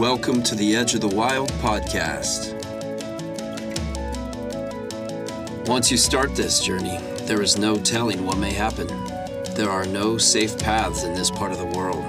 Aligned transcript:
Welcome 0.00 0.42
to 0.44 0.54
the 0.54 0.76
Edge 0.76 0.94
of 0.94 1.02
the 1.02 1.14
Wild 1.14 1.52
podcast. 1.60 2.56
Once 5.68 5.90
you 5.90 5.98
start 5.98 6.34
this 6.34 6.58
journey, 6.58 6.96
there 7.24 7.42
is 7.42 7.58
no 7.58 7.76
telling 7.76 8.24
what 8.24 8.38
may 8.38 8.50
happen. 8.50 8.86
There 9.54 9.68
are 9.68 9.84
no 9.84 10.16
safe 10.16 10.58
paths 10.58 11.04
in 11.04 11.12
this 11.12 11.30
part 11.30 11.52
of 11.52 11.58
the 11.58 11.78
world. 11.78 12.02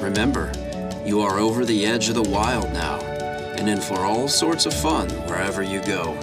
Remember, 0.00 0.50
you 1.04 1.20
are 1.20 1.38
over 1.38 1.66
the 1.66 1.84
edge 1.84 2.08
of 2.08 2.14
the 2.14 2.22
wild 2.22 2.72
now, 2.72 2.98
and 3.58 3.68
in 3.68 3.82
for 3.82 4.06
all 4.06 4.26
sorts 4.26 4.64
of 4.64 4.72
fun 4.72 5.10
wherever 5.26 5.62
you 5.62 5.82
go. 5.82 6.18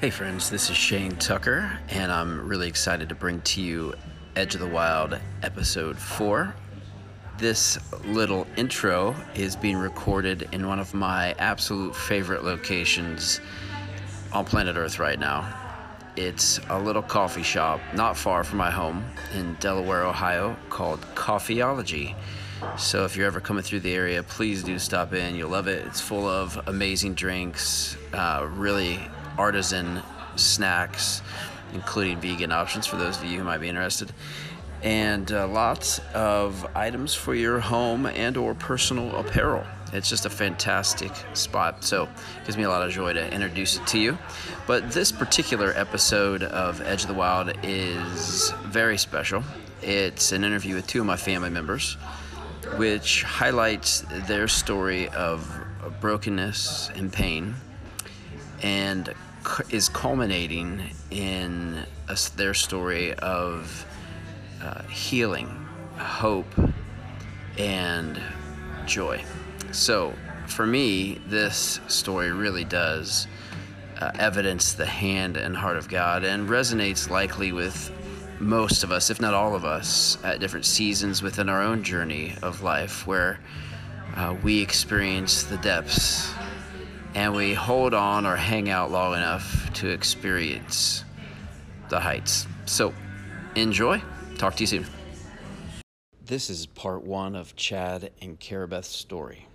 Hey, 0.00 0.10
friends, 0.10 0.48
this 0.48 0.70
is 0.70 0.76
Shane 0.76 1.16
Tucker, 1.16 1.76
and 1.88 2.12
I'm 2.12 2.46
really 2.46 2.68
excited 2.68 3.08
to 3.08 3.16
bring 3.16 3.40
to 3.40 3.60
you 3.60 3.94
Edge 4.36 4.54
of 4.54 4.60
the 4.60 4.68
Wild 4.68 5.18
episode 5.42 5.98
4. 5.98 6.54
This 7.36 7.76
little 8.04 8.46
intro 8.56 9.16
is 9.34 9.56
being 9.56 9.76
recorded 9.76 10.48
in 10.52 10.68
one 10.68 10.78
of 10.78 10.94
my 10.94 11.32
absolute 11.40 11.96
favorite 11.96 12.44
locations 12.44 13.40
on 14.32 14.44
planet 14.44 14.76
Earth 14.76 15.00
right 15.00 15.18
now. 15.18 15.52
It's 16.14 16.60
a 16.68 16.78
little 16.78 17.02
coffee 17.02 17.42
shop 17.42 17.80
not 17.92 18.16
far 18.16 18.44
from 18.44 18.58
my 18.58 18.70
home 18.70 19.04
in 19.34 19.54
Delaware, 19.54 20.04
Ohio, 20.04 20.56
called 20.70 21.00
Coffeeology. 21.16 22.14
So 22.76 23.04
if 23.04 23.16
you're 23.16 23.26
ever 23.26 23.40
coming 23.40 23.64
through 23.64 23.80
the 23.80 23.94
area, 23.94 24.22
please 24.22 24.62
do 24.62 24.78
stop 24.78 25.12
in. 25.12 25.34
You'll 25.34 25.50
love 25.50 25.66
it. 25.66 25.84
It's 25.86 26.00
full 26.00 26.28
of 26.28 26.56
amazing 26.68 27.14
drinks, 27.14 27.96
uh, 28.12 28.48
really 28.48 29.00
artisan 29.38 30.02
snacks, 30.36 31.22
including 31.72 32.20
vegan 32.20 32.52
options 32.52 32.86
for 32.86 32.96
those 32.96 33.16
of 33.16 33.24
you 33.24 33.38
who 33.38 33.44
might 33.44 33.58
be 33.58 33.68
interested, 33.68 34.12
and 34.82 35.32
uh, 35.32 35.48
lots 35.48 36.00
of 36.14 36.66
items 36.74 37.14
for 37.14 37.34
your 37.34 37.58
home 37.60 38.06
and 38.06 38.36
or 38.36 38.54
personal 38.54 39.14
apparel. 39.16 39.64
It's 39.92 40.08
just 40.08 40.26
a 40.26 40.30
fantastic 40.30 41.12
spot. 41.32 41.82
So 41.82 42.04
it 42.04 42.44
gives 42.44 42.58
me 42.58 42.64
a 42.64 42.68
lot 42.68 42.82
of 42.82 42.92
joy 42.92 43.14
to 43.14 43.32
introduce 43.32 43.76
it 43.76 43.86
to 43.88 43.98
you. 43.98 44.18
But 44.66 44.90
this 44.92 45.10
particular 45.10 45.72
episode 45.74 46.42
of 46.42 46.82
Edge 46.82 47.02
of 47.02 47.08
the 47.08 47.14
Wild 47.14 47.52
is 47.62 48.52
very 48.66 48.98
special. 48.98 49.42
It's 49.80 50.32
an 50.32 50.44
interview 50.44 50.74
with 50.74 50.86
two 50.86 51.00
of 51.00 51.06
my 51.06 51.16
family 51.16 51.50
members, 51.50 51.94
which 52.76 53.22
highlights 53.22 54.04
their 54.26 54.46
story 54.46 55.08
of 55.08 55.50
brokenness 56.00 56.90
and 56.94 57.10
pain 57.10 57.54
and 58.62 59.14
is 59.70 59.88
culminating 59.88 60.82
in 61.10 61.84
a, 62.08 62.18
their 62.36 62.54
story 62.54 63.14
of 63.14 63.86
uh, 64.62 64.82
healing, 64.84 65.46
hope, 65.96 66.52
and 67.58 68.20
joy. 68.86 69.22
So, 69.72 70.14
for 70.46 70.66
me, 70.66 71.20
this 71.26 71.80
story 71.88 72.32
really 72.32 72.64
does 72.64 73.26
uh, 74.00 74.12
evidence 74.18 74.72
the 74.72 74.86
hand 74.86 75.36
and 75.36 75.56
heart 75.56 75.76
of 75.76 75.88
God 75.88 76.24
and 76.24 76.48
resonates 76.48 77.10
likely 77.10 77.52
with 77.52 77.92
most 78.40 78.84
of 78.84 78.92
us, 78.92 79.10
if 79.10 79.20
not 79.20 79.34
all 79.34 79.54
of 79.54 79.64
us, 79.64 80.16
at 80.24 80.40
different 80.40 80.64
seasons 80.64 81.22
within 81.22 81.48
our 81.48 81.62
own 81.62 81.82
journey 81.82 82.34
of 82.42 82.62
life 82.62 83.06
where 83.06 83.40
uh, 84.14 84.36
we 84.42 84.60
experience 84.60 85.42
the 85.42 85.56
depths 85.58 86.32
and 87.14 87.34
we 87.34 87.54
hold 87.54 87.94
on 87.94 88.26
or 88.26 88.36
hang 88.36 88.68
out 88.68 88.90
long 88.90 89.14
enough 89.14 89.72
to 89.74 89.88
experience 89.88 91.04
the 91.88 91.98
heights. 91.98 92.46
So, 92.66 92.94
enjoy. 93.54 94.02
Talk 94.36 94.56
to 94.56 94.62
you 94.62 94.66
soon. 94.66 94.86
This 96.24 96.50
is 96.50 96.66
part 96.66 97.04
one 97.04 97.34
of 97.34 97.56
Chad 97.56 98.10
and 98.20 98.38
Carabeth's 98.38 98.88
story. 98.88 99.46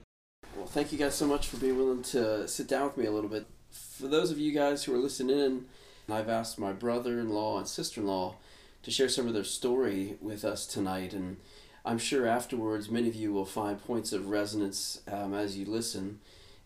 Well, 0.55 0.65
thank 0.65 0.91
you 0.91 0.97
guys 0.97 1.15
so 1.15 1.27
much 1.27 1.47
for 1.47 1.57
being 1.57 1.77
willing 1.77 2.03
to 2.03 2.47
sit 2.47 2.67
down 2.67 2.85
with 2.85 2.97
me 2.97 3.05
a 3.05 3.11
little 3.11 3.29
bit. 3.29 3.45
For 3.71 4.07
those 4.07 4.31
of 4.31 4.39
you 4.39 4.51
guys 4.51 4.83
who 4.83 4.93
are 4.95 4.99
listening 4.99 5.37
in, 5.37 5.65
I've 6.09 6.29
asked 6.29 6.59
my 6.59 6.73
brother 6.73 7.19
in 7.19 7.29
law 7.29 7.57
and 7.57 7.67
sister 7.67 8.01
in 8.01 8.07
law 8.07 8.35
to 8.81 8.91
share 8.91 9.09
some 9.09 9.27
of 9.27 9.33
their 9.33 9.43
story 9.43 10.17
with 10.21 10.43
us 10.43 10.65
tonight, 10.65 11.13
and 11.13 11.37
I'm 11.85 11.97
sure 11.97 12.27
afterwards 12.27 12.89
many 12.89 13.07
of 13.07 13.15
you 13.15 13.31
will 13.31 13.45
find 13.45 13.83
points 13.83 14.11
of 14.11 14.29
resonance 14.29 15.01
um, 15.09 15.33
as 15.33 15.57
you 15.57 15.65
listen 15.65 16.19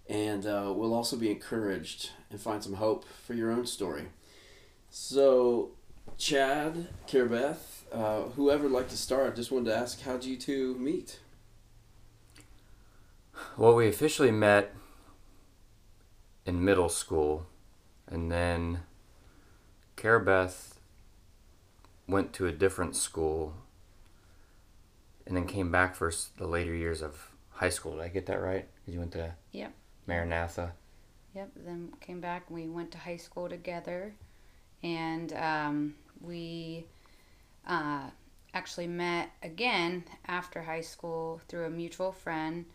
and 0.10 0.46
uh, 0.46 0.72
we'll 0.76 0.94
also 0.94 1.16
be 1.16 1.30
encouraged 1.30 2.12
and 2.30 2.40
find 2.40 2.64
some 2.64 2.76
hope 2.76 3.06
for 3.26 3.34
your 3.34 3.52
own 3.52 3.66
story. 3.66 4.08
So, 4.90 5.72
Chad, 6.18 6.88
Carabeth, 7.08 7.84
uh, 7.92 8.22
whoever 8.36 8.64
would 8.64 8.72
like 8.72 8.90
to 8.90 8.98
start, 8.98 9.36
just 9.36 9.52
wanted 9.52 9.70
to 9.72 9.78
ask, 9.78 10.02
how'd 10.02 10.24
you 10.24 10.38
two 10.38 10.76
meet? 10.76 11.20
Well, 13.58 13.76
we 13.76 13.88
officially 13.88 14.32
met 14.32 14.74
in 16.46 16.64
middle 16.64 16.90
school, 16.90 17.46
and 18.08 18.32
then 18.32 18.80
Carabeth 19.96 20.76
went 22.08 22.34
to 22.34 22.48
a 22.48 22.52
different 22.52 22.96
school, 22.96 23.54
and 25.26 25.36
then 25.36 25.46
came 25.46 25.72
back 25.72 25.94
for 25.94 26.12
the 26.38 26.48
later 26.48 26.74
years 26.74 27.02
of 27.02 27.32
high 27.50 27.70
school. 27.70 27.98
Did 27.98 28.02
I 28.02 28.08
get 28.08 28.26
that 28.28 28.42
right? 28.42 28.68
Because 28.76 28.94
you 28.94 29.00
went 29.00 29.12
to 29.12 29.34
Yep. 29.52 29.74
Maranatha. 30.08 30.74
Yep. 31.36 31.52
Then 31.56 31.94
came 32.00 32.20
back. 32.20 32.50
We 32.50 32.68
went 32.68 32.92
to 32.92 32.98
high 32.98 33.18
school 33.18 33.48
together, 33.48 34.14
and 34.82 35.32
um, 35.34 35.96
we 36.22 36.86
uh, 37.68 38.10
actually 38.54 38.88
met 38.88 39.30
again 39.44 40.04
after 40.26 40.64
high 40.64 40.82
school 40.82 41.42
through 41.48 41.66
a 41.66 41.70
mutual 41.70 42.12
friend, 42.12 42.66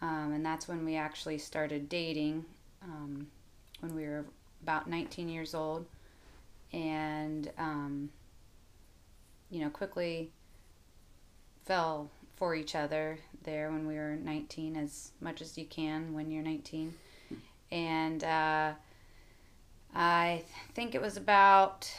um, 0.00 0.32
and 0.32 0.46
that's 0.46 0.68
when 0.68 0.84
we 0.84 0.96
actually 0.96 1.38
started 1.38 1.88
dating. 1.88 2.44
Um, 2.84 3.26
when 3.80 3.94
we 3.94 4.04
were 4.04 4.24
about 4.62 4.88
19 4.88 5.28
years 5.28 5.54
old, 5.54 5.86
and 6.72 7.50
um, 7.58 8.10
you 9.50 9.60
know 9.60 9.70
quickly 9.70 10.30
fell 11.64 12.10
for 12.38 12.54
each 12.54 12.74
other 12.74 13.18
there 13.42 13.70
when 13.70 13.86
we 13.86 13.94
were 13.94 14.16
19 14.16 14.76
as 14.76 15.10
much 15.20 15.40
as 15.40 15.58
you 15.58 15.64
can 15.64 16.14
when 16.14 16.30
you're 16.30 16.42
19 16.42 16.94
and 17.72 18.22
uh, 18.22 18.72
i 19.94 20.42
think 20.74 20.94
it 20.94 21.00
was 21.00 21.16
about 21.16 21.92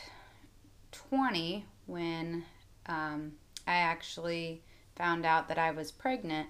20 0.92 1.66
when 1.88 2.44
um, 2.86 3.34
i 3.68 3.74
actually 3.74 4.62
found 4.96 5.26
out 5.26 5.48
that 5.48 5.58
i 5.58 5.72
was 5.72 5.92
pregnant 5.92 6.48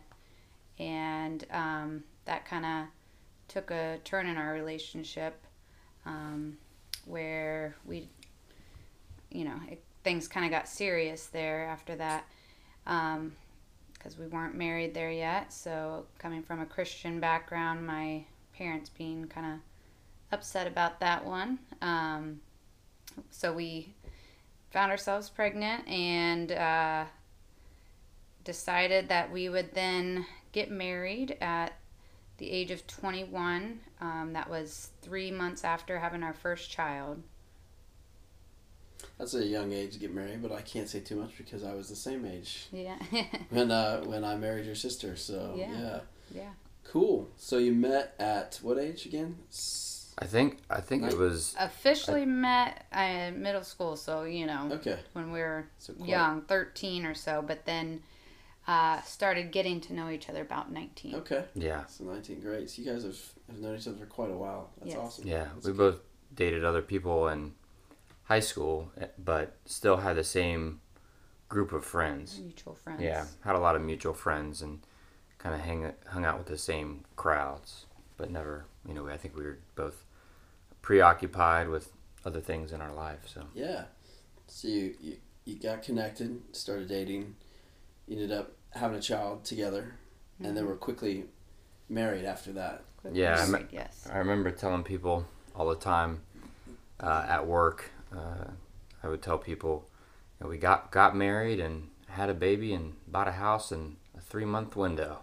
and 0.77 1.45
um, 1.51 2.03
that 2.25 2.45
kind 2.45 2.65
of 2.65 2.85
took 3.47 3.71
a 3.71 3.97
turn 4.03 4.27
in 4.27 4.37
our 4.37 4.53
relationship 4.53 5.43
um, 6.05 6.57
where 7.05 7.75
we 7.85 8.07
you 9.31 9.43
know 9.43 9.59
it, 9.67 9.83
things 10.03 10.27
kind 10.27 10.45
of 10.45 10.51
got 10.51 10.67
serious 10.67 11.27
there 11.27 11.65
after 11.65 11.95
that. 11.95 12.25
Um, 12.87 13.33
because 13.99 14.17
we 14.17 14.25
weren't 14.27 14.55
married 14.55 14.93
there 14.93 15.11
yet. 15.11 15.53
So, 15.53 16.05
coming 16.17 16.41
from 16.41 16.61
a 16.61 16.65
Christian 16.65 17.19
background, 17.19 17.85
my 17.85 18.23
parents 18.55 18.89
being 18.89 19.27
kind 19.27 19.53
of 19.53 19.59
upset 20.31 20.65
about 20.65 21.01
that 21.01 21.25
one. 21.25 21.59
Um, 21.81 22.39
so, 23.29 23.53
we 23.53 23.93
found 24.71 24.91
ourselves 24.91 25.29
pregnant 25.29 25.87
and 25.87 26.51
uh, 26.51 27.05
decided 28.43 29.09
that 29.09 29.31
we 29.31 29.49
would 29.49 29.73
then 29.73 30.25
get 30.51 30.71
married 30.71 31.37
at 31.41 31.73
the 32.37 32.49
age 32.49 32.71
of 32.71 32.87
21. 32.87 33.81
Um, 33.99 34.33
that 34.33 34.49
was 34.49 34.91
three 35.01 35.29
months 35.29 35.63
after 35.63 35.99
having 35.99 36.23
our 36.23 36.33
first 36.33 36.71
child. 36.71 37.21
That's 39.17 39.33
a 39.33 39.45
young 39.45 39.71
age 39.73 39.93
to 39.93 39.99
get 39.99 40.13
married, 40.13 40.41
but 40.41 40.51
I 40.51 40.61
can't 40.61 40.87
say 40.89 40.99
too 40.99 41.15
much 41.15 41.37
because 41.37 41.63
I 41.63 41.73
was 41.73 41.89
the 41.89 41.95
same 41.95 42.25
age. 42.25 42.67
Yeah. 42.71 42.97
when 43.49 43.71
uh 43.71 44.01
when 44.01 44.23
I 44.23 44.35
married 44.35 44.65
your 44.65 44.75
sister, 44.75 45.15
so 45.15 45.53
yeah. 45.57 45.71
Yeah. 45.81 45.99
yeah. 46.33 46.49
Cool. 46.83 47.29
So 47.37 47.57
you 47.57 47.73
met 47.73 48.15
at 48.19 48.59
what 48.63 48.77
age 48.79 49.05
again? 49.05 49.37
I 50.21 50.25
think 50.25 50.57
I 50.69 50.81
think 50.81 51.03
Right. 51.03 51.13
it 51.13 51.17
was 51.17 51.55
Officially 51.59 52.25
met 52.25 52.85
in 52.95 53.41
middle 53.41 53.63
school, 53.63 53.95
so 53.95 54.23
you 54.23 54.45
know 54.45 54.69
Okay. 54.73 54.97
when 55.13 55.31
we 55.31 55.39
were 55.39 55.67
So 55.77 55.93
young, 56.03 56.41
13 56.41 57.05
or 57.05 57.13
so, 57.13 57.41
but 57.41 57.65
then 57.65 58.01
uh, 58.67 59.01
started 59.01 59.51
getting 59.51 59.79
to 59.81 59.93
know 59.93 60.09
each 60.09 60.29
other 60.29 60.41
about 60.41 60.71
19. 60.71 61.15
Okay. 61.15 61.43
yeah 61.55 61.85
So 61.87 62.03
19, 62.03 62.39
great. 62.41 62.69
So 62.69 62.81
you 62.81 62.91
guys 62.91 63.03
have, 63.03 63.17
have 63.49 63.59
known 63.59 63.77
each 63.77 63.87
other 63.87 63.97
for 63.97 64.05
quite 64.05 64.29
a 64.29 64.35
while. 64.35 64.69
That's 64.79 64.91
Yes. 64.91 64.99
awesome. 64.99 65.27
yeah 65.27 65.45
That's 65.55 65.65
we 65.67 65.71
good. 65.73 65.77
both 65.77 65.99
dated 66.35 66.63
other 66.65 66.81
people 66.83 67.27
in 67.29 67.53
high 68.29 68.39
school, 68.39 68.91
eh, 69.01 69.07
but 69.17 69.57
still 69.65 69.97
had 69.97 70.15
the 70.15 70.23
same 70.23 70.79
group 71.49 71.73
of 71.73 71.83
friends. 71.83 72.39
Mutual 72.39 72.75
friends. 72.75 73.01
Yeah, 73.01 73.25
had 73.43 73.55
a 73.55 73.59
lot 73.59 73.75
of 73.75 73.81
mutual 73.81 74.13
friends 74.13 74.61
and 74.61 74.79
kind 75.39 75.55
of 75.55 75.61
hang 75.61 75.91
hung 76.07 76.23
out 76.25 76.37
with 76.37 76.47
the 76.47 76.57
same 76.57 77.03
crowds, 77.15 77.85
but 78.17 78.29
never, 78.29 78.65
you 78.87 78.93
know, 78.93 79.07
I 79.09 79.17
think 79.17 79.35
we 79.35 79.43
were 79.43 79.57
both 79.75 80.03
preoccupied 80.81 81.69
with 81.69 81.91
other 82.25 82.39
things 82.39 82.71
in 82.71 82.81
our 82.81 82.93
life. 82.93 83.27
So 83.33 83.45
Yeah. 83.53 83.85
So 84.47 84.67
you, 84.67 84.95
you 85.01 85.17
you 85.45 85.55
got 85.55 85.81
connected, 85.81 86.41
started 86.51 86.87
dating, 86.87 87.35
you 88.07 88.15
ended 88.15 88.31
up 88.31 88.51
having 88.71 88.97
a 88.97 89.01
child 89.01 89.43
together, 89.43 89.95
and 90.43 90.55
then 90.55 90.65
were 90.67 90.75
quickly 90.75 91.25
married 91.89 92.25
after 92.25 92.51
that. 92.53 92.83
Quickly 92.97 93.21
Yeah, 93.21 93.43
I 93.43 93.45
me- 93.47 93.65
yes. 93.71 94.07
I 94.11 94.19
remember 94.19 94.51
telling 94.51 94.83
people 94.83 95.25
all 95.55 95.67
the 95.69 95.75
time 95.75 96.21
uh, 96.99 97.25
at 97.27 97.47
work. 97.47 97.91
Uh, 98.15 98.51
I 99.03 99.07
would 99.07 99.21
tell 99.21 99.37
people, 99.37 99.87
you 100.39 100.43
know, 100.45 100.49
we 100.49 100.57
got 100.57 100.91
got 100.91 101.15
married 101.15 101.59
and 101.59 101.89
had 102.07 102.29
a 102.29 102.33
baby 102.33 102.73
and 102.73 102.93
bought 103.07 103.27
a 103.27 103.33
house 103.33 103.71
in 103.71 103.97
a 104.17 104.21
three 104.21 104.45
month 104.45 104.75
window. 104.75 105.19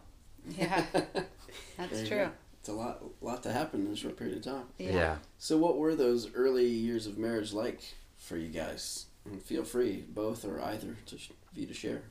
Yeah, 0.48 0.84
that's 1.76 2.08
true. 2.08 2.18
go. 2.18 2.30
It's 2.60 2.68
a 2.68 2.72
lot, 2.72 3.02
lot 3.20 3.42
to 3.44 3.52
happen 3.52 3.86
in 3.86 3.92
a 3.92 3.96
short 3.96 4.16
period 4.16 4.38
of 4.38 4.42
time. 4.42 4.64
Yeah. 4.78 5.18
So, 5.38 5.56
what 5.56 5.78
were 5.78 5.94
those 5.94 6.32
early 6.34 6.66
years 6.66 7.06
of 7.06 7.16
marriage 7.16 7.52
like 7.52 7.80
for 8.16 8.36
you 8.36 8.48
guys? 8.48 9.06
And 9.24 9.42
feel 9.42 9.64
free, 9.64 10.04
both 10.08 10.44
or 10.44 10.60
either, 10.60 10.96
to 11.06 11.18
sh- 11.18 11.30
for 11.52 11.60
you 11.60 11.66
to 11.66 11.74
share. 11.74 12.02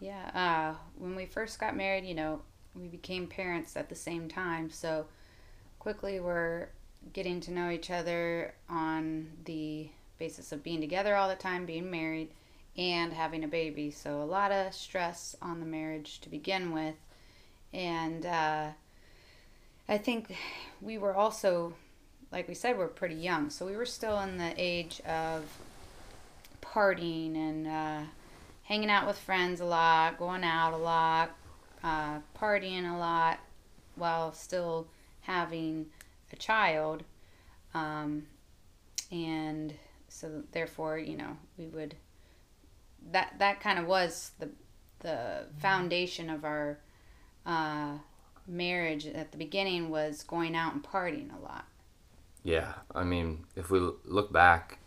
Yeah, 0.00 0.30
uh, 0.34 0.78
when 0.96 1.16
we 1.16 1.26
first 1.26 1.58
got 1.58 1.76
married, 1.76 2.04
you 2.04 2.14
know, 2.14 2.42
we 2.74 2.88
became 2.88 3.26
parents 3.26 3.76
at 3.76 3.88
the 3.88 3.94
same 3.94 4.28
time. 4.28 4.70
So 4.70 5.06
quickly 5.78 6.20
we're 6.20 6.68
getting 7.12 7.40
to 7.40 7.50
know 7.50 7.70
each 7.70 7.90
other 7.90 8.54
on 8.68 9.28
the 9.44 9.88
basis 10.18 10.52
of 10.52 10.62
being 10.62 10.80
together 10.80 11.16
all 11.16 11.28
the 11.28 11.36
time, 11.36 11.66
being 11.66 11.90
married, 11.90 12.28
and 12.76 13.12
having 13.12 13.44
a 13.44 13.48
baby. 13.48 13.90
So 13.90 14.22
a 14.22 14.24
lot 14.24 14.52
of 14.52 14.74
stress 14.74 15.36
on 15.40 15.60
the 15.60 15.66
marriage 15.66 16.20
to 16.20 16.28
begin 16.28 16.72
with. 16.72 16.96
And 17.72 18.24
uh, 18.24 18.68
I 19.88 19.98
think 19.98 20.36
we 20.80 20.98
were 20.98 21.14
also, 21.14 21.74
like 22.30 22.48
we 22.48 22.54
said, 22.54 22.78
we're 22.78 22.88
pretty 22.88 23.16
young. 23.16 23.50
So 23.50 23.66
we 23.66 23.76
were 23.76 23.86
still 23.86 24.20
in 24.20 24.38
the 24.38 24.52
age 24.56 25.00
of 25.06 25.44
partying 26.62 27.36
and. 27.36 27.66
Uh, 27.66 28.00
hanging 28.68 28.90
out 28.90 29.06
with 29.06 29.18
friends 29.18 29.60
a 29.60 29.64
lot, 29.64 30.18
going 30.18 30.44
out 30.44 30.74
a 30.74 30.76
lot, 30.76 31.30
uh, 31.82 32.18
partying 32.38 32.88
a 32.88 32.98
lot, 32.98 33.38
while 33.96 34.30
still 34.30 34.86
having 35.22 35.86
a 36.32 36.36
child. 36.36 37.04
Um, 37.74 38.26
and 39.10 39.74
so 40.08 40.42
therefore, 40.52 40.98
you 40.98 41.16
know, 41.16 41.36
we 41.56 41.66
would 41.68 41.94
that 43.12 43.34
that 43.38 43.60
kind 43.60 43.78
of 43.78 43.86
was 43.86 44.32
the 44.38 44.50
the 45.00 45.46
foundation 45.58 46.28
of 46.28 46.44
our 46.44 46.78
uh, 47.46 47.92
marriage 48.46 49.06
at 49.06 49.30
the 49.32 49.38
beginning 49.38 49.90
was 49.90 50.22
going 50.24 50.56
out 50.56 50.74
and 50.74 50.82
partying 50.82 51.30
a 51.36 51.40
lot. 51.42 51.66
Yeah, 52.42 52.72
I 52.94 53.04
mean, 53.04 53.44
if 53.56 53.70
we 53.70 53.80
look 54.04 54.32
back, 54.32 54.78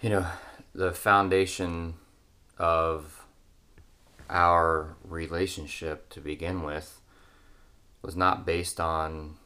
you 0.00 0.10
know, 0.10 0.26
the 0.74 0.92
foundation 0.92 1.94
of 2.58 3.24
our 4.28 4.96
relationship 5.04 6.08
to 6.10 6.20
begin 6.20 6.62
with 6.62 7.01
was 8.02 8.16
not 8.16 8.44
based 8.44 8.80
on 8.80 9.36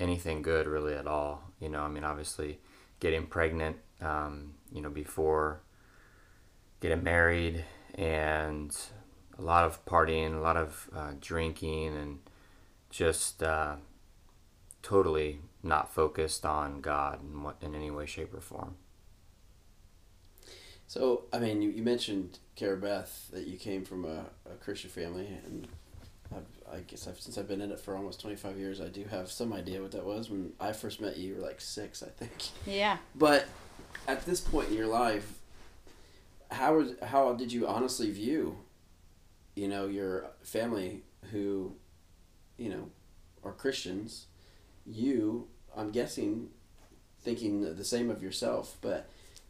anything 0.00 0.42
good 0.42 0.66
really 0.66 0.94
at 0.94 1.06
all. 1.06 1.42
You 1.60 1.68
know, 1.68 1.82
I 1.82 1.88
mean, 1.88 2.04
obviously, 2.04 2.58
getting 3.00 3.26
pregnant, 3.26 3.76
um, 4.00 4.54
you 4.72 4.80
know, 4.80 4.90
before 4.90 5.60
getting 6.80 7.02
married, 7.02 7.64
and 7.94 8.76
a 9.38 9.42
lot 9.42 9.64
of 9.64 9.84
partying, 9.84 10.34
a 10.34 10.40
lot 10.40 10.56
of 10.56 10.88
uh, 10.94 11.12
drinking, 11.20 11.96
and 11.96 12.18
just 12.90 13.42
uh, 13.42 13.76
totally 14.82 15.40
not 15.62 15.92
focused 15.92 16.44
on 16.44 16.80
God 16.80 17.20
in 17.22 17.42
what 17.42 17.56
in 17.60 17.74
any 17.74 17.90
way, 17.90 18.06
shape, 18.06 18.34
or 18.34 18.40
form. 18.40 18.76
So, 20.86 21.24
I 21.32 21.38
mean, 21.38 21.62
you, 21.62 21.70
you 21.70 21.82
mentioned, 21.82 22.38
Carabeth, 22.56 23.30
that 23.30 23.46
you 23.46 23.56
came 23.56 23.84
from 23.84 24.04
a, 24.04 24.26
a 24.50 24.54
Christian 24.60 24.90
family, 24.90 25.26
and 25.46 25.66
I've, 26.34 26.74
I 26.74 26.80
guess 26.80 27.06
I've, 27.06 27.20
since 27.20 27.38
I've 27.38 27.48
been 27.48 27.60
in 27.60 27.70
it 27.70 27.80
for 27.80 27.96
almost 27.96 28.20
25 28.20 28.58
years, 28.58 28.80
I 28.80 28.88
do 28.88 29.04
have 29.04 29.30
some 29.30 29.52
idea 29.52 29.80
what 29.80 29.92
that 29.92 30.04
was. 30.04 30.30
When 30.30 30.52
I 30.60 30.72
first 30.72 31.00
met 31.00 31.16
you, 31.16 31.28
you 31.28 31.34
were 31.36 31.46
like 31.46 31.60
six, 31.60 32.02
I 32.02 32.08
think. 32.08 32.32
Yeah. 32.66 32.98
But 33.14 33.46
at 34.08 34.26
this 34.26 34.40
point 34.40 34.68
in 34.68 34.74
your 34.74 34.86
life, 34.86 35.38
how 36.50 36.76
was 36.76 36.92
how 37.02 37.32
did 37.34 37.52
you 37.52 37.66
honestly 37.66 38.10
view, 38.10 38.58
you 39.54 39.68
know, 39.68 39.86
your 39.86 40.30
family 40.42 41.02
who, 41.30 41.74
you 42.56 42.70
know, 42.70 42.90
are 43.42 43.52
Christians? 43.52 44.26
You, 44.86 45.48
I'm 45.76 45.90
guessing, 45.90 46.50
thinking 47.20 47.74
the 47.74 47.84
same 47.84 48.10
of 48.10 48.22
yourself. 48.22 48.76
But 48.80 49.08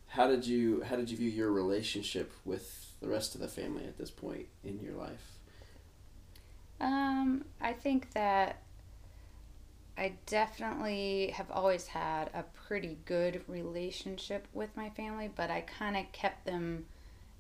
how 0.09 0.29
did 0.29 0.47
you 0.47 0.83
how 0.83 0.97
did 0.97 1.11
you 1.11 1.17
view 1.17 1.31
your 1.31 1.51
relationship 1.51 2.33
with 2.45 2.93
the 3.01 3.09
rest 3.09 3.35
of 3.35 3.41
the 3.41 3.49
family 3.49 3.85
at 3.85 3.99
this 3.99 4.11
point 4.11 4.47
in 4.63 4.81
your 4.81 4.95
life? 4.95 5.34
Um, 6.81 7.45
I 7.61 7.73
think 7.73 8.13
that 8.13 8.63
I 9.97 10.15
definitely 10.27 11.33
have 11.37 11.51
always 11.51 11.87
had 11.87 12.31
a 12.35 12.43
pretty 12.67 12.99
good 13.05 13.43
relationship 13.47 14.47
with 14.53 14.77
my 14.77 14.91
family, 14.91 15.31
but 15.35 15.51
I 15.51 15.61
kind 15.61 15.97
of 15.97 16.11
kept 16.13 16.45
them 16.45 16.87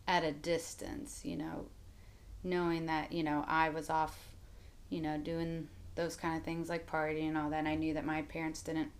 at 0.06 0.22
a 0.22 0.32
distance, 0.32 1.22
you 1.24 1.36
know, 1.36 1.66
knowing 2.44 2.86
that, 2.86 3.10
you 3.10 3.22
know, 3.24 3.44
I 3.48 3.70
was 3.70 3.90
off, 3.90 4.16
you 4.88 5.00
know, 5.00 5.18
doing 5.18 5.68
those 5.96 6.14
kind 6.14 6.36
of 6.36 6.44
things 6.44 6.68
like 6.68 6.86
partying 6.86 7.28
and 7.28 7.38
all 7.38 7.50
that. 7.50 7.58
And 7.60 7.68
I 7.68 7.74
knew 7.74 7.94
that 7.94 8.04
my 8.04 8.22
parents 8.22 8.62
didn't 8.62 8.90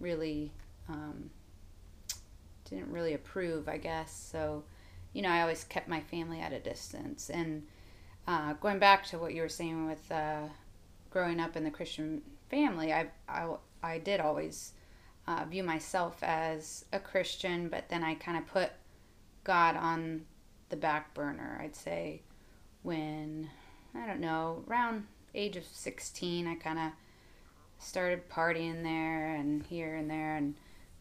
really, 0.00 0.52
um, 0.88 1.30
didn't 2.68 2.90
really 2.90 3.12
approve, 3.12 3.68
I 3.68 3.76
guess. 3.76 4.10
So, 4.32 4.64
you 5.12 5.20
know, 5.20 5.28
I 5.30 5.42
always 5.42 5.64
kept 5.64 5.88
my 5.88 6.00
family 6.00 6.40
at 6.40 6.52
a 6.52 6.60
distance. 6.60 7.28
And, 7.28 7.66
uh, 8.26 8.54
going 8.54 8.78
back 8.78 9.04
to 9.06 9.18
what 9.18 9.34
you 9.34 9.42
were 9.42 9.48
saying 9.48 9.86
with 9.86 10.10
uh, 10.10 10.42
growing 11.10 11.40
up 11.40 11.56
in 11.56 11.64
the 11.64 11.70
Christian 11.70 12.22
family, 12.50 12.92
I, 12.92 13.08
I, 13.28 13.48
I 13.82 13.98
did 13.98 14.20
always 14.20 14.72
uh, 15.26 15.44
view 15.44 15.62
myself 15.62 16.22
as 16.22 16.84
a 16.92 16.98
Christian, 16.98 17.68
but 17.68 17.88
then 17.88 18.02
I 18.02 18.14
kind 18.14 18.38
of 18.38 18.46
put 18.46 18.70
God 19.44 19.76
on 19.76 20.26
the 20.68 20.76
back 20.76 21.14
burner, 21.14 21.60
I'd 21.62 21.76
say, 21.76 22.22
when, 22.82 23.48
I 23.94 24.06
don't 24.06 24.20
know, 24.20 24.64
around 24.68 25.06
age 25.34 25.56
of 25.56 25.64
16, 25.64 26.46
I 26.46 26.54
kind 26.56 26.78
of 26.78 26.92
started 27.78 28.28
partying 28.28 28.82
there 28.82 29.34
and 29.34 29.62
here 29.64 29.94
and 29.94 30.10
there 30.10 30.36
and 30.36 30.54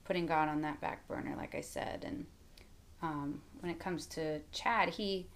putting 0.04 0.26
God 0.26 0.50
on 0.50 0.62
that 0.62 0.82
back 0.82 1.08
burner, 1.08 1.36
like 1.36 1.56
I 1.56 1.62
said. 1.62 2.04
And 2.06 2.26
um, 3.02 3.42
when 3.60 3.72
it 3.72 3.80
comes 3.80 4.06
to 4.08 4.40
Chad, 4.52 4.90
he 4.90 5.28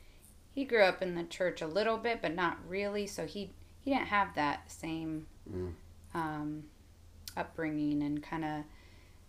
he 0.60 0.66
grew 0.66 0.84
up 0.84 1.02
in 1.02 1.16
the 1.16 1.24
church 1.24 1.62
a 1.62 1.68
little 1.68 1.96
bit, 1.96 2.22
but 2.22 2.36
not 2.36 2.58
really. 2.68 3.08
So 3.08 3.26
he 3.26 3.50
he 3.80 3.92
didn't 3.92 4.08
have 4.08 4.36
that 4.36 4.70
same 4.70 5.26
Mm. 5.50 5.72
um, 6.14 6.64
upbringing, 7.38 8.04
and 8.04 8.22
kind 8.22 8.44
of 8.44 8.64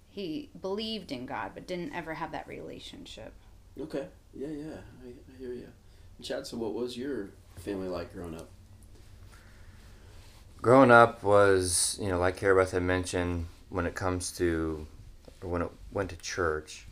he 0.09 0.51
believed 0.61 1.13
in 1.13 1.27
God, 1.27 1.53
but 1.55 1.69
didn't 1.69 1.95
ever 1.95 2.15
have 2.15 2.33
that 2.33 2.49
relationship. 2.49 3.33
Okay. 3.81 4.09
Yeah, 4.35 4.49
yeah, 4.49 4.81
I, 5.05 5.09
I 5.11 5.39
hear 5.39 5.53
you. 5.53 5.69
Chad, 6.21 6.49
so 6.49 6.57
what 6.57 6.75
was 6.75 6.97
your 6.97 7.29
family 7.59 7.87
like 7.87 8.13
growing 8.13 8.35
up? 8.35 8.49
Growing 10.61 10.91
up 10.91 11.23
was, 11.23 11.97
you 12.03 12.09
know, 12.09 12.19
like 12.19 12.39
Carabeth 12.41 12.73
had 12.73 12.83
mentioned, 12.83 13.47
when 13.69 13.87
it 13.87 13.95
comes 13.95 14.33
to, 14.33 14.87
or 15.43 15.49
when 15.49 15.63
it 15.63 15.71
went 15.93 16.11
to 16.11 16.17
church, 16.17 16.87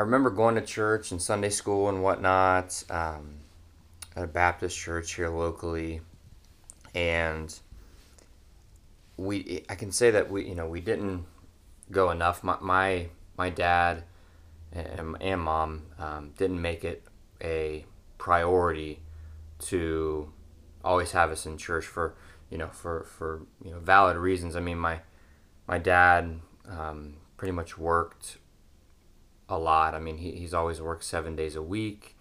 I 0.00 0.02
remember 0.02 0.30
going 0.30 0.54
to 0.54 0.62
church 0.62 1.10
and 1.10 1.20
Sunday 1.20 1.50
school 1.50 1.90
and 1.90 2.02
whatnot 2.02 2.84
um, 2.88 3.34
at 4.16 4.24
a 4.24 4.26
Baptist 4.26 4.74
church 4.74 5.14
here 5.16 5.28
locally, 5.28 6.00
and 6.94 7.54
we, 9.18 9.66
I 9.68 9.74
can 9.74 9.92
say 9.92 10.10
that 10.10 10.30
we, 10.30 10.48
you 10.48 10.54
know, 10.54 10.66
we 10.66 10.80
didn't 10.80 11.26
go 11.90 12.10
enough. 12.10 12.42
My 12.42 12.56
my, 12.62 13.08
my 13.36 13.50
dad 13.50 14.04
and, 14.72 15.18
and 15.20 15.40
mom 15.42 15.82
um, 15.98 16.32
didn't 16.38 16.62
make 16.62 16.82
it 16.82 17.02
a 17.44 17.84
priority 18.16 19.00
to 19.66 20.32
always 20.82 21.12
have 21.12 21.30
us 21.30 21.44
in 21.44 21.58
church 21.58 21.84
for 21.84 22.14
you 22.48 22.56
know 22.56 22.68
for 22.68 23.04
for 23.04 23.42
you 23.62 23.70
know 23.70 23.78
valid 23.80 24.16
reasons. 24.16 24.56
I 24.56 24.60
mean 24.60 24.78
my 24.78 25.00
my 25.68 25.76
dad 25.76 26.40
um, 26.66 27.16
pretty 27.36 27.52
much 27.52 27.76
worked 27.76 28.38
a 29.50 29.58
lot. 29.58 29.94
I 29.94 29.98
mean 29.98 30.18
he, 30.18 30.32
he's 30.32 30.54
always 30.54 30.80
worked 30.80 31.04
seven 31.04 31.36
days 31.36 31.56
a 31.56 31.62
week, 31.62 32.16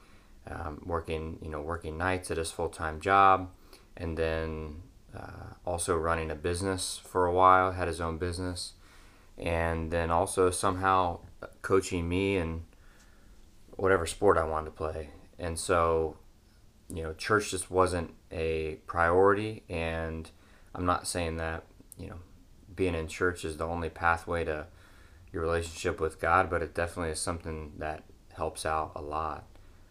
um, 0.48 0.82
working 0.86 1.40
you 1.42 1.50
know 1.50 1.62
working 1.62 1.98
nights 1.98 2.32
at 2.32 2.38
his 2.38 2.52
full 2.52 2.70
time 2.70 3.00
job, 3.00 3.50
and 3.96 4.18
then 4.18 4.84
uh, 5.16 5.54
also 5.66 5.96
running 5.98 6.32
a 6.32 6.36
business 6.36 7.00
for 7.04 7.26
a 7.26 7.34
while. 7.34 7.72
Had 7.72 7.88
his 7.88 8.02
own 8.02 8.18
business, 8.18 8.74
and 9.38 9.92
then 9.92 10.12
also 10.12 10.50
somehow 10.50 11.20
coaching 11.62 12.10
me 12.10 12.38
and 12.38 12.64
whatever 13.76 14.06
sport 14.06 14.38
I 14.38 14.44
wanted 14.44 14.66
to 14.66 14.72
play. 14.72 15.10
And 15.38 15.58
so 15.58 16.18
you 16.94 17.04
know, 17.04 17.14
church 17.14 17.52
just 17.52 17.70
wasn't 17.70 18.14
a 18.32 18.80
priority. 18.88 19.64
And 19.70 20.30
I'm 20.74 20.86
not 20.86 21.08
saying 21.08 21.38
that, 21.38 21.64
you 21.98 22.08
know, 22.08 22.20
being 22.76 22.96
in 22.96 23.08
church 23.08 23.46
is 23.46 23.58
the 23.58 23.68
only 23.68 23.90
pathway 23.90 24.44
to 24.46 24.68
your 25.32 25.44
relationship 25.44 26.00
with 26.00 26.20
God, 26.20 26.50
but 26.50 26.62
it 26.62 26.74
definitely 26.74 27.12
is 27.12 27.20
something 27.20 27.74
that 27.78 28.04
helps 28.34 28.66
out 28.66 28.92
a 28.96 29.02
lot. 29.02 29.46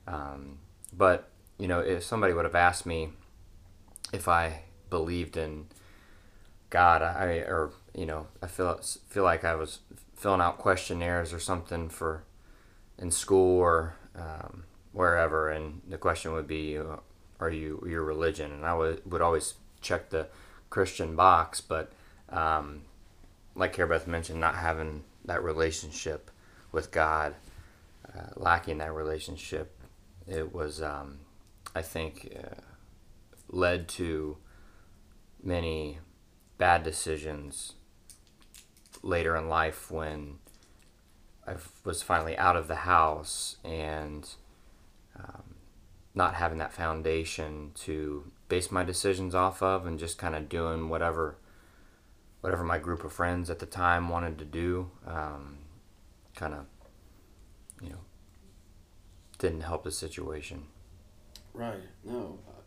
Um, 0.07 0.59
but 0.97 1.29
you 1.59 1.69
know, 1.69 1.81
if 1.81 2.03
somebody 2.03 2.33
would 2.33 2.45
have 2.45 2.55
asked 2.55 2.87
me 2.87 3.11
if 4.13 4.29
I 4.29 4.63
believed 4.91 5.37
in 5.37 5.67
God, 6.71 7.03
I 7.03 7.39
or 7.39 7.73
you 7.95 8.07
know, 8.07 8.27
I 8.43 8.47
feel 8.47 8.81
feel 9.09 9.25
like 9.25 9.45
I 9.45 9.55
was 9.55 9.81
filling 10.15 10.41
out 10.41 10.59
questionnaires 10.59 11.33
or 11.33 11.39
something 11.39 11.89
for 11.89 12.25
in 12.99 13.11
school 13.11 13.59
or 13.59 13.95
um, 14.17 14.65
wherever, 14.93 15.51
and 15.51 15.83
the 15.89 15.99
question 15.99 16.33
would 16.33 16.47
be, 16.49 16.79
"Are 17.41 17.51
you 17.51 17.85
your 17.89 18.03
religion?" 18.03 18.53
And 18.53 18.65
I 18.65 18.75
would 18.75 19.11
would 19.11 19.23
always 19.23 19.55
check 19.81 20.11
the 20.11 20.29
Christian 20.71 21.17
box, 21.17 21.61
but 21.61 21.93
um, 22.31 22.83
like 23.55 23.77
Carabeth 23.77 24.07
mentioned, 24.07 24.41
not 24.41 24.57
having 24.57 25.05
that 25.29 25.43
relationship 25.45 26.31
with 26.73 26.91
God, 26.91 27.35
uh, 28.15 28.31
lacking 28.37 28.79
that 28.79 28.93
relationship, 28.93 29.79
it 30.27 30.53
was, 30.53 30.83
um, 30.83 31.21
I 31.75 31.83
think, 31.83 32.37
uh, 32.37 32.61
led 33.49 33.89
to 33.89 34.37
many 35.43 35.99
bad 36.59 36.83
decisions 36.83 37.75
later 39.03 39.37
in 39.37 39.49
life 39.49 39.91
when 39.91 40.39
I 41.47 41.55
was 41.85 42.03
finally 42.03 42.37
out 42.37 42.57
of 42.57 42.69
the 42.69 42.75
house 42.75 43.57
and 43.65 44.29
um, 45.17 45.55
not 46.15 46.35
having 46.35 46.59
that 46.59 46.73
foundation 46.73 47.71
to 47.75 48.31
base 48.49 48.71
my 48.71 48.83
decisions 48.83 49.35
off 49.35 49.63
of 49.63 49.87
and 49.87 49.99
just 49.99 50.19
kind 50.19 50.35
of 50.35 50.49
doing 50.49 50.89
whatever 50.89 51.37
whatever 52.41 52.65
my 52.65 52.79
group 52.79 53.05
of 53.05 53.13
friends 53.13 53.51
at 53.51 53.59
the 53.59 53.67
time 53.67 54.09
wanted 54.09 54.39
to 54.39 54.45
do 54.45 54.91
um, 55.07 55.59
kind 56.35 56.55
of 56.55 56.67
you 57.83 57.91
know 57.91 57.99
didn't 59.39 59.63
help 59.63 59.85
the 59.85 59.91
situation. 59.93 60.65
Right 61.55 61.81
no 62.05 62.39
uh, 62.49 62.61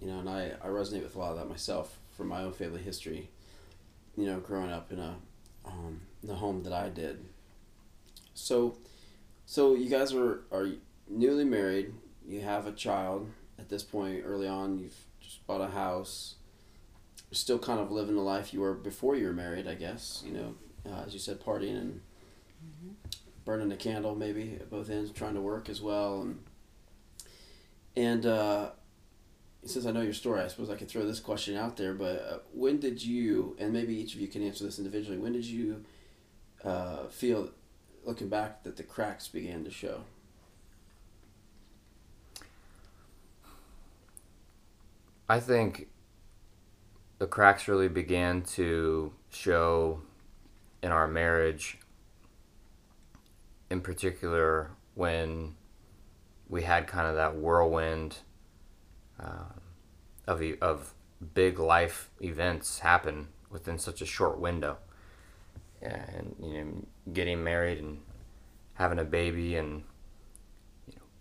you 0.00 0.08
know 0.08 0.20
and 0.20 0.28
I, 0.28 0.52
I 0.62 0.68
resonate 0.68 1.02
with 1.02 1.16
a 1.16 1.18
lot 1.18 1.32
of 1.32 1.38
that 1.38 1.48
myself 1.48 1.98
from 2.16 2.28
my 2.28 2.42
own 2.42 2.52
family 2.52 2.80
history 2.82 3.30
you 4.16 4.26
know 4.26 4.38
growing 4.38 4.70
up 4.70 4.92
in 4.92 4.98
a 4.98 5.16
um, 5.64 6.02
the 6.22 6.34
home 6.34 6.62
that 6.64 6.72
i 6.72 6.88
did. 6.88 7.24
So 8.34 8.76
so 9.46 9.74
you 9.74 9.88
guys 9.88 10.12
are 10.12 10.42
are 10.52 10.68
newly 11.08 11.44
married 11.44 11.92
you 12.26 12.40
have 12.40 12.66
a 12.66 12.72
child 12.72 13.28
at 13.58 13.68
this 13.68 13.82
point 13.82 14.22
early 14.24 14.48
on 14.48 14.78
you've 14.78 14.96
just 15.20 15.46
bought 15.46 15.60
a 15.60 15.68
house 15.68 16.36
still 17.32 17.58
kind 17.58 17.80
of 17.80 17.90
living 17.90 18.14
the 18.14 18.22
life 18.22 18.52
you 18.52 18.60
were 18.60 18.74
before 18.74 19.16
you 19.16 19.26
were 19.26 19.32
married 19.32 19.66
i 19.66 19.74
guess 19.74 20.22
you 20.26 20.32
know 20.32 20.54
uh, 20.86 21.02
as 21.06 21.12
you 21.12 21.18
said 21.18 21.40
partying 21.40 21.76
and 21.76 22.00
mm-hmm. 22.64 22.90
burning 23.44 23.72
a 23.72 23.76
candle 23.76 24.14
maybe 24.14 24.56
at 24.60 24.70
both 24.70 24.90
ends 24.90 25.10
trying 25.10 25.34
to 25.34 25.40
work 25.40 25.68
as 25.68 25.80
well 25.80 26.22
and 26.22 26.38
and 27.96 28.26
uh, 28.26 28.70
since 29.64 29.86
i 29.86 29.90
know 29.90 30.00
your 30.00 30.12
story 30.12 30.40
i 30.40 30.48
suppose 30.48 30.70
i 30.70 30.76
could 30.76 30.88
throw 30.88 31.04
this 31.04 31.20
question 31.20 31.56
out 31.56 31.76
there 31.76 31.94
but 31.94 32.26
uh, 32.30 32.38
when 32.52 32.78
did 32.78 33.02
you 33.02 33.56
and 33.58 33.72
maybe 33.72 33.94
each 33.94 34.14
of 34.14 34.20
you 34.20 34.28
can 34.28 34.42
answer 34.42 34.64
this 34.64 34.78
individually 34.78 35.18
when 35.18 35.32
did 35.32 35.44
you 35.44 35.84
uh, 36.64 37.06
feel 37.08 37.50
looking 38.04 38.28
back 38.28 38.62
that 38.62 38.76
the 38.76 38.82
cracks 38.82 39.28
began 39.28 39.64
to 39.64 39.70
show 39.70 40.02
I 45.28 45.40
think 45.40 45.88
the 47.18 47.26
cracks 47.26 47.68
really 47.68 47.88
began 47.88 48.42
to 48.42 49.12
show 49.30 50.00
in 50.82 50.90
our 50.90 51.08
marriage, 51.08 51.78
in 53.70 53.80
particular 53.80 54.70
when 54.94 55.54
we 56.48 56.62
had 56.62 56.86
kind 56.86 57.06
of 57.08 57.14
that 57.14 57.36
whirlwind 57.36 58.18
uh, 59.18 59.52
of 60.26 60.42
of 60.60 60.94
big 61.34 61.58
life 61.58 62.10
events 62.20 62.80
happen 62.80 63.28
within 63.50 63.78
such 63.78 64.02
a 64.02 64.06
short 64.06 64.38
window, 64.38 64.76
and 65.80 66.34
you 66.42 66.64
know, 66.64 66.86
getting 67.12 67.42
married 67.42 67.78
and 67.78 68.00
having 68.74 68.98
a 68.98 69.04
baby 69.04 69.56
and 69.56 69.84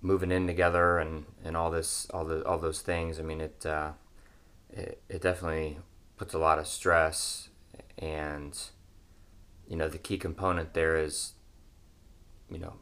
moving 0.01 0.31
in 0.31 0.45
together 0.47 0.97
and, 0.97 1.25
and 1.45 1.55
all 1.55 1.71
this 1.71 2.07
all 2.13 2.25
the 2.25 2.45
all 2.45 2.57
those 2.57 2.81
things. 2.81 3.19
I 3.19 3.23
mean 3.23 3.39
it, 3.41 3.65
uh, 3.65 3.91
it 4.73 5.01
it 5.09 5.21
definitely 5.21 5.79
puts 6.17 6.33
a 6.33 6.39
lot 6.39 6.59
of 6.59 6.67
stress 6.67 7.49
and 7.97 8.59
you 9.67 9.75
know 9.75 9.87
the 9.87 9.97
key 9.97 10.17
component 10.17 10.73
there 10.73 10.97
is 10.97 11.33
you 12.49 12.59
know 12.59 12.73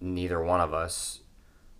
neither 0.00 0.42
one 0.42 0.60
of 0.60 0.74
us 0.74 1.20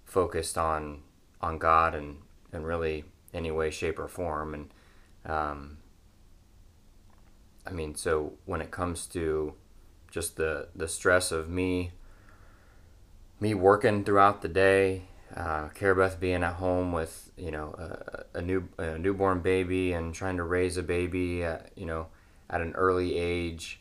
focused 0.05 0.57
on 0.57 1.03
on 1.41 1.59
God 1.59 1.95
and 1.95 2.19
and 2.53 2.67
really 2.67 3.05
any 3.35 3.51
way 3.51 3.71
shape 3.71 3.99
or 3.99 4.09
form. 4.09 4.55
And 4.55 5.31
um, 5.31 5.79
I 7.67 7.71
mean 7.71 7.95
so 7.95 8.35
when 8.45 8.61
it 8.61 8.71
comes 8.71 9.07
to 9.09 9.55
just 10.11 10.37
the 10.37 10.69
the 10.75 10.89
stress 10.89 11.33
of 11.33 11.49
me 11.49 11.93
me 13.39 13.53
working 13.53 14.03
throughout 14.03 14.41
the 14.41 14.49
day, 14.49 15.03
uh, 15.35 15.69
Carabeth 15.69 16.21
being 16.21 16.43
at 16.43 16.55
home 16.55 16.93
with 16.93 17.31
you 17.37 17.51
know 17.51 17.75
a, 17.79 18.39
a 18.39 18.43
new 18.43 18.69
a 18.79 18.99
newborn 18.99 19.41
baby 19.41 19.93
and 19.93 20.15
trying 20.15 20.37
to 20.37 20.45
raise 20.45 20.77
a 20.77 20.83
baby, 20.83 21.43
at, 21.43 21.71
you 21.75 21.87
know, 21.87 22.07
at 22.49 22.61
an 22.61 22.73
early 22.75 23.17
age, 23.17 23.81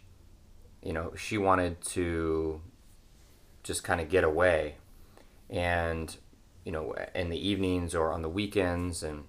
you 0.82 0.94
know, 0.94 1.14
she 1.16 1.38
wanted 1.38 1.82
to 1.82 2.62
just 3.64 3.84
kind 3.84 4.02
of 4.02 4.10
get 4.10 4.24
away, 4.24 4.76
and 5.50 6.18
you 6.64 6.72
know, 6.72 6.96
in 7.14 7.30
the 7.30 7.48
evenings 7.48 7.94
or 7.94 8.12
on 8.12 8.22
the 8.22 8.30
weekends, 8.30 9.04
and 9.04 9.26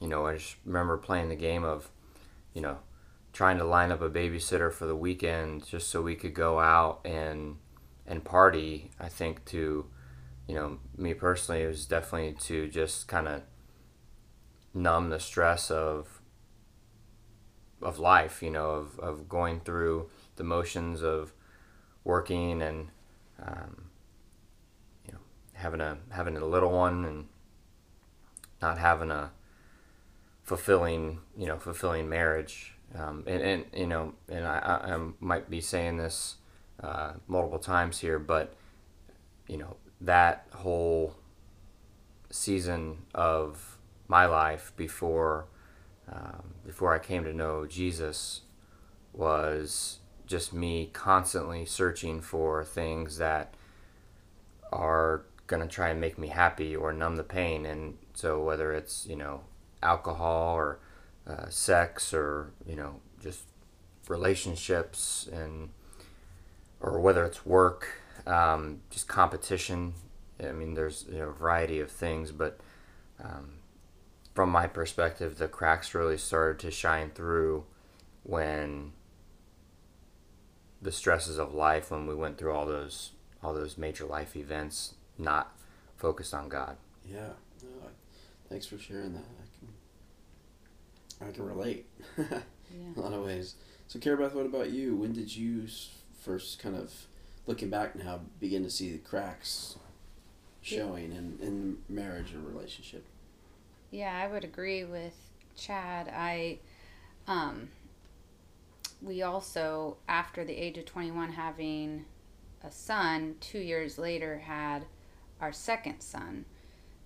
you 0.00 0.08
know, 0.08 0.26
I 0.26 0.34
just 0.34 0.56
remember 0.64 0.98
playing 0.98 1.28
the 1.30 1.36
game 1.36 1.64
of, 1.64 1.90
you 2.52 2.60
know, 2.60 2.78
trying 3.32 3.58
to 3.58 3.64
line 3.64 3.90
up 3.90 4.02
a 4.02 4.10
babysitter 4.10 4.72
for 4.72 4.86
the 4.86 4.96
weekend 4.96 5.66
just 5.66 5.88
so 5.88 6.02
we 6.02 6.14
could 6.14 6.34
go 6.34 6.60
out 6.60 7.00
and 7.04 7.56
and 8.06 8.22
party, 8.22 8.90
I 9.00 9.08
think 9.08 9.44
to, 9.46 9.86
you 10.46 10.54
know, 10.54 10.78
me 10.96 11.14
personally, 11.14 11.62
it 11.62 11.68
was 11.68 11.86
definitely 11.86 12.34
to 12.42 12.68
just 12.68 13.08
kind 13.08 13.28
of 13.28 13.42
numb 14.74 15.10
the 15.10 15.20
stress 15.20 15.70
of 15.70 16.20
of 17.80 17.98
life, 17.98 18.42
you 18.42 18.50
know, 18.50 18.70
of, 18.70 18.98
of 18.98 19.28
going 19.28 19.60
through 19.60 20.08
the 20.36 20.44
motions 20.44 21.02
of 21.02 21.32
working 22.02 22.62
and 22.62 22.88
um, 23.42 23.86
you 25.06 25.12
know 25.12 25.18
having 25.54 25.80
a 25.80 25.98
having 26.10 26.36
a 26.36 26.44
little 26.44 26.70
one 26.70 27.04
and 27.04 27.26
not 28.60 28.78
having 28.78 29.10
a 29.10 29.30
fulfilling 30.42 31.20
you 31.36 31.46
know 31.46 31.58
fulfilling 31.58 32.08
marriage. 32.08 32.72
Um, 32.94 33.24
and, 33.26 33.42
and 33.42 33.64
you 33.74 33.86
know 33.86 34.14
and 34.28 34.46
I, 34.46 34.58
I 34.58 34.98
might 35.18 35.50
be 35.50 35.60
saying 35.60 35.96
this 35.96 36.36
uh, 36.82 37.14
multiple 37.26 37.58
times 37.58 37.98
here, 38.00 38.18
but 38.18 38.54
you 39.48 39.56
know 39.56 39.76
that 40.04 40.46
whole 40.52 41.14
season 42.30 42.98
of 43.14 43.78
my 44.08 44.26
life 44.26 44.72
before 44.76 45.46
um, 46.12 46.54
before 46.66 46.94
I 46.94 46.98
came 46.98 47.24
to 47.24 47.32
know 47.32 47.64
Jesus 47.66 48.42
was 49.12 50.00
just 50.26 50.52
me 50.52 50.90
constantly 50.92 51.64
searching 51.64 52.20
for 52.20 52.64
things 52.64 53.18
that 53.18 53.54
are 54.72 55.24
to 55.62 55.74
try 55.74 55.90
and 55.90 56.00
make 56.00 56.18
me 56.18 56.28
happy 56.28 56.74
or 56.74 56.92
numb 56.92 57.16
the 57.16 57.22
pain. 57.22 57.64
And 57.64 57.98
so 58.14 58.42
whether 58.42 58.72
it's 58.72 59.06
you 59.06 59.16
know 59.16 59.42
alcohol 59.82 60.54
or 60.54 60.78
uh, 61.26 61.48
sex 61.48 62.12
or 62.12 62.52
you 62.66 62.76
know 62.76 63.00
just 63.22 63.44
relationships 64.08 65.28
and 65.32 65.70
or 66.80 67.00
whether 67.00 67.24
it's 67.24 67.46
work, 67.46 68.02
um, 68.26 68.80
just 68.90 69.08
competition. 69.08 69.94
I 70.42 70.52
mean, 70.52 70.74
there's 70.74 71.06
you 71.10 71.18
know, 71.18 71.28
a 71.28 71.32
variety 71.32 71.80
of 71.80 71.90
things, 71.90 72.32
but 72.32 72.58
um, 73.22 73.54
from 74.34 74.50
my 74.50 74.66
perspective, 74.66 75.38
the 75.38 75.48
cracks 75.48 75.94
really 75.94 76.18
started 76.18 76.58
to 76.60 76.70
shine 76.70 77.10
through 77.10 77.64
when 78.24 78.92
the 80.82 80.92
stresses 80.92 81.38
of 81.38 81.54
life, 81.54 81.90
when 81.90 82.06
we 82.06 82.14
went 82.14 82.38
through 82.38 82.52
all 82.52 82.66
those 82.66 83.12
all 83.42 83.52
those 83.52 83.76
major 83.76 84.06
life 84.06 84.36
events, 84.36 84.94
not 85.18 85.54
focused 85.96 86.32
on 86.32 86.48
God. 86.48 86.76
Yeah, 87.06 87.30
no, 87.62 87.88
thanks 88.48 88.66
for 88.66 88.78
sharing 88.78 89.12
that. 89.14 89.24
I 91.20 91.26
can 91.26 91.28
I 91.28 91.32
can 91.32 91.44
relate 91.44 91.86
yeah. 92.18 92.40
a 92.96 93.00
lot 93.00 93.12
of 93.12 93.24
ways. 93.24 93.54
So, 93.86 93.98
Carabeth, 93.98 94.32
what 94.32 94.46
about 94.46 94.70
you? 94.70 94.96
When 94.96 95.12
did 95.12 95.34
you 95.34 95.66
first 96.20 96.58
kind 96.58 96.74
of 96.74 97.06
looking 97.46 97.70
back 97.70 97.94
now 97.96 98.20
begin 98.40 98.62
to 98.64 98.70
see 98.70 98.92
the 98.92 98.98
cracks 98.98 99.76
showing 100.62 101.12
in, 101.12 101.38
in 101.42 101.78
marriage 101.88 102.34
or 102.34 102.38
relationship. 102.38 103.04
Yeah, 103.90 104.16
I 104.16 104.26
would 104.32 104.44
agree 104.44 104.84
with 104.84 105.14
Chad. 105.56 106.08
I 106.08 106.58
um, 107.28 107.68
we 109.02 109.22
also, 109.22 109.98
after 110.08 110.44
the 110.44 110.54
age 110.54 110.78
of 110.78 110.86
21, 110.86 111.32
having 111.32 112.06
a 112.62 112.70
son, 112.70 113.36
two 113.40 113.58
years 113.58 113.98
later 113.98 114.38
had 114.38 114.86
our 115.40 115.52
second 115.52 116.00
son. 116.00 116.46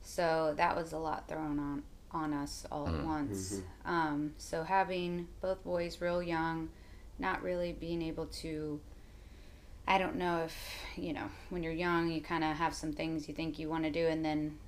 So 0.02 0.54
that 0.56 0.76
was 0.76 0.92
a 0.92 0.98
lot 0.98 1.28
thrown 1.28 1.58
on 1.58 1.82
on 2.10 2.32
us 2.32 2.64
all 2.72 2.88
at 2.88 3.04
once. 3.04 3.60
Um, 3.84 4.32
so 4.38 4.62
having 4.62 5.28
both 5.42 5.62
boys 5.62 6.00
real 6.00 6.22
young, 6.22 6.70
not 7.18 7.42
really 7.42 7.72
being 7.72 8.00
able 8.02 8.26
to. 8.26 8.80
I 9.88 9.96
don't 9.96 10.16
know 10.16 10.44
if 10.44 10.54
you 10.96 11.14
know 11.14 11.30
when 11.48 11.62
you're 11.62 11.72
young, 11.72 12.10
you 12.10 12.20
kind 12.20 12.44
of 12.44 12.56
have 12.58 12.74
some 12.74 12.92
things 12.92 13.26
you 13.26 13.32
think 13.32 13.58
you 13.58 13.70
want 13.70 13.84
to 13.84 13.90
do, 13.90 14.06
and 14.06 14.22
then, 14.22 14.58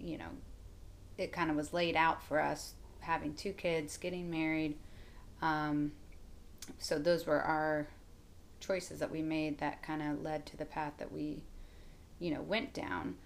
you 0.00 0.16
know, 0.16 0.30
it 1.18 1.32
kind 1.32 1.50
of 1.50 1.56
was 1.56 1.74
laid 1.74 1.96
out 1.96 2.22
for 2.22 2.40
us 2.40 2.72
having 3.00 3.34
two 3.34 3.52
kids, 3.52 3.98
getting 3.98 4.30
married. 4.30 4.76
Um, 5.42 5.92
so 6.78 6.98
those 6.98 7.26
were 7.26 7.40
our 7.42 7.88
choices 8.58 9.00
that 9.00 9.10
we 9.10 9.20
made 9.20 9.58
that 9.58 9.82
kind 9.82 10.00
of 10.00 10.22
led 10.22 10.46
to 10.46 10.56
the 10.56 10.64
path 10.64 10.94
that 10.96 11.12
we, 11.12 11.42
you 12.18 12.32
know, 12.32 12.40
went 12.40 12.72
down. 12.72 13.16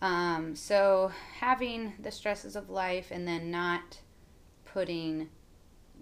Um, 0.00 0.56
so 0.56 1.12
having 1.38 1.92
the 2.00 2.10
stresses 2.10 2.56
of 2.56 2.70
life 2.70 3.08
and 3.10 3.28
then 3.28 3.50
not 3.50 3.98
putting 4.64 5.28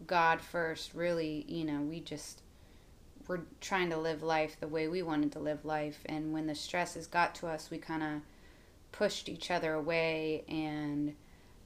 God 0.07 0.41
first, 0.41 0.95
really, 0.95 1.45
you 1.49 1.65
know, 1.65 1.81
we 1.81 1.99
just 1.99 2.43
were 3.27 3.43
trying 3.61 3.91
to 3.91 3.97
live 3.97 4.23
life 4.23 4.57
the 4.61 4.69
way 4.69 4.89
we 4.89 5.03
wanted 5.03 5.33
to 5.33 5.39
live 5.39 5.65
life. 5.65 6.01
And 6.07 6.33
when 6.33 6.47
the 6.47 6.55
stresses 6.55 7.07
got 7.07 7.35
to 7.37 7.47
us, 7.47 7.71
we 7.71 7.79
kind 7.79 8.03
of 8.03 8.21
pushed 8.93 9.29
each 9.29 9.51
other 9.51 9.75
away 9.75 10.45
and 10.49 11.15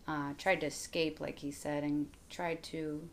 uh, 0.07 0.33
tried 0.38 0.61
to 0.61 0.67
escape, 0.67 1.21
like 1.21 1.38
he 1.38 1.50
said, 1.50 1.85
and 1.85 2.09
tried 2.31 2.62
to 2.65 3.09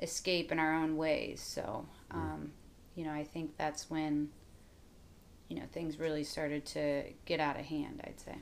escape 0.00 0.52
in 0.52 0.58
our 0.58 0.74
own 0.74 0.96
ways. 0.96 1.40
So, 1.40 1.86
um, 2.10 2.52
you 2.94 3.04
know, 3.04 3.12
I 3.12 3.24
think 3.24 3.56
that's 3.56 3.90
when, 3.90 4.30
you 5.48 5.56
know, 5.56 5.66
things 5.72 5.98
really 5.98 6.24
started 6.24 6.64
to 6.66 7.04
get 7.26 7.40
out 7.40 7.58
of 7.58 7.66
hand, 7.66 8.00
I'd 8.04 8.20
say. 8.20 8.36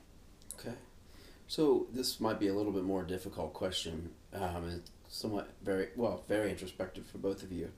Okay. 0.60 0.76
So 1.46 1.86
this 1.92 2.20
might 2.20 2.38
be 2.40 2.48
a 2.48 2.54
little 2.54 2.72
bit 2.72 2.84
more 2.84 3.02
difficult 3.02 3.52
question. 3.52 4.10
Um, 4.32 4.68
it's 4.68 4.90
somewhat 5.08 5.50
very 5.62 5.88
well, 5.96 6.24
very 6.28 6.50
introspective 6.50 7.06
for 7.06 7.18
both 7.18 7.42
of 7.42 7.52
you. 7.52 7.70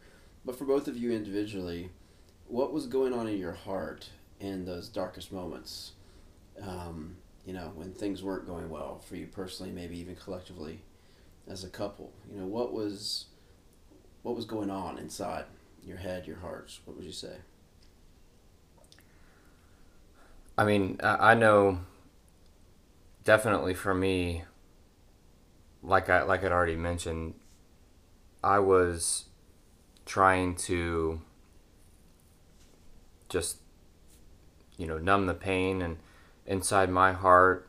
But 0.47 0.57
for 0.57 0.65
both 0.65 0.87
of 0.87 0.97
you 0.97 1.11
individually, 1.11 1.91
what 2.47 2.73
was 2.73 2.87
going 2.87 3.12
on 3.12 3.26
in 3.26 3.37
your 3.37 3.53
heart 3.53 4.09
in 4.38 4.65
those 4.65 4.88
darkest 4.88 5.33
moments? 5.33 5.93
Um, 6.62 7.17
you 7.45 7.53
know, 7.53 7.73
when 7.75 7.93
things 7.93 8.23
weren't 8.23 8.47
going 8.47 8.71
well 8.71 9.00
for 9.00 9.17
you 9.17 9.26
personally, 9.26 9.73
maybe 9.73 9.99
even 9.99 10.15
collectively, 10.15 10.83
as 11.49 11.65
a 11.65 11.69
couple. 11.69 12.12
You 12.33 12.41
know, 12.41 12.47
what 12.47 12.73
was 12.73 13.26
what 14.23 14.37
was 14.37 14.45
going 14.45 14.71
on 14.71 14.99
inside 14.99 15.45
your 15.85 15.97
head, 15.97 16.26
your 16.26 16.38
hearts? 16.38 16.81
What 16.85 16.97
would 16.97 17.05
you 17.05 17.12
say? 17.12 17.37
I 20.57 20.65
mean, 20.65 20.99
I 21.03 21.35
know 21.35 21.81
definitely 23.25 23.75
for 23.75 23.95
me, 23.95 24.45
like 25.83 26.09
I 26.09 26.23
like 26.23 26.45
I'd 26.45 26.53
already 26.53 26.76
mentioned, 26.76 27.35
I 28.43 28.61
was 28.61 29.25
trying 30.06 30.54
to 30.54 31.20
just 33.28 33.58
you 34.78 34.86
know 34.86 34.98
numb 34.98 35.26
the 35.26 35.34
pain. 35.34 35.82
And 35.82 35.98
inside 36.46 36.88
my 36.88 37.12
heart 37.12 37.68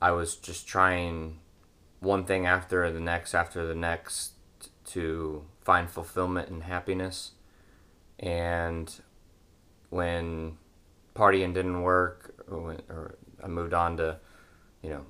I 0.00 0.12
was 0.12 0.36
just 0.36 0.66
trying 0.66 1.38
one 2.00 2.24
thing 2.24 2.46
after 2.46 2.90
the 2.92 3.00
next 3.00 3.34
after 3.34 3.66
the 3.66 3.74
next 3.74 4.32
to 4.86 5.44
find 5.62 5.90
fulfillment 5.90 6.48
and 6.48 6.62
happiness. 6.62 7.32
And 8.18 8.92
when 9.90 10.58
partying 11.14 11.52
didn't 11.52 11.82
work 11.82 12.34
or, 12.48 13.16
I 13.42 13.46
moved 13.46 13.74
on 13.74 13.96
to 13.98 14.18
you 14.82 14.90
know 14.90 15.06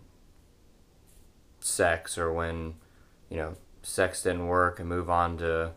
sex 1.60 2.16
or 2.16 2.32
when 2.32 2.74
you 3.30 3.36
know 3.36 3.56
sex 3.82 4.22
didn't 4.22 4.46
work 4.46 4.80
and 4.80 4.88
move 4.88 5.08
on 5.08 5.38
to 5.38 5.72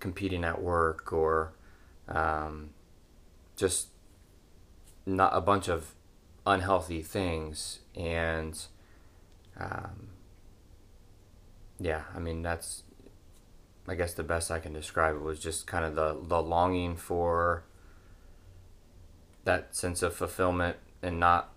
competing 0.00 0.44
at 0.44 0.60
work 0.60 1.12
or 1.12 1.52
um, 2.08 2.70
just 3.56 3.88
not 5.06 5.34
a 5.34 5.40
bunch 5.40 5.68
of 5.68 5.94
unhealthy 6.46 7.02
things 7.02 7.80
and 7.96 8.66
um, 9.58 10.08
yeah 11.80 12.02
i 12.14 12.18
mean 12.18 12.42
that's 12.42 12.82
i 13.88 13.94
guess 13.94 14.12
the 14.12 14.22
best 14.22 14.50
i 14.50 14.58
can 14.58 14.72
describe 14.72 15.16
it 15.16 15.22
was 15.22 15.38
just 15.40 15.66
kind 15.66 15.84
of 15.84 15.94
the, 15.94 16.18
the 16.28 16.42
longing 16.42 16.96
for 16.96 17.64
that 19.44 19.74
sense 19.74 20.02
of 20.02 20.14
fulfillment 20.14 20.76
and 21.02 21.18
not 21.18 21.50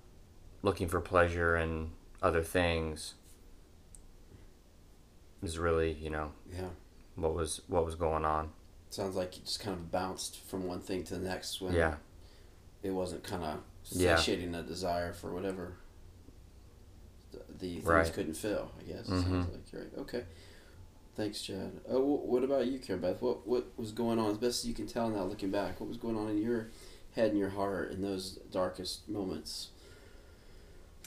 looking 0.61 0.87
for 0.87 1.01
pleasure 1.01 1.55
and 1.55 1.91
other 2.21 2.41
things 2.41 3.15
is 5.43 5.57
really 5.59 5.91
you 5.93 6.09
know 6.09 6.31
Yeah. 6.51 6.69
what 7.15 7.33
was 7.33 7.61
what 7.67 7.85
was 7.85 7.95
going 7.95 8.25
on 8.25 8.49
Sounds 8.89 9.15
like 9.15 9.35
you 9.37 9.43
just 9.43 9.59
kind 9.59 9.75
of 9.75 9.91
bounced 9.91 10.39
from 10.47 10.65
one 10.65 10.79
thing 10.79 11.03
to 11.05 11.15
the 11.15 11.27
next 11.27 11.59
when 11.61 11.73
yeah 11.73 11.95
it 12.83 12.91
wasn't 12.91 13.23
kind 13.23 13.43
of 13.43 13.59
Yeah. 13.91 14.15
satiating 14.15 14.55
a 14.55 14.63
desire 14.63 15.13
for 15.13 15.31
whatever 15.33 15.73
the, 17.31 17.39
the 17.59 17.73
things 17.75 17.85
Right. 17.85 18.13
couldn't 18.13 18.35
fill. 18.35 18.71
I 18.79 18.83
guess 18.83 19.07
it 19.07 19.11
Mhm. 19.11 19.23
sounds 19.23 19.51
like 19.51 19.71
you're 19.71 19.81
right. 19.83 19.97
Okay, 19.99 20.25
thanks, 21.15 21.41
Chad. 21.41 21.71
Oh, 21.89 21.99
what 22.01 22.43
about 22.43 22.67
you, 22.67 22.79
Carabeth? 22.79 23.21
What 23.21 23.45
what 23.47 23.65
was 23.77 23.91
going 23.91 24.19
on? 24.19 24.31
As 24.31 24.37
best 24.37 24.63
as 24.63 24.67
you 24.67 24.73
can 24.73 24.87
tell 24.87 25.09
now, 25.09 25.23
looking 25.23 25.51
back, 25.51 25.79
what 25.79 25.89
was 25.89 25.97
going 25.97 26.15
on 26.17 26.29
in 26.29 26.37
your 26.41 26.69
head 27.15 27.31
and 27.31 27.39
your 27.39 27.49
heart 27.49 27.91
in 27.91 28.01
those 28.01 28.33
darkest 28.51 29.07
moments? 29.09 29.69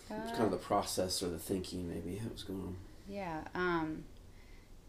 What's 0.09 0.33
kind 0.33 0.45
of 0.45 0.51
the 0.51 0.57
process 0.57 1.23
or 1.23 1.29
the 1.29 1.39
thinking, 1.39 1.89
maybe 1.89 2.19
that 2.19 2.33
was 2.33 2.43
going 2.43 2.61
on. 2.61 2.77
Yeah, 3.09 3.45
um, 3.55 4.05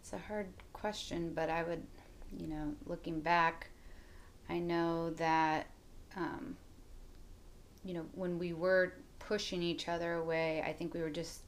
it's 0.01 0.13
a 0.13 0.17
hard 0.17 0.47
question, 0.73 1.31
but 1.33 1.49
I 1.49 1.61
would, 1.61 1.83
you 2.35 2.47
know, 2.47 2.73
looking 2.87 3.19
back, 3.21 3.69
I 4.49 4.57
know 4.57 5.11
that, 5.11 5.67
um, 6.17 6.57
you 7.85 7.93
know, 7.93 8.05
when 8.15 8.39
we 8.39 8.51
were 8.51 8.93
pushing 9.19 9.61
each 9.61 9.87
other 9.87 10.13
away, 10.13 10.63
I 10.65 10.73
think 10.73 10.95
we 10.95 11.01
were 11.01 11.11
just, 11.11 11.41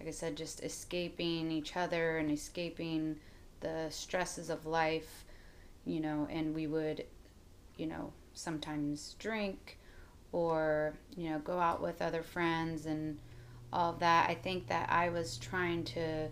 like 0.00 0.08
I 0.08 0.12
said, 0.12 0.36
just 0.36 0.64
escaping 0.64 1.52
each 1.52 1.76
other 1.76 2.16
and 2.16 2.30
escaping 2.30 3.16
the 3.60 3.88
stresses 3.90 4.48
of 4.48 4.64
life, 4.64 5.26
you 5.84 6.00
know, 6.00 6.26
and 6.30 6.54
we 6.54 6.66
would, 6.66 7.04
you 7.76 7.86
know, 7.86 8.12
sometimes 8.32 9.16
drink 9.18 9.78
or, 10.32 10.94
you 11.14 11.28
know, 11.28 11.40
go 11.40 11.58
out 11.58 11.82
with 11.82 12.00
other 12.00 12.22
friends 12.22 12.86
and 12.86 13.18
all 13.70 13.92
of 13.92 13.98
that. 14.00 14.30
I 14.30 14.34
think 14.34 14.68
that 14.68 14.90
I 14.90 15.10
was 15.10 15.36
trying 15.36 15.84
to 15.84 16.28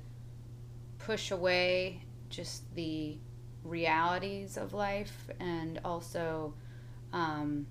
push 1.07 1.31
away 1.31 2.03
just 2.29 2.75
the 2.75 3.16
realities 3.62 4.57
of 4.57 4.75
life 4.75 5.31
and 5.38 5.81
also, 5.85 6.53
um, 7.12 7.64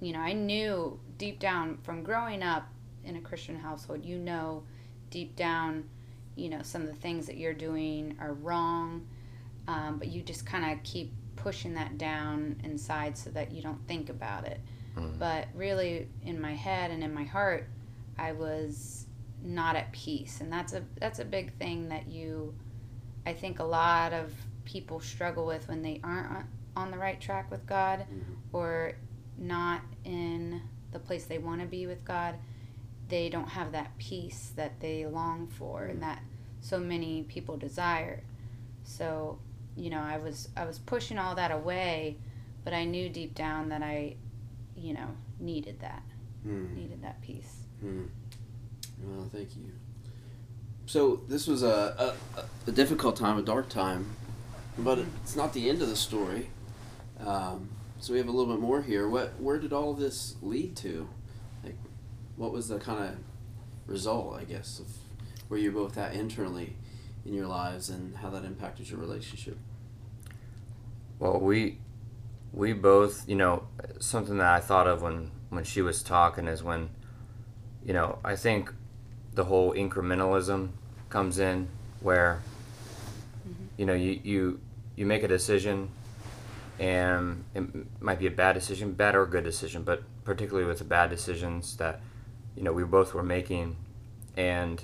you 0.00 0.12
know, 0.12 0.20
I 0.20 0.34
knew 0.34 1.00
deep 1.16 1.40
down 1.40 1.78
from 1.82 2.04
growing 2.04 2.44
up 2.44 2.68
in 3.04 3.16
a 3.16 3.20
Christian 3.20 3.58
household, 3.58 4.04
you 4.04 4.18
know, 4.18 4.62
deep 5.10 5.34
down, 5.34 5.88
you 6.36 6.48
know, 6.48 6.62
some 6.62 6.82
of 6.82 6.88
the 6.88 6.94
things 6.94 7.26
that 7.26 7.38
you're 7.38 7.54
doing 7.54 8.16
are 8.20 8.34
wrong, 8.34 9.08
um, 9.66 9.98
but 9.98 10.06
you 10.06 10.22
just 10.22 10.46
kind 10.46 10.72
of 10.72 10.80
keep 10.84 11.12
pushing 11.34 11.74
that 11.74 11.98
down 11.98 12.60
inside 12.62 13.18
so 13.18 13.30
that 13.30 13.50
you 13.50 13.62
don't 13.62 13.84
think 13.88 14.10
about 14.10 14.46
it. 14.46 14.60
But 15.18 15.48
really, 15.54 16.08
in 16.24 16.40
my 16.40 16.54
head 16.54 16.92
and 16.92 17.02
in 17.02 17.12
my 17.12 17.24
heart, 17.24 17.68
I 18.16 18.30
was 18.30 19.06
not 19.42 19.76
at 19.76 19.92
peace, 19.92 20.40
and 20.40 20.52
that's 20.52 20.72
a 20.72 20.82
that's 21.00 21.18
a 21.18 21.24
big 21.24 21.52
thing 21.58 21.88
that 21.88 22.08
you, 22.08 22.54
I 23.26 23.32
think, 23.32 23.58
a 23.58 23.64
lot 23.64 24.12
of 24.12 24.32
people 24.64 25.00
struggle 25.00 25.46
with 25.46 25.68
when 25.68 25.82
they 25.82 26.00
aren't 26.04 26.46
on- 26.76 26.90
the 26.92 26.98
right 26.98 27.20
track 27.20 27.50
with 27.50 27.66
God, 27.66 28.00
mm-hmm. 28.00 28.34
or 28.52 28.92
not 29.36 29.80
in 30.04 30.62
the 30.92 30.98
place 31.00 31.24
they 31.24 31.38
want 31.38 31.60
to 31.60 31.66
be 31.66 31.88
with 31.88 32.04
God. 32.04 32.36
They 33.08 33.28
don't 33.28 33.48
have 33.48 33.72
that 33.72 33.98
peace 33.98 34.52
that 34.54 34.78
they 34.78 35.04
long 35.06 35.48
for, 35.48 35.84
and 35.84 35.94
mm-hmm. 35.94 36.02
that 36.02 36.22
so 36.60 36.78
many 36.78 37.24
people 37.24 37.56
desire. 37.56 38.22
So, 38.84 39.38
you 39.76 39.90
know, 39.90 40.00
I 40.00 40.18
was 40.18 40.48
I 40.56 40.64
was 40.64 40.78
pushing 40.78 41.18
all 41.18 41.34
that 41.34 41.50
away, 41.50 42.16
but 42.64 42.72
I 42.72 42.84
knew 42.84 43.08
deep 43.08 43.34
down 43.34 43.68
that 43.70 43.82
I, 43.82 44.16
you 44.76 44.94
know, 44.94 45.08
needed 45.40 45.80
that, 45.80 46.02
Hmm. 46.42 46.74
needed 46.74 47.02
that 47.02 47.20
peace. 47.22 47.56
Hmm. 47.80 48.04
Well, 49.02 49.28
thank 49.32 49.56
you. 49.56 49.72
So 50.86 51.20
this 51.28 51.46
was 51.46 51.62
a, 51.62 52.14
a, 52.36 52.44
a 52.66 52.72
difficult 52.72 53.16
time, 53.16 53.38
a 53.38 53.42
dark 53.42 53.68
time, 53.68 54.06
but 54.78 54.98
it's 55.22 55.36
not 55.36 55.52
the 55.52 55.68
end 55.68 55.82
of 55.82 55.88
the 55.88 55.96
story. 55.96 56.48
Um, 57.20 57.68
so 58.00 58.12
we 58.12 58.18
have 58.18 58.28
a 58.28 58.32
little 58.32 58.52
bit 58.52 58.60
more 58.60 58.82
here. 58.82 59.08
What, 59.08 59.38
where 59.40 59.58
did 59.58 59.72
all 59.72 59.90
of 59.90 59.98
this 59.98 60.36
lead 60.40 60.76
to? 60.78 61.08
Like, 61.62 61.76
what 62.36 62.52
was 62.52 62.68
the 62.68 62.78
kind 62.78 63.04
of 63.04 63.16
result, 63.86 64.38
I 64.40 64.44
guess, 64.44 64.78
of 64.78 64.86
where 65.48 65.58
you're 65.58 65.72
both 65.72 65.96
at 65.98 66.14
internally 66.14 66.76
in 67.24 67.34
your 67.34 67.46
lives 67.46 67.88
and 67.90 68.16
how 68.16 68.30
that 68.30 68.44
impacted 68.44 68.88
your 68.88 69.00
relationship. 69.00 69.58
Well, 71.18 71.40
we 71.40 71.78
we 72.52 72.72
both, 72.72 73.28
you 73.28 73.34
know, 73.34 73.66
something 73.98 74.38
that 74.38 74.46
I 74.46 74.60
thought 74.60 74.86
of 74.86 75.02
when 75.02 75.30
when 75.50 75.64
she 75.64 75.82
was 75.82 76.02
talking 76.02 76.46
is 76.46 76.62
when, 76.62 76.90
you 77.84 77.92
know, 77.92 78.18
I 78.24 78.36
think 78.36 78.72
the 79.38 79.44
whole 79.44 79.72
incrementalism 79.72 80.70
comes 81.10 81.38
in 81.38 81.68
where, 82.00 82.42
you 83.76 83.86
know, 83.86 83.94
you 83.94 84.18
you 84.24 84.60
you 84.96 85.06
make 85.06 85.22
a 85.22 85.28
decision, 85.28 85.88
and 86.80 87.44
it 87.54 87.62
might 88.00 88.18
be 88.18 88.26
a 88.26 88.32
bad 88.32 88.54
decision, 88.54 88.92
bad 88.94 89.14
or 89.14 89.24
good 89.26 89.44
decision, 89.44 89.84
but 89.84 90.02
particularly 90.24 90.66
with 90.66 90.78
the 90.78 90.84
bad 90.84 91.08
decisions 91.08 91.76
that, 91.76 92.00
you 92.56 92.64
know, 92.64 92.72
we 92.72 92.82
both 92.82 93.14
were 93.14 93.22
making, 93.22 93.76
and 94.36 94.76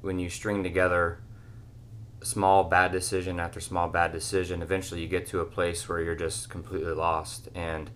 when 0.00 0.20
you 0.20 0.30
string 0.30 0.62
together 0.62 1.18
small 2.22 2.62
bad 2.62 2.92
decision 2.92 3.40
after 3.40 3.58
small 3.58 3.88
bad 3.88 4.12
decision, 4.12 4.62
eventually 4.62 5.00
you 5.00 5.08
get 5.08 5.26
to 5.26 5.40
a 5.40 5.44
place 5.44 5.88
where 5.88 6.00
you're 6.00 6.14
just 6.14 6.48
completely 6.48 6.92
lost. 6.92 7.48
And 7.52 7.90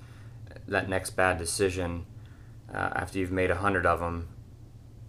that 0.67 0.88
next 0.88 1.11
bad 1.11 1.38
decision, 1.38 2.07
uh, 2.75 2.91
after 3.03 3.21
you've 3.21 3.31
made 3.31 3.53
a 3.53 3.57
hundred 3.57 3.87
of 3.87 4.01
them, 4.01 4.27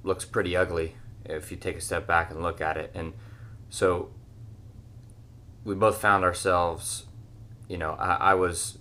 looks 0.04 0.26
pretty 0.26 0.56
ugly 0.56 0.96
if 1.26 1.52
you 1.52 1.58
take 1.58 1.78
a 1.78 1.82
step 1.82 2.06
back 2.06 2.32
and 2.32 2.42
look 2.42 2.62
at 2.62 2.78
it. 2.78 2.92
And 2.94 3.14
so 3.70 4.10
we 5.64 5.76
both 5.76 6.00
found 6.00 6.24
ourselves, 6.24 7.06
you 7.68 7.78
know, 7.78 7.94
I, 7.94 8.16
I 8.16 8.34
was, 8.34 8.78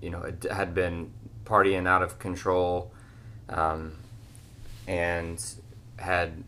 you 0.00 0.10
know, 0.10 0.32
had 0.50 0.74
been 0.74 1.12
partying 1.44 1.86
out 1.86 2.02
of 2.02 2.18
control 2.18 2.92
um, 3.48 3.92
and 4.86 5.44
had 5.98 6.44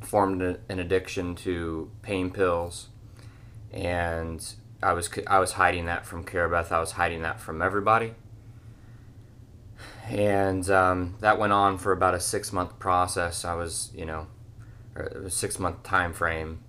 formed 0.00 0.42
an 0.42 0.78
addiction 0.78 1.34
to 1.34 1.90
pain 2.02 2.30
pills, 2.30 2.88
and 3.72 4.54
I 4.82 4.92
was 4.92 5.08
I 5.26 5.38
was 5.38 5.52
hiding 5.52 5.86
that 5.86 6.04
from 6.04 6.24
Carabeth. 6.24 6.72
I 6.72 6.80
was 6.80 6.92
hiding 6.92 7.22
that 7.22 7.40
from 7.40 7.62
everybody, 7.62 8.14
and 10.08 10.68
um, 10.70 11.16
that 11.20 11.38
went 11.38 11.52
on 11.52 11.78
for 11.78 11.92
about 11.92 12.14
a 12.14 12.20
six 12.20 12.52
month 12.52 12.78
process. 12.78 13.44
I 13.44 13.54
was 13.54 13.90
you 13.94 14.04
know, 14.04 14.26
a 14.96 15.30
six 15.30 15.58
month 15.58 15.82
time 15.82 16.12
frame, 16.12 16.60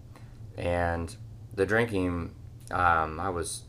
and 0.57 1.15
the 1.53 1.65
drinking. 1.65 2.33
Um, 2.71 3.19
I 3.19 3.29
was 3.29 3.63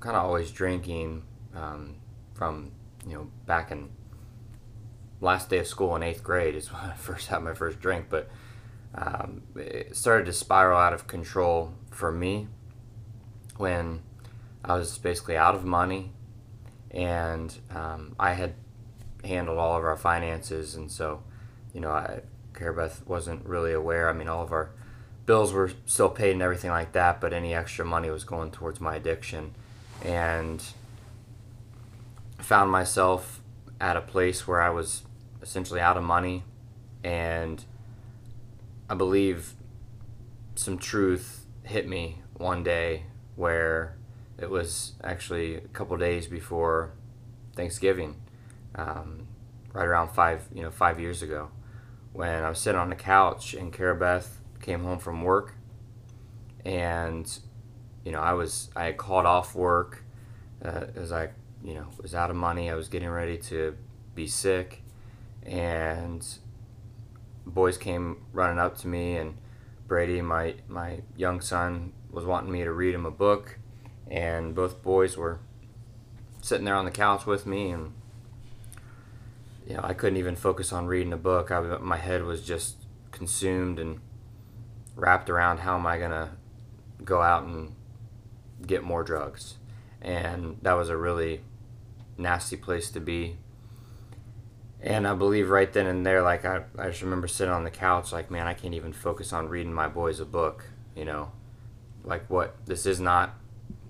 kind 0.00 0.16
of 0.16 0.24
always 0.24 0.50
drinking 0.50 1.24
um, 1.54 1.96
from 2.34 2.72
you 3.06 3.14
know 3.14 3.30
back 3.46 3.70
in 3.70 3.90
last 5.20 5.48
day 5.48 5.58
of 5.58 5.66
school 5.66 5.96
in 5.96 6.02
eighth 6.02 6.22
grade 6.22 6.54
is 6.54 6.72
when 6.72 6.82
I 6.82 6.94
first 6.94 7.28
had 7.28 7.42
my 7.42 7.54
first 7.54 7.80
drink, 7.80 8.06
but 8.10 8.28
um, 8.94 9.42
it 9.56 9.96
started 9.96 10.26
to 10.26 10.32
spiral 10.32 10.78
out 10.78 10.92
of 10.92 11.06
control 11.06 11.72
for 11.90 12.12
me 12.12 12.48
when 13.56 14.02
I 14.64 14.74
was 14.74 14.98
basically 14.98 15.36
out 15.36 15.54
of 15.54 15.64
money 15.64 16.12
and 16.90 17.56
um, 17.70 18.14
I 18.18 18.34
had 18.34 18.54
handled 19.24 19.58
all 19.58 19.76
of 19.76 19.84
our 19.84 19.96
finances 19.96 20.74
and 20.74 20.90
so 20.90 21.22
you 21.72 21.80
know 21.80 21.90
I 21.90 22.20
Carabeth 22.52 23.06
wasn't 23.06 23.46
really 23.46 23.72
aware. 23.72 24.08
I 24.08 24.12
mean 24.12 24.28
all 24.28 24.42
of 24.42 24.52
our 24.52 24.70
bills 25.24 25.52
were 25.52 25.70
still 25.86 26.10
paid 26.10 26.32
and 26.32 26.42
everything 26.42 26.70
like 26.70 26.92
that 26.92 27.20
but 27.20 27.32
any 27.32 27.54
extra 27.54 27.84
money 27.84 28.10
was 28.10 28.24
going 28.24 28.50
towards 28.50 28.80
my 28.80 28.96
addiction. 28.96 29.54
And 30.04 30.62
found 32.38 32.70
myself 32.70 33.40
at 33.80 33.96
a 33.96 34.00
place 34.00 34.46
where 34.48 34.60
I 34.60 34.70
was 34.70 35.02
essentially 35.40 35.80
out 35.80 35.96
of 35.96 36.02
money 36.02 36.44
and 37.04 37.64
I 38.88 38.94
believe 38.94 39.54
some 40.54 40.78
truth 40.78 41.46
hit 41.64 41.88
me 41.88 42.20
one 42.34 42.62
day 42.62 43.04
where 43.36 43.96
it 44.38 44.50
was 44.50 44.92
actually 45.02 45.56
a 45.56 45.60
couple 45.68 45.96
days 45.96 46.26
before 46.26 46.92
Thanksgiving, 47.54 48.16
um, 48.74 49.26
right 49.72 49.86
around 49.86 50.08
five, 50.08 50.46
you 50.54 50.62
know, 50.62 50.70
five 50.70 51.00
years 51.00 51.22
ago, 51.22 51.50
when 52.12 52.42
I 52.44 52.48
was 52.48 52.58
sitting 52.58 52.80
on 52.80 52.90
the 52.90 52.96
couch 52.96 53.54
and 53.54 53.72
Carabeth 53.72 54.28
came 54.60 54.84
home 54.84 54.98
from 54.98 55.22
work, 55.22 55.54
and 56.64 57.26
you 58.04 58.12
know, 58.12 58.20
I 58.20 58.32
was 58.32 58.70
I 58.74 58.84
had 58.84 58.96
called 58.96 59.26
off 59.26 59.54
work 59.54 60.04
uh, 60.64 60.86
as 60.96 61.12
I, 61.12 61.30
you 61.62 61.74
know, 61.74 61.86
was 62.00 62.14
out 62.14 62.30
of 62.30 62.36
money. 62.36 62.70
I 62.70 62.74
was 62.74 62.88
getting 62.88 63.08
ready 63.08 63.38
to 63.38 63.76
be 64.14 64.26
sick, 64.26 64.82
and 65.44 66.26
boys 67.46 67.76
came 67.76 68.24
running 68.32 68.58
up 68.58 68.76
to 68.78 68.88
me, 68.88 69.16
and 69.16 69.36
Brady, 69.86 70.22
my 70.22 70.54
my 70.68 71.00
young 71.16 71.40
son, 71.40 71.92
was 72.10 72.24
wanting 72.24 72.52
me 72.52 72.64
to 72.64 72.72
read 72.72 72.94
him 72.94 73.06
a 73.06 73.10
book, 73.10 73.58
and 74.10 74.54
both 74.54 74.82
boys 74.82 75.16
were 75.16 75.40
sitting 76.40 76.64
there 76.64 76.74
on 76.74 76.84
the 76.84 76.90
couch 76.90 77.26
with 77.26 77.46
me, 77.46 77.70
and 77.70 77.92
you 79.66 79.74
know 79.74 79.80
I 79.82 79.94
couldn't 79.94 80.18
even 80.18 80.36
focus 80.36 80.72
on 80.72 80.86
reading 80.86 81.12
a 81.12 81.18
book. 81.18 81.50
I, 81.50 81.60
my 81.78 81.96
head 81.96 82.24
was 82.24 82.42
just 82.42 82.76
consumed 83.10 83.78
and 83.78 84.00
wrapped 84.96 85.30
around 85.30 85.58
how 85.58 85.76
am 85.76 85.86
I 85.86 85.98
gonna 85.98 86.36
go 87.04 87.22
out 87.22 87.44
and 87.44 87.74
get 88.66 88.82
more 88.82 89.02
drugs, 89.02 89.54
and 90.00 90.58
that 90.62 90.74
was 90.74 90.88
a 90.88 90.96
really 90.96 91.42
nasty 92.16 92.56
place 92.56 92.90
to 92.90 93.00
be. 93.00 93.36
And 94.80 95.06
I 95.06 95.14
believe 95.14 95.48
right 95.48 95.72
then 95.72 95.86
and 95.86 96.04
there, 96.04 96.22
like 96.22 96.44
I, 96.44 96.64
I 96.76 96.88
just 96.88 97.02
remember 97.02 97.28
sitting 97.28 97.54
on 97.54 97.62
the 97.62 97.70
couch, 97.70 98.12
like, 98.12 98.32
man, 98.32 98.48
I 98.48 98.54
can't 98.54 98.74
even 98.74 98.92
focus 98.92 99.32
on 99.32 99.48
reading 99.48 99.72
my 99.72 99.86
boys 99.86 100.18
a 100.18 100.24
book, 100.24 100.64
you 100.96 101.04
know, 101.04 101.30
like 102.02 102.28
what 102.28 102.56
this 102.66 102.84
is 102.84 102.98
not, 102.98 103.34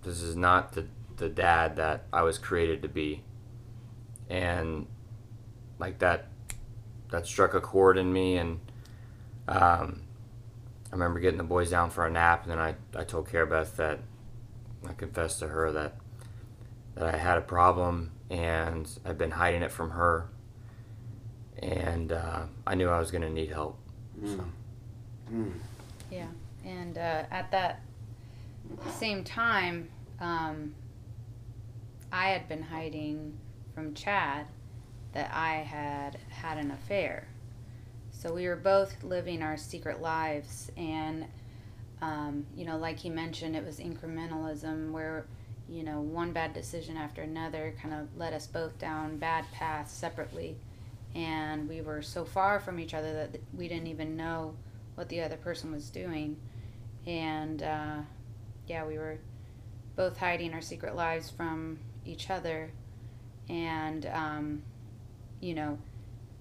this 0.02 0.20
is 0.20 0.36
not 0.36 0.72
the 0.72 0.86
the 1.16 1.28
dad 1.28 1.76
that 1.76 2.04
I 2.12 2.22
was 2.22 2.36
created 2.36 2.82
to 2.82 2.88
be, 2.88 3.22
and 4.28 4.86
like 5.82 5.98
that, 5.98 6.28
that 7.10 7.26
struck 7.26 7.54
a 7.54 7.60
chord 7.60 7.98
in 7.98 8.12
me, 8.12 8.36
and 8.36 8.60
um, 9.48 10.02
I 10.90 10.92
remember 10.92 11.18
getting 11.18 11.38
the 11.38 11.44
boys 11.44 11.70
down 11.70 11.90
for 11.90 12.06
a 12.06 12.10
nap, 12.10 12.44
and 12.44 12.52
then 12.52 12.58
I 12.58 12.76
I 12.94 13.02
told 13.02 13.28
Carabeth 13.28 13.76
that 13.76 13.98
I 14.88 14.92
confessed 14.92 15.40
to 15.40 15.48
her 15.48 15.72
that 15.72 15.96
that 16.94 17.14
I 17.14 17.16
had 17.16 17.38
a 17.38 17.40
problem 17.42 18.12
and 18.30 18.88
I've 19.04 19.18
been 19.18 19.30
hiding 19.30 19.62
it 19.62 19.72
from 19.72 19.90
her 19.90 20.28
and 21.58 22.12
uh, 22.12 22.42
I 22.66 22.74
knew 22.74 22.88
I 22.88 22.98
was 22.98 23.10
going 23.10 23.22
to 23.22 23.30
need 23.30 23.50
help. 23.50 23.78
Mm. 24.20 24.36
So. 24.36 24.44
Mm. 25.32 25.52
Yeah, 26.10 26.26
and 26.64 26.98
uh, 26.98 27.24
at 27.30 27.50
that 27.52 27.80
same 28.90 29.24
time, 29.24 29.88
um, 30.20 30.74
I 32.10 32.28
had 32.28 32.48
been 32.48 32.62
hiding 32.62 33.38
from 33.74 33.94
Chad 33.94 34.46
that 35.12 35.30
I 35.34 35.56
had 35.56 36.18
had 36.28 36.58
an 36.58 36.70
affair. 36.70 37.28
So 38.10 38.32
we 38.32 38.46
were 38.46 38.56
both 38.56 39.02
living 39.02 39.42
our 39.42 39.56
secret 39.56 40.00
lives, 40.00 40.70
and 40.76 41.26
um, 42.00 42.46
you 42.56 42.64
know, 42.64 42.76
like 42.76 42.98
he 42.98 43.10
mentioned, 43.10 43.56
it 43.56 43.64
was 43.64 43.78
incrementalism 43.78 44.90
where 44.90 45.26
you 45.68 45.82
know 45.82 46.00
one 46.00 46.32
bad 46.32 46.52
decision 46.52 46.96
after 46.96 47.22
another 47.22 47.74
kind 47.80 47.94
of 47.94 48.16
led 48.16 48.32
us 48.32 48.46
both 48.46 48.78
down 48.78 49.16
bad 49.16 49.44
paths 49.52 49.92
separately 49.92 50.56
and 51.14 51.68
we 51.68 51.80
were 51.80 52.02
so 52.02 52.24
far 52.24 52.58
from 52.58 52.78
each 52.78 52.94
other 52.94 53.12
that 53.12 53.40
we 53.56 53.68
didn't 53.68 53.86
even 53.86 54.16
know 54.16 54.54
what 54.94 55.08
the 55.08 55.20
other 55.20 55.36
person 55.36 55.72
was 55.72 55.90
doing. 55.90 56.36
And 57.06 57.62
uh, 57.62 57.96
yeah, 58.66 58.86
we 58.86 58.98
were 58.98 59.18
both 59.94 60.16
hiding 60.16 60.54
our 60.54 60.60
secret 60.60 60.96
lives 60.96 61.30
from 61.30 61.78
each 62.06 62.30
other. 62.30 62.70
And, 63.48 64.06
um, 64.06 64.62
you 65.42 65.54
know, 65.54 65.76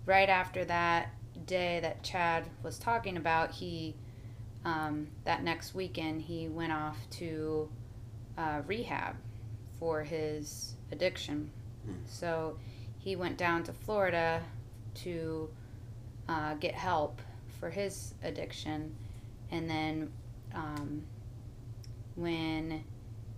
right 0.05 0.29
after 0.29 0.63
that 0.63 1.09
day 1.45 1.79
that 1.81 2.03
Chad 2.03 2.47
was 2.63 2.77
talking 2.77 3.17
about, 3.17 3.51
he, 3.51 3.95
um, 4.63 5.07
that 5.25 5.43
next 5.43 5.73
weekend, 5.73 6.21
he 6.21 6.47
went 6.47 6.71
off 6.71 6.97
to 7.09 7.69
uh, 8.37 8.61
rehab 8.67 9.15
for 9.79 10.03
his 10.03 10.75
addiction. 10.91 11.49
Mm. 11.89 11.95
So 12.05 12.57
he 12.99 13.15
went 13.15 13.37
down 13.37 13.63
to 13.63 13.73
Florida 13.73 14.43
to 14.93 15.49
uh, 16.29 16.53
get 16.53 16.75
help 16.75 17.21
for 17.59 17.71
his 17.71 18.13
addiction. 18.23 18.95
And 19.49 19.67
then 19.67 20.11
um, 20.53 21.03
when 22.15 22.83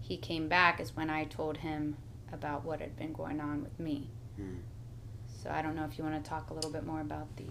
he 0.02 0.18
came 0.18 0.50
back, 0.50 0.82
is 0.82 0.94
when 0.94 1.10
I 1.10 1.24
told 1.24 1.58
him 1.58 1.96
about 2.34 2.66
what 2.66 2.82
had 2.82 2.98
been 2.98 3.14
going 3.14 3.40
on 3.40 3.64
with 3.64 3.80
me. 3.80 4.10
Hmm. 4.36 4.56
So 5.44 5.50
I 5.52 5.62
don't 5.62 5.76
know 5.76 5.86
if 5.86 5.98
you 5.98 6.04
want 6.06 6.24
to 6.24 6.30
talk 6.30 6.50
a 6.52 6.54
little 6.54 6.72
bit 6.72 6.86
more 6.86 7.02
about 7.02 7.36
the 7.38 7.46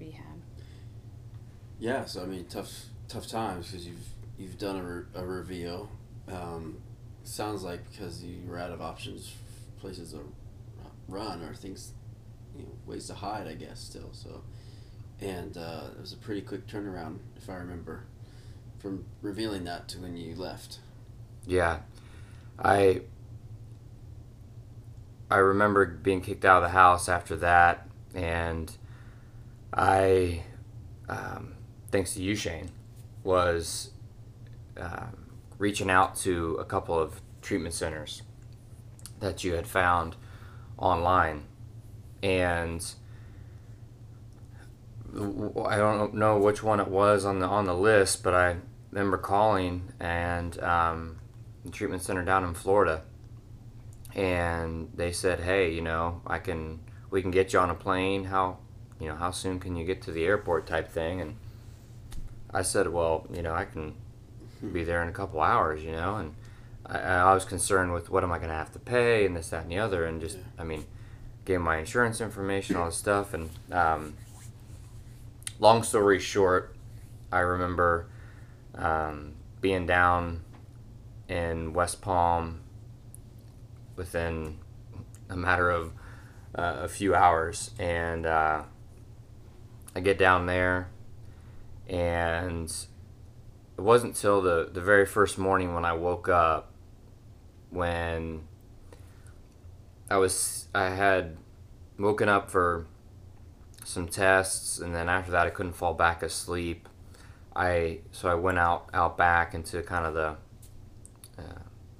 rehab. 0.00 0.42
Yeah, 1.78 2.04
so 2.04 2.22
I 2.22 2.26
mean, 2.26 2.46
tough 2.46 2.86
tough 3.08 3.28
times 3.28 3.70
because 3.70 3.86
you've 3.86 4.06
you've 4.38 4.58
done 4.58 4.76
a, 4.76 4.82
re- 4.82 5.04
a 5.14 5.26
reveal. 5.26 5.90
Um, 6.28 6.78
sounds 7.24 7.62
like 7.64 7.90
because 7.90 8.24
you 8.24 8.38
were 8.48 8.58
out 8.58 8.70
of 8.70 8.80
options, 8.80 9.34
places 9.80 10.12
to 10.12 10.20
run 11.08 11.42
or 11.42 11.54
things 11.54 11.92
you 12.56 12.62
know, 12.64 12.70
ways 12.86 13.06
to 13.08 13.14
hide, 13.14 13.46
I 13.48 13.54
guess, 13.54 13.80
still. 13.80 14.10
So, 14.12 14.42
and 15.20 15.56
uh, 15.56 15.84
it 15.96 16.00
was 16.00 16.12
a 16.12 16.16
pretty 16.16 16.42
quick 16.42 16.66
turnaround, 16.66 17.18
if 17.36 17.50
I 17.50 17.54
remember. 17.56 18.04
from 18.78 19.04
revealing 19.22 19.64
that 19.64 19.88
to 19.88 19.98
when 19.98 20.16
you 20.16 20.34
left. 20.36 20.78
Yeah, 21.46 21.80
I 22.58 23.02
I 25.30 25.36
remember 25.36 25.86
being 25.86 26.20
kicked 26.20 26.44
out 26.44 26.62
of 26.62 26.62
the 26.64 26.74
house 26.74 27.08
after 27.08 27.36
that, 27.36 27.88
and 28.14 28.76
I, 29.72 30.44
um, 31.08 31.54
thanks 31.90 32.14
to 32.14 32.22
you, 32.22 32.34
Shane, 32.34 32.70
was 33.22 33.90
um, 34.76 35.30
reaching 35.58 35.90
out 35.90 36.16
to 36.16 36.56
a 36.56 36.64
couple 36.64 36.98
of 36.98 37.20
treatment 37.42 37.74
centers 37.74 38.22
that 39.20 39.44
you 39.44 39.54
had 39.54 39.66
found 39.66 40.16
online, 40.76 41.44
and 42.22 42.84
I 45.14 45.76
don't 45.76 46.14
know 46.14 46.38
which 46.38 46.62
one 46.62 46.80
it 46.80 46.88
was 46.88 47.24
on 47.24 47.38
the 47.38 47.46
on 47.46 47.64
the 47.64 47.74
list, 47.74 48.22
but 48.22 48.34
I 48.34 48.56
remember 48.90 49.16
calling 49.16 49.92
and 50.00 50.58
um, 50.62 51.18
the 51.64 51.70
treatment 51.70 52.02
center 52.02 52.24
down 52.24 52.44
in 52.44 52.54
Florida, 52.54 53.02
and 54.14 54.90
they 54.94 55.12
said, 55.12 55.40
"Hey, 55.40 55.72
you 55.72 55.80
know, 55.82 56.22
I 56.26 56.38
can 56.38 56.80
we 57.10 57.22
can 57.22 57.30
get 57.30 57.52
you 57.52 57.58
on 57.58 57.70
a 57.70 57.74
plane. 57.74 58.24
How 58.24 58.58
you 59.00 59.08
know 59.08 59.16
how 59.16 59.30
soon 59.30 59.60
can 59.60 59.76
you 59.76 59.84
get 59.84 60.02
to 60.02 60.12
the 60.12 60.24
airport?" 60.24 60.66
Type 60.66 60.90
thing, 60.90 61.20
and 61.20 61.36
I 62.50 62.62
said, 62.62 62.92
"Well, 62.92 63.26
you 63.32 63.42
know, 63.42 63.54
I 63.54 63.64
can 63.64 63.94
be 64.72 64.84
there 64.84 65.02
in 65.02 65.08
a 65.08 65.12
couple 65.12 65.40
hours, 65.40 65.82
you 65.82 65.92
know," 65.92 66.16
and 66.16 66.34
I, 66.86 66.98
I 66.98 67.34
was 67.34 67.44
concerned 67.44 67.92
with 67.92 68.10
what 68.10 68.22
am 68.24 68.32
I 68.32 68.38
going 68.38 68.50
to 68.50 68.54
have 68.54 68.72
to 68.72 68.78
pay 68.78 69.26
and 69.26 69.36
this, 69.36 69.50
that, 69.50 69.62
and 69.62 69.72
the 69.72 69.78
other, 69.78 70.04
and 70.04 70.20
just, 70.20 70.36
Yeah. 70.36 70.44
I 70.58 70.64
mean, 70.64 70.84
gave 71.44 71.60
my 71.60 71.78
insurance 71.78 72.20
information, 72.20 72.76
all 72.76 72.86
this 72.86 72.96
stuff, 72.96 73.34
and 73.34 73.50
um, 73.72 74.14
long 75.58 75.82
story 75.82 76.18
short, 76.18 76.74
I 77.32 77.40
remember 77.40 78.06
um, 78.74 79.32
being 79.60 79.86
down 79.86 80.42
in 81.28 81.72
West 81.72 82.00
Palm 82.00 82.60
within 83.96 84.58
a 85.28 85.36
matter 85.36 85.70
of 85.70 85.92
uh, 86.54 86.76
a 86.82 86.88
few 86.88 87.14
hours, 87.14 87.70
and 87.78 88.26
uh, 88.26 88.62
I 89.94 90.00
get 90.00 90.18
down 90.18 90.46
there, 90.46 90.88
and 91.88 92.70
it 93.76 93.80
wasn't 93.80 94.14
till 94.14 94.40
the, 94.40 94.68
the 94.72 94.80
very 94.80 95.06
first 95.06 95.38
morning 95.38 95.74
when 95.74 95.84
I 95.84 95.92
woke 95.92 96.28
up 96.28 96.70
when 97.74 98.44
I 100.08 100.16
was 100.16 100.68
I 100.74 100.90
had 100.90 101.36
woken 101.98 102.28
up 102.28 102.50
for 102.50 102.86
some 103.84 104.08
tests 104.08 104.78
and 104.78 104.94
then 104.94 105.08
after 105.08 105.32
that 105.32 105.46
I 105.46 105.50
couldn't 105.50 105.72
fall 105.72 105.94
back 105.94 106.22
asleep. 106.22 106.88
I 107.54 108.00
so 108.12 108.28
I 108.28 108.34
went 108.34 108.58
out 108.58 108.88
out 108.94 109.18
back 109.18 109.54
into 109.54 109.82
kind 109.82 110.06
of 110.06 110.14
the 110.14 110.36
uh, 111.38 111.58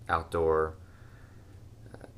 outdoor 0.09 0.75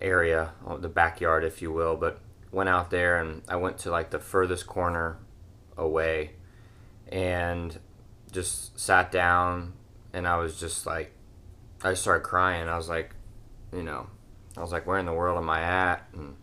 area, 0.01 0.53
the 0.79 0.89
backyard 0.89 1.45
if 1.45 1.63
you 1.63 1.73
will, 1.73 1.97
but 1.97 2.21
went 2.53 2.69
out 2.69 2.91
there 2.91 3.19
and 3.19 3.43
I 3.49 3.57
went 3.57 3.79
to 3.79 3.91
like 3.91 4.11
the 4.11 4.19
furthest 4.19 4.67
corner 4.67 5.19
away 5.77 6.33
and 7.09 7.79
just 8.33 8.79
sat 8.79 9.11
down 9.13 9.75
and 10.13 10.27
I 10.27 10.37
was 10.37 10.59
just 10.59 10.87
like 10.87 11.13
I 11.83 11.95
started 11.95 12.25
crying. 12.25 12.69
I 12.69 12.77
was 12.77 12.89
like, 12.89 13.15
you 13.73 13.83
know, 13.83 14.07
I 14.57 14.61
was 14.61 14.73
like, 14.73 14.87
where 14.87 14.99
in 14.99 15.07
the 15.07 15.13
world 15.13 15.39
am 15.39 15.51
I 15.51 15.61
at? 15.61 16.09
And 16.13 16.37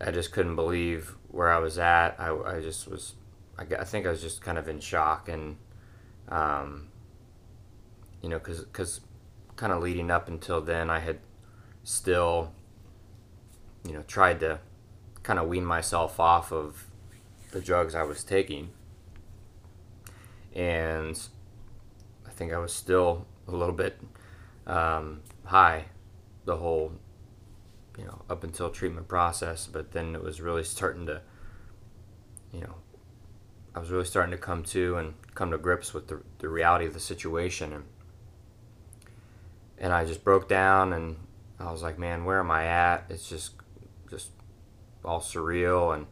I 0.00 0.10
just 0.10 0.32
couldn't 0.32 0.56
believe 0.56 1.14
where 1.28 1.50
I 1.50 1.58
was 1.58 1.78
at. 1.78 2.16
I, 2.18 2.36
I 2.36 2.60
just 2.60 2.88
was, 2.88 3.14
I, 3.58 3.62
I 3.62 3.84
think 3.84 4.06
I 4.06 4.10
was 4.10 4.20
just 4.20 4.42
kind 4.42 4.58
of 4.58 4.68
in 4.68 4.80
shock 4.80 5.28
and, 5.28 5.56
um, 6.28 6.88
you 8.22 8.28
know, 8.28 8.40
cause, 8.40 8.66
cause 8.72 9.00
kind 9.56 9.72
of 9.72 9.82
leading 9.82 10.10
up 10.10 10.28
until 10.28 10.60
then, 10.60 10.90
I 10.90 11.00
had 11.00 11.18
still, 11.82 12.52
you 13.84 13.92
know, 13.92 14.02
tried 14.02 14.40
to 14.40 14.60
kind 15.22 15.38
of 15.38 15.48
wean 15.48 15.64
myself 15.64 16.20
off 16.20 16.52
of 16.52 16.86
the 17.50 17.60
drugs 17.60 17.94
I 17.94 18.02
was 18.02 18.22
taking. 18.22 18.70
And 20.54 21.18
I 22.26 22.30
think 22.30 22.52
I 22.52 22.58
was 22.58 22.72
still 22.72 23.26
a 23.48 23.52
little 23.52 23.74
bit 23.74 23.98
um, 24.66 25.22
high 25.44 25.86
the 26.44 26.56
whole, 26.56 26.92
you 27.98 28.04
know, 28.04 28.22
up 28.30 28.44
until 28.44 28.70
treatment 28.70 29.08
process. 29.08 29.66
But 29.66 29.92
then 29.92 30.14
it 30.14 30.22
was 30.22 30.40
really 30.40 30.64
starting 30.64 31.06
to, 31.06 31.22
you 32.52 32.60
know, 32.60 32.74
I 33.74 33.78
was 33.80 33.90
really 33.90 34.04
starting 34.04 34.32
to 34.32 34.38
come 34.38 34.62
to 34.64 34.96
and 34.96 35.14
come 35.34 35.50
to 35.50 35.58
grips 35.58 35.92
with 35.92 36.08
the, 36.08 36.22
the 36.38 36.48
reality 36.48 36.86
of 36.86 36.94
the 36.94 37.00
situation. 37.00 37.72
And, 37.72 37.84
and 39.78 39.92
I 39.92 40.04
just 40.04 40.24
broke 40.24 40.48
down 40.48 40.92
and 40.92 41.16
I 41.58 41.70
was 41.72 41.82
like, 41.82 41.98
man, 41.98 42.24
where 42.24 42.40
am 42.40 42.50
I 42.50 42.66
at? 42.66 43.04
It's 43.08 43.28
just, 43.28 43.52
just 44.10 44.30
all 45.04 45.20
surreal. 45.20 45.94
And, 45.94 46.06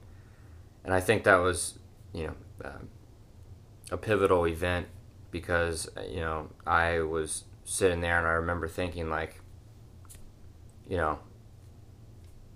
and 0.84 0.92
I 0.94 1.00
think 1.00 1.24
that 1.24 1.36
was, 1.36 1.78
you 2.12 2.26
know, 2.26 2.34
um 2.64 2.88
a 3.90 3.96
pivotal 3.98 4.46
event 4.46 4.86
because 5.30 5.88
you 6.08 6.20
know 6.20 6.48
I 6.66 7.00
was 7.00 7.44
sitting 7.64 8.00
there 8.00 8.16
and 8.18 8.26
I 8.26 8.30
remember 8.30 8.66
thinking 8.66 9.10
like 9.10 9.40
you 10.88 10.96
know 10.96 11.18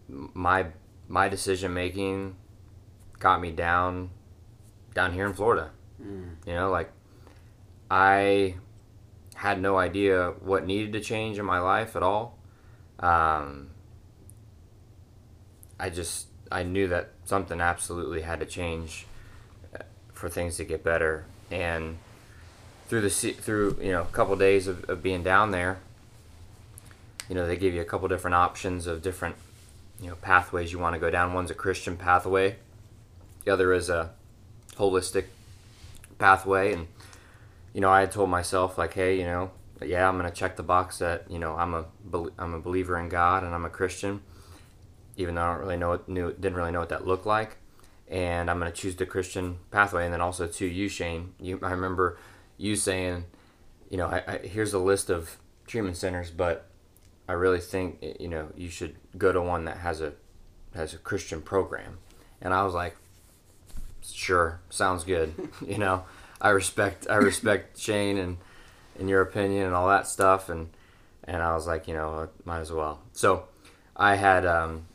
my 0.09 0.68
my 1.07 1.29
decision 1.29 1.75
making 1.75 2.37
got 3.18 3.40
me 3.40 3.51
down 3.51 4.11
down 4.94 5.12
here 5.12 5.27
in 5.27 5.35
Florida 5.35 5.71
Mm. 6.03 6.37
you 6.47 6.55
know 6.55 6.71
like 6.71 6.92
I 7.90 8.55
had 9.38 9.61
no 9.61 9.79
idea 9.79 10.33
what 10.40 10.66
needed 10.66 10.92
to 10.92 11.01
change 11.01 11.38
in 11.38 11.44
my 11.44 11.61
life 11.61 11.94
at 11.94 12.03
all. 12.03 12.37
Um, 12.98 13.68
I 15.79 15.90
just 15.90 16.27
I 16.51 16.64
knew 16.64 16.88
that 16.88 17.11
something 17.24 17.61
absolutely 17.61 18.22
had 18.22 18.40
to 18.40 18.46
change 18.46 19.07
uh, 19.72 19.85
for 20.12 20.29
things 20.29 20.57
to 20.57 20.64
get 20.64 20.83
better. 20.83 21.24
And 21.53 21.98
through 22.88 23.03
the 23.03 23.11
through 23.11 23.79
you 23.81 23.92
know 23.92 24.03
a 24.03 24.07
couple 24.07 24.35
days 24.35 24.66
of, 24.66 24.85
of 24.90 25.03
being 25.03 25.22
down 25.22 25.51
there 25.51 25.79
you 27.29 27.35
know 27.35 27.46
they 27.46 27.57
give 27.57 27.74
you 27.74 27.83
a 27.83 27.85
couple 27.85 28.09
different 28.09 28.35
options 28.35 28.87
of 28.87 29.03
different 29.03 29.37
you 30.01 30.09
know 30.09 30.16
pathways 30.16 30.72
you 30.72 30.79
want 30.79 30.94
to 30.94 30.98
go 30.98 31.11
down. 31.11 31.33
One's 31.33 31.51
a 31.51 31.55
christian 31.55 31.96
pathway 31.96 32.57
the 33.44 33.53
other 33.53 33.72
is 33.72 33.88
a 33.88 34.11
holistic 34.77 35.27
pathway 36.18 36.72
and 36.72 36.87
you 37.79 37.83
know 37.83 37.91
i 37.91 38.01
had 38.01 38.11
told 38.11 38.29
myself 38.29 38.77
like 38.77 38.93
hey 38.95 39.17
you 39.17 39.25
know 39.25 39.53
yeah 39.81 40.09
i'm 40.09 40.21
to 40.21 40.33
check 40.33 40.57
the 40.57 40.64
box 40.64 40.99
that 40.99 41.31
you 41.31 41.38
know 41.38 41.55
i'm 41.55 41.75
a 41.75 41.85
i'm 42.37 42.53
a 42.53 42.59
believer 42.59 42.99
in 42.99 43.09
god 43.09 43.45
and 43.45 43.55
i'm 43.55 43.64
a 43.64 43.71
christian 43.71 44.21
even 45.17 45.37
though 45.37 45.43
i 45.43 45.53
don't 45.53 45.61
really 45.61 45.77
know 45.77 45.91
what 45.91 46.09
knew 46.09 46.33
didn't 46.33 46.57
really 46.57 46.73
know 46.73 46.81
what 46.81 46.88
that 46.88 47.07
looked 47.07 47.25
like 47.25 47.57
and 48.09 48.51
i'm 48.51 48.59
to 48.59 48.73
choose 48.73 48.97
the 48.97 49.07
christian 49.07 49.59
pathway. 49.71 50.05
And 50.05 50.12
then 50.12 50.21
also 50.21 50.49
to 50.49 50.67
you 50.67 50.88
shane 50.88 51.35
you 51.41 51.61
i 51.62 51.71
remember 51.71 52.19
you 52.57 52.75
saying 52.75 53.27
you 53.88 53.97
know 53.97 54.09
I, 54.09 54.25
I 54.27 54.38
here's 54.38 54.75
a 54.75 54.81
list 54.81 55.09
of 55.09 55.37
treatment 55.69 55.97
centers 55.97 56.33
but 56.33 56.69
i 57.29 57.33
really 57.33 57.61
think 57.61 58.05
you 58.19 58.27
know 58.27 58.49
you 58.57 58.71
should 58.71 58.97
go 59.17 59.31
to 59.31 59.41
one 59.41 59.67
that 59.67 59.77
has 59.77 60.01
a 60.01 60.14
has 60.75 60.95
a 60.95 60.99
christian 60.99 61.43
program. 61.43 61.99
And 62.43 62.53
i 62.53 62.64
was 62.64 62.75
like 62.75 62.97
sure 64.03 64.62
sounds 64.69 65.05
good 65.05 65.33
you 65.64 65.79
know 65.79 66.03
i 66.40 66.48
respect 66.51 67.07
i 67.11 67.16
respect 67.16 67.79
shane 67.81 68.18
and 68.18 68.37
and 68.98 69.09
your 69.09 69.20
opinion 69.20 69.66
and 69.66 69.74
all 69.74 69.88
that 69.88 70.07
stuff 70.07 70.48
and 70.48 70.68
and 71.24 71.42
i 71.42 71.55
was 71.55 71.66
like 71.66 71.87
you 71.88 71.94
know 71.94 72.29
might 72.44 72.61
as 72.61 72.72
well 72.72 73.01
so 73.12 73.44
i 73.96 74.14
had 74.16 74.44
um 74.44 74.87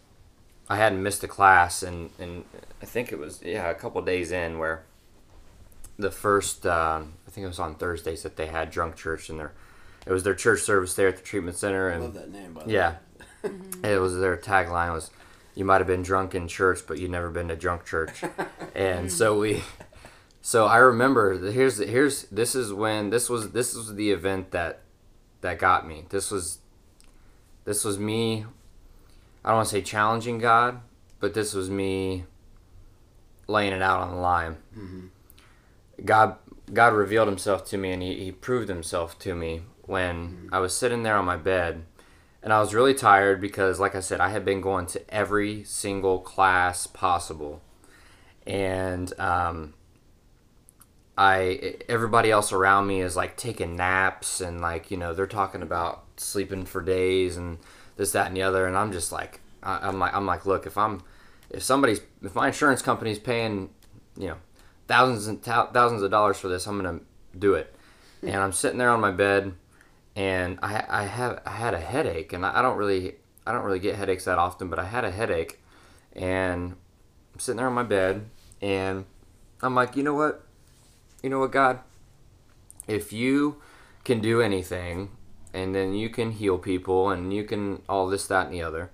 i 0.70 0.76
hadn't 0.76 1.02
missed 1.02 1.24
a 1.24 1.28
class 1.28 1.84
and 1.84 2.10
and 2.20 2.44
i 2.82 2.86
think 2.86 3.12
it 3.12 3.20
was 3.20 3.42
yeah 3.44 3.70
a 3.70 3.76
couple 3.76 4.02
days 4.02 4.32
in 4.32 4.58
where 4.58 4.84
the 5.98 6.12
first 6.12 6.66
um, 6.66 7.14
i 7.28 7.32
think 7.32 7.46
it 7.46 7.48
was 7.48 7.60
on 7.60 7.76
thursdays 7.76 8.24
that 8.24 8.36
they 8.36 8.48
had 8.48 8.72
drunk 8.72 8.96
church 8.96 9.30
and 9.30 9.40
their 9.40 9.54
it 10.06 10.12
was 10.12 10.24
their 10.24 10.36
church 10.36 10.62
service 10.62 10.96
there 10.96 11.08
at 11.08 11.18
the 11.18 11.24
treatment 11.24 11.56
center 11.56 11.90
I 11.90 11.94
and 11.94 12.04
love 12.04 12.14
that 12.16 12.32
name, 12.32 12.54
by 12.54 12.64
the 12.64 12.72
yeah. 12.72 12.96
way. 13.44 13.52
it 13.84 14.00
was 14.00 14.18
their 14.18 14.38
tagline 14.38 14.94
was 14.94 15.12
you 15.56 15.66
might 15.66 15.80
have 15.80 15.88
been 15.88 16.02
drunk 16.02 16.34
in 16.36 16.48
church 16.48 16.80
but 16.88 17.00
you've 17.00 17.12
never 17.12 17.30
been 17.30 17.48
to 17.50 17.56
drunk 17.56 17.86
church 17.86 18.24
and 18.76 19.12
so 19.12 19.38
we 19.38 19.62
so 20.46 20.66
i 20.66 20.78
remember 20.78 21.38
that 21.38 21.54
here's 21.54 21.78
here's 21.80 22.24
this 22.26 22.54
is 22.54 22.72
when 22.74 23.10
this 23.10 23.30
was 23.30 23.52
this 23.52 23.74
was 23.74 23.96
the 23.96 24.12
event 24.12 24.52
that 24.52 24.82
that 25.42 25.58
got 25.58 25.88
me. 25.88 26.06
This 26.10 26.30
was 26.32 26.60
this 27.66 27.84
was 27.84 27.98
me 27.98 28.46
i 29.44 29.50
don't 29.50 29.58
want 29.58 29.68
to 29.70 29.76
say 29.76 29.82
challenging 29.82 30.38
god 30.38 30.80
but 31.20 31.34
this 31.34 31.54
was 31.54 31.70
me 31.70 32.26
laying 33.48 33.74
it 33.74 33.82
out 33.82 34.00
on 34.02 34.12
the 34.12 34.22
line. 34.22 34.58
Mhm. 34.78 35.10
god 36.06 36.36
god 36.74 36.94
revealed 36.94 37.28
himself 37.30 37.66
to 37.66 37.78
me 37.78 37.92
and 37.94 38.02
he, 38.04 38.24
he 38.26 38.32
proved 38.32 38.68
himself 38.70 39.18
to 39.20 39.34
me 39.36 39.62
when 39.86 40.50
i 40.52 40.60
was 40.60 40.76
sitting 40.76 41.04
there 41.04 41.16
on 41.18 41.26
my 41.26 41.38
bed. 41.38 41.84
And 42.46 42.52
I 42.52 42.60
was 42.60 42.74
really 42.74 42.94
tired 42.94 43.40
because, 43.40 43.80
like 43.80 43.96
I 43.96 44.02
said, 44.02 44.20
I 44.20 44.28
had 44.28 44.44
been 44.44 44.60
going 44.60 44.86
to 44.88 45.00
every 45.10 45.64
single 45.64 46.20
class 46.20 46.88
possible, 46.88 47.62
and 48.46 49.18
um, 49.18 49.76
I 51.18 51.76
everybody 51.88 52.32
else 52.32 52.52
around 52.52 52.88
me 52.88 53.02
is 53.02 53.16
like 53.16 53.38
taking 53.38 53.76
naps 53.76 54.42
and 54.42 54.62
like 54.62 54.90
you 54.90 54.98
know 54.98 55.14
they're 55.14 55.28
talking 55.28 55.62
about 55.62 56.06
sleeping 56.18 56.66
for 56.66 56.82
days 56.82 57.38
and 57.38 57.60
this 57.98 58.12
that 58.14 58.28
and 58.28 58.36
the 58.36 58.42
other 58.42 58.66
and 58.66 58.76
I'm 58.76 58.92
just 58.92 59.12
like 59.12 59.40
I, 59.62 59.88
I'm 59.88 60.00
like 60.00 60.14
I'm 60.14 60.26
like 60.26 60.46
look 60.46 60.66
if 60.66 60.78
I'm 60.78 61.04
if 61.52 61.62
somebody's 61.62 62.02
if 62.24 62.34
my 62.34 62.48
insurance 62.48 62.82
company's 62.82 63.20
paying 63.20 63.70
you 64.18 64.30
know 64.30 64.38
thousands 64.88 65.28
and 65.28 65.44
thousands 65.44 66.02
of 66.02 66.10
dollars 66.10 66.40
for 66.40 66.48
this 66.48 66.66
I'm 66.66 66.82
gonna 66.82 67.02
do 67.38 67.54
it. 67.54 67.76
Hmm. 68.22 68.30
And 68.30 68.38
I'm 68.38 68.54
sitting 68.54 68.80
there 68.80 68.90
on 68.90 69.00
my 69.00 69.12
bed 69.12 69.54
and 70.16 70.58
I 70.64 70.84
I 70.90 71.04
have 71.04 71.42
I 71.46 71.52
had 71.52 71.76
a 71.76 71.80
headache 71.80 72.34
and 72.34 72.44
I, 72.44 72.60
I 72.60 72.62
don't 72.64 72.78
really 72.78 73.16
I 73.46 73.52
don't 73.52 73.64
really 73.64 73.80
get 73.80 73.96
headaches 73.96 74.26
that 74.26 74.40
often 74.40 74.68
but 74.68 74.80
I 74.80 74.86
had 74.86 75.06
a 75.06 75.12
headache 75.12 75.60
and 76.14 76.76
I'm 77.34 77.40
sitting 77.40 77.58
there 77.58 77.68
on 77.68 77.74
my 77.74 77.84
bed 77.84 78.26
and 78.64 79.06
I'm 79.62 79.76
like 79.76 79.96
you 79.96 80.02
know 80.02 80.16
what 80.16 80.44
you 81.24 81.30
know 81.30 81.40
what, 81.40 81.52
God? 81.52 81.80
If 82.88 83.14
you 83.14 83.62
can 84.04 84.20
do 84.20 84.42
anything 84.42 85.10
and 85.54 85.74
then 85.74 85.94
you 85.94 86.10
can 86.10 86.32
heal 86.32 86.58
people 86.58 87.10
and 87.10 87.34
you 87.34 87.46
can 87.46 87.82
all 87.88 88.08
this, 88.08 88.28
that, 88.28 88.48
and 88.48 88.54
the 88.54 88.62
other, 88.62 88.92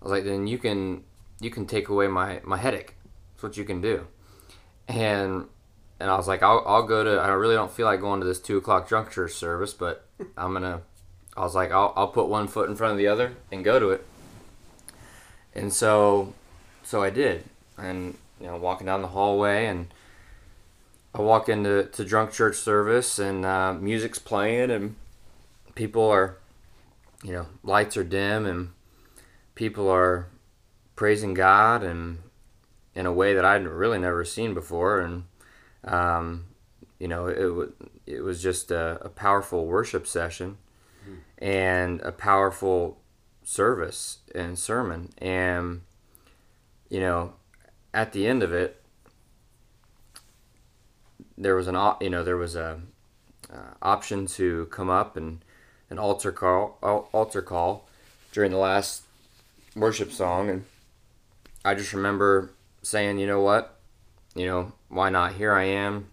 I 0.00 0.04
was 0.04 0.12
like, 0.12 0.24
then 0.24 0.46
you 0.46 0.58
can 0.58 1.04
you 1.40 1.50
can 1.50 1.66
take 1.66 1.88
away 1.88 2.06
my, 2.06 2.40
my 2.44 2.58
headache. 2.58 2.94
That's 3.32 3.42
what 3.42 3.56
you 3.56 3.64
can 3.64 3.80
do. 3.80 4.06
And 4.86 5.46
and 5.98 6.10
I 6.10 6.16
was 6.16 6.28
like, 6.28 6.42
I'll, 6.42 6.62
I'll 6.66 6.86
go 6.86 7.04
to. 7.04 7.18
I 7.18 7.28
really 7.28 7.54
don't 7.54 7.70
feel 7.70 7.86
like 7.86 8.00
going 8.00 8.20
to 8.20 8.26
this 8.26 8.40
two 8.40 8.56
o'clock 8.56 8.88
drunk 8.88 9.10
church 9.10 9.32
service, 9.32 9.74
but 9.74 10.06
I'm 10.36 10.52
gonna. 10.52 10.82
I 11.36 11.42
was 11.42 11.54
like, 11.54 11.70
I'll, 11.70 11.92
I'll 11.96 12.08
put 12.08 12.28
one 12.28 12.48
foot 12.48 12.68
in 12.68 12.76
front 12.76 12.92
of 12.92 12.98
the 12.98 13.06
other 13.06 13.36
and 13.52 13.64
go 13.64 13.78
to 13.78 13.90
it. 13.90 14.04
And 15.54 15.72
so, 15.72 16.34
so 16.82 17.02
I 17.02 17.10
did, 17.10 17.44
and 17.78 18.16
you 18.40 18.46
know, 18.46 18.56
walking 18.56 18.86
down 18.86 19.02
the 19.02 19.08
hallway 19.08 19.66
and 19.66 19.86
I 21.14 21.22
walk 21.22 21.48
into 21.48 21.84
to 21.84 22.04
drunk 22.04 22.32
church 22.32 22.56
service 22.56 23.18
and 23.18 23.44
uh, 23.44 23.74
music's 23.74 24.18
playing 24.18 24.70
and 24.70 24.96
people 25.74 26.08
are, 26.08 26.38
you 27.24 27.32
know, 27.32 27.46
lights 27.62 27.96
are 27.96 28.04
dim 28.04 28.46
and 28.46 28.70
people 29.54 29.88
are 29.90 30.26
praising 30.94 31.34
God 31.34 31.82
and 31.82 32.18
in 32.94 33.06
a 33.06 33.12
way 33.12 33.34
that 33.34 33.44
I'd 33.44 33.66
really 33.66 33.98
never 33.98 34.24
seen 34.24 34.54
before 34.54 35.00
and 35.00 35.24
um, 35.84 36.46
you 36.98 37.08
know 37.08 37.26
it 37.26 37.70
it 38.06 38.22
was 38.22 38.42
just 38.42 38.70
a, 38.70 38.98
a 39.00 39.08
powerful 39.08 39.66
worship 39.66 40.06
session 40.06 40.58
mm-hmm. 41.02 41.44
and 41.44 42.00
a 42.02 42.12
powerful 42.12 43.00
service 43.42 44.18
and 44.34 44.58
sermon 44.58 45.08
and 45.18 45.80
you 46.88 47.00
know 47.00 47.32
at 47.92 48.12
the 48.12 48.26
end 48.26 48.42
of 48.42 48.52
it 48.52 48.79
there 51.40 51.56
was 51.56 51.66
an 51.66 51.94
you 52.00 52.10
know 52.10 52.22
there 52.22 52.36
was 52.36 52.54
a 52.54 52.80
uh, 53.52 53.74
option 53.82 54.26
to 54.26 54.66
come 54.66 54.90
up 54.90 55.16
and 55.16 55.42
an 55.88 55.98
altar 55.98 56.30
call 56.30 56.78
altar 57.12 57.42
call 57.42 57.88
during 58.32 58.52
the 58.52 58.58
last 58.58 59.02
worship 59.74 60.12
song. 60.12 60.50
And 60.50 60.64
I 61.64 61.74
just 61.74 61.92
remember 61.92 62.52
saying 62.82 63.18
you 63.18 63.26
know 63.26 63.40
what? 63.40 63.78
You 64.34 64.46
know 64.46 64.72
why 64.88 65.08
not? 65.08 65.32
Here 65.32 65.52
I 65.52 65.64
am. 65.64 66.08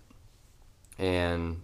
And 0.98 1.62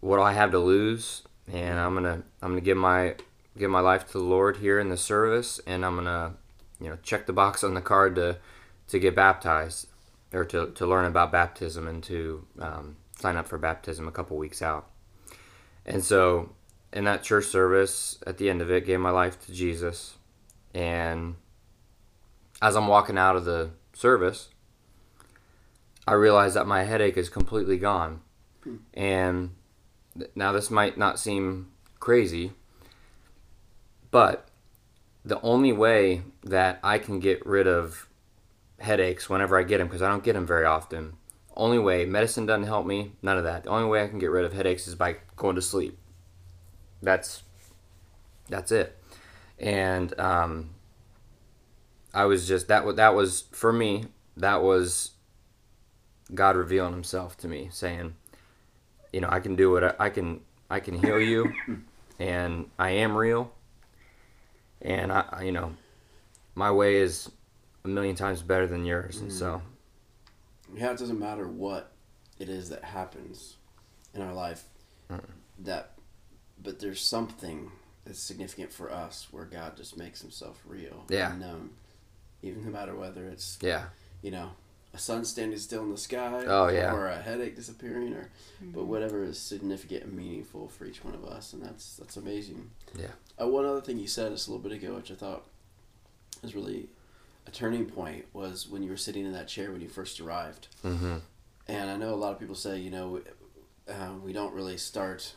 what 0.00 0.16
do 0.16 0.22
I 0.22 0.34
have 0.34 0.50
to 0.52 0.58
lose? 0.58 1.22
And 1.50 1.78
I'm 1.78 1.94
gonna 1.94 2.22
I'm 2.42 2.50
gonna 2.50 2.60
give 2.60 2.76
my 2.76 3.16
give 3.58 3.70
my 3.70 3.80
life 3.80 4.06
to 4.08 4.18
the 4.18 4.24
Lord 4.24 4.58
here 4.58 4.78
in 4.78 4.90
the 4.90 4.96
service. 4.98 5.58
And 5.66 5.86
I'm 5.86 5.96
gonna 5.96 6.34
you 6.78 6.90
know 6.90 6.98
check 7.02 7.24
the 7.24 7.32
box 7.32 7.64
on 7.64 7.72
the 7.72 7.80
card 7.80 8.14
to 8.16 8.36
to 8.88 8.98
get 8.98 9.16
baptized 9.16 9.86
or 10.32 10.44
to, 10.46 10.70
to 10.72 10.86
learn 10.86 11.04
about 11.04 11.30
baptism 11.32 11.86
and 11.86 12.02
to 12.04 12.46
um, 12.58 12.96
sign 13.18 13.36
up 13.36 13.46
for 13.46 13.58
baptism 13.58 14.08
a 14.08 14.12
couple 14.12 14.36
weeks 14.36 14.62
out. 14.62 14.90
And 15.84 16.04
so, 16.04 16.50
in 16.92 17.04
that 17.04 17.22
church 17.22 17.46
service, 17.46 18.18
at 18.26 18.38
the 18.38 18.50
end 18.50 18.60
of 18.60 18.70
it, 18.70 18.86
gave 18.86 19.00
my 19.00 19.10
life 19.10 19.44
to 19.46 19.52
Jesus. 19.52 20.16
And 20.74 21.36
as 22.60 22.76
I'm 22.76 22.86
walking 22.86 23.18
out 23.18 23.36
of 23.36 23.44
the 23.44 23.70
service, 23.92 24.48
I 26.06 26.12
realize 26.12 26.54
that 26.54 26.66
my 26.66 26.84
headache 26.84 27.16
is 27.16 27.28
completely 27.28 27.78
gone. 27.78 28.20
Hmm. 28.62 28.76
And 28.94 29.50
now, 30.34 30.52
this 30.52 30.70
might 30.70 30.96
not 30.96 31.18
seem 31.18 31.72
crazy, 31.98 32.52
but 34.10 34.48
the 35.24 35.40
only 35.40 35.72
way 35.72 36.22
that 36.42 36.80
I 36.82 36.98
can 36.98 37.20
get 37.20 37.44
rid 37.46 37.66
of 37.66 38.08
headaches 38.82 39.28
whenever 39.30 39.58
I 39.58 39.62
get 39.62 39.78
them 39.78 39.86
because 39.86 40.02
I 40.02 40.08
don't 40.08 40.24
get 40.24 40.34
them 40.34 40.46
very 40.46 40.64
often. 40.64 41.14
Only 41.54 41.78
way 41.78 42.04
medicine 42.04 42.46
doesn't 42.46 42.66
help 42.66 42.86
me. 42.86 43.12
None 43.22 43.38
of 43.38 43.44
that. 43.44 43.64
The 43.64 43.70
only 43.70 43.88
way 43.88 44.02
I 44.02 44.08
can 44.08 44.18
get 44.18 44.30
rid 44.30 44.44
of 44.44 44.52
headaches 44.52 44.86
is 44.86 44.94
by 44.94 45.16
going 45.36 45.56
to 45.56 45.62
sleep. 45.62 45.98
That's 47.02 47.42
that's 48.48 48.72
it. 48.72 48.98
And 49.58 50.18
um, 50.18 50.70
I 52.14 52.24
was 52.24 52.48
just 52.48 52.68
that. 52.68 52.96
That 52.96 53.14
was 53.14 53.44
for 53.52 53.72
me. 53.72 54.06
That 54.36 54.62
was 54.62 55.12
God 56.34 56.56
revealing 56.56 56.92
Himself 56.92 57.36
to 57.38 57.48
me, 57.48 57.68
saying, 57.70 58.14
"You 59.12 59.20
know, 59.20 59.28
I 59.30 59.40
can 59.40 59.56
do 59.56 59.70
what 59.70 59.84
I, 59.84 59.94
I 59.98 60.10
can. 60.10 60.40
I 60.70 60.80
can 60.80 60.98
heal 61.02 61.20
you, 61.20 61.52
and 62.18 62.70
I 62.78 62.90
am 62.90 63.16
real. 63.16 63.52
And 64.80 65.12
I, 65.12 65.42
you 65.44 65.52
know, 65.52 65.74
my 66.54 66.70
way 66.70 66.96
is 66.96 67.30
a 67.84 67.88
million 67.88 68.14
times 68.14 68.42
better 68.42 68.66
than 68.66 68.84
yours, 68.84 69.16
mm-hmm. 69.16 69.24
and 69.24 69.32
so. 69.32 69.62
Yeah, 70.74 70.92
it 70.92 70.98
doesn't 70.98 71.18
matter 71.18 71.46
what 71.46 71.92
it 72.38 72.48
is 72.48 72.70
that 72.70 72.84
happens 72.84 73.56
in 74.14 74.22
our 74.22 74.32
life. 74.32 74.64
mm 75.10 75.20
That, 75.58 75.92
but 76.62 76.80
there's 76.80 77.00
something 77.00 77.70
that's 78.04 78.18
significant 78.18 78.72
for 78.72 78.90
us 78.90 79.28
where 79.30 79.44
God 79.44 79.76
just 79.76 79.96
makes 79.96 80.20
Himself 80.20 80.60
real. 80.66 81.04
Yeah. 81.08 81.34
known, 81.36 81.70
even 82.42 82.64
no 82.64 82.70
matter 82.70 82.94
whether 82.96 83.26
it's 83.26 83.58
yeah, 83.60 83.84
you 84.22 84.30
know, 84.30 84.52
a 84.94 84.98
sun 84.98 85.24
standing 85.24 85.58
still 85.58 85.82
in 85.82 85.90
the 85.90 85.98
sky. 85.98 86.44
Oh 86.46 86.68
yeah. 86.68 86.92
Or 86.92 87.08
a 87.08 87.20
headache 87.20 87.56
disappearing, 87.56 88.12
or 88.12 88.30
mm-hmm. 88.62 88.72
but 88.72 88.84
whatever 88.84 89.22
is 89.22 89.38
significant 89.38 90.04
and 90.04 90.14
meaningful 90.14 90.68
for 90.68 90.84
each 90.84 91.04
one 91.04 91.14
of 91.14 91.24
us, 91.24 91.52
and 91.52 91.62
that's 91.62 91.96
that's 91.96 92.16
amazing. 92.16 92.70
Yeah. 92.98 93.08
Uh, 93.40 93.48
one 93.48 93.64
other 93.64 93.80
thing 93.80 93.98
you 93.98 94.08
said 94.08 94.32
just 94.32 94.48
a 94.48 94.50
little 94.50 94.68
bit 94.68 94.76
ago, 94.76 94.94
which 94.94 95.10
I 95.10 95.14
thought 95.14 95.44
is 96.42 96.54
really 96.54 96.88
a 97.46 97.50
turning 97.50 97.86
point 97.86 98.26
was 98.32 98.68
when 98.68 98.82
you 98.82 98.90
were 98.90 98.96
sitting 98.96 99.24
in 99.24 99.32
that 99.32 99.48
chair 99.48 99.72
when 99.72 99.80
you 99.80 99.88
first 99.88 100.20
arrived. 100.20 100.68
Mm-hmm. 100.84 101.16
And 101.68 101.90
I 101.90 101.96
know 101.96 102.14
a 102.14 102.16
lot 102.16 102.32
of 102.32 102.40
people 102.40 102.54
say, 102.54 102.78
you 102.78 102.90
know, 102.90 103.20
uh, 103.88 104.12
we 104.22 104.32
don't 104.32 104.54
really 104.54 104.76
start 104.76 105.34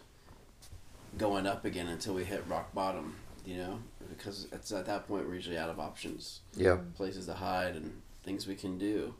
going 1.17 1.47
up 1.47 1.65
again 1.65 1.87
until 1.87 2.13
we 2.13 2.23
hit 2.23 2.43
rock 2.47 2.73
bottom, 2.73 3.15
you 3.45 3.57
know, 3.57 3.79
because 4.09 4.47
it's 4.51 4.71
at 4.71 4.85
that 4.85 5.07
point 5.07 5.27
we're 5.27 5.35
usually 5.35 5.57
out 5.57 5.69
of 5.69 5.79
options. 5.79 6.41
Yeah. 6.55 6.77
Places 6.95 7.25
to 7.27 7.33
hide 7.33 7.75
and 7.75 8.01
things 8.23 8.47
we 8.47 8.55
can 8.55 8.77
do. 8.77 9.15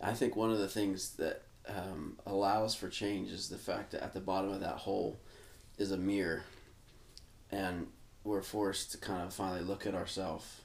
I 0.00 0.12
think 0.12 0.36
one 0.36 0.50
of 0.50 0.58
the 0.58 0.68
things 0.68 1.10
that 1.16 1.42
um, 1.68 2.18
allows 2.26 2.74
for 2.74 2.88
change 2.88 3.30
is 3.30 3.48
the 3.48 3.58
fact 3.58 3.92
that 3.92 4.02
at 4.02 4.12
the 4.12 4.20
bottom 4.20 4.50
of 4.50 4.60
that 4.60 4.76
hole 4.76 5.18
is 5.78 5.90
a 5.90 5.96
mirror. 5.96 6.42
And 7.50 7.86
we're 8.24 8.42
forced 8.42 8.92
to 8.92 8.98
kind 8.98 9.22
of 9.22 9.32
finally 9.32 9.62
look 9.62 9.86
at 9.86 9.94
ourselves 9.94 10.62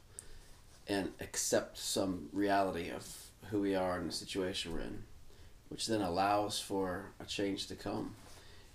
and 0.88 1.12
accept 1.20 1.78
some 1.78 2.30
reality 2.34 2.89
of 2.89 3.06
who 3.50 3.62
we 3.62 3.76
are 3.76 3.98
and 3.98 4.10
the 4.10 4.13
situation 4.13 4.74
we're 4.74 4.80
in, 4.82 5.04
which 5.70 5.88
then 5.88 6.02
allows 6.02 6.60
for 6.60 7.12
a 7.20 7.26
change 7.26 7.67
to 7.67 7.76
come. 7.76 8.15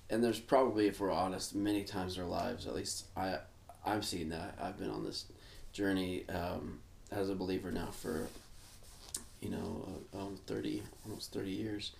And 0.09 0.23
there's 0.23 0.38
probably, 0.38 0.87
if 0.87 1.01
we're 1.01 1.11
honest, 1.11 1.55
many 1.55 1.83
times 1.83 2.16
in 2.16 2.23
our 2.23 2.29
lives, 2.29 2.66
at 2.66 2.75
least 2.75 3.07
I, 3.16 3.39
I've 3.85 4.05
seen 4.05 4.28
that. 4.28 4.57
I've 4.61 4.78
been 4.78 4.91
on 4.91 5.05
this 5.05 5.24
journey 5.72 6.24
um, 6.28 6.81
as 7.11 7.28
a 7.28 7.35
believer 7.35 7.72
now 7.72 7.89
for, 7.91 8.28
you 9.41 9.51
know, 9.51 9.89
um, 10.14 10.39
thirty, 10.47 10.83
almost 11.05 11.33
thirty 11.33 11.51
years. 11.51 11.93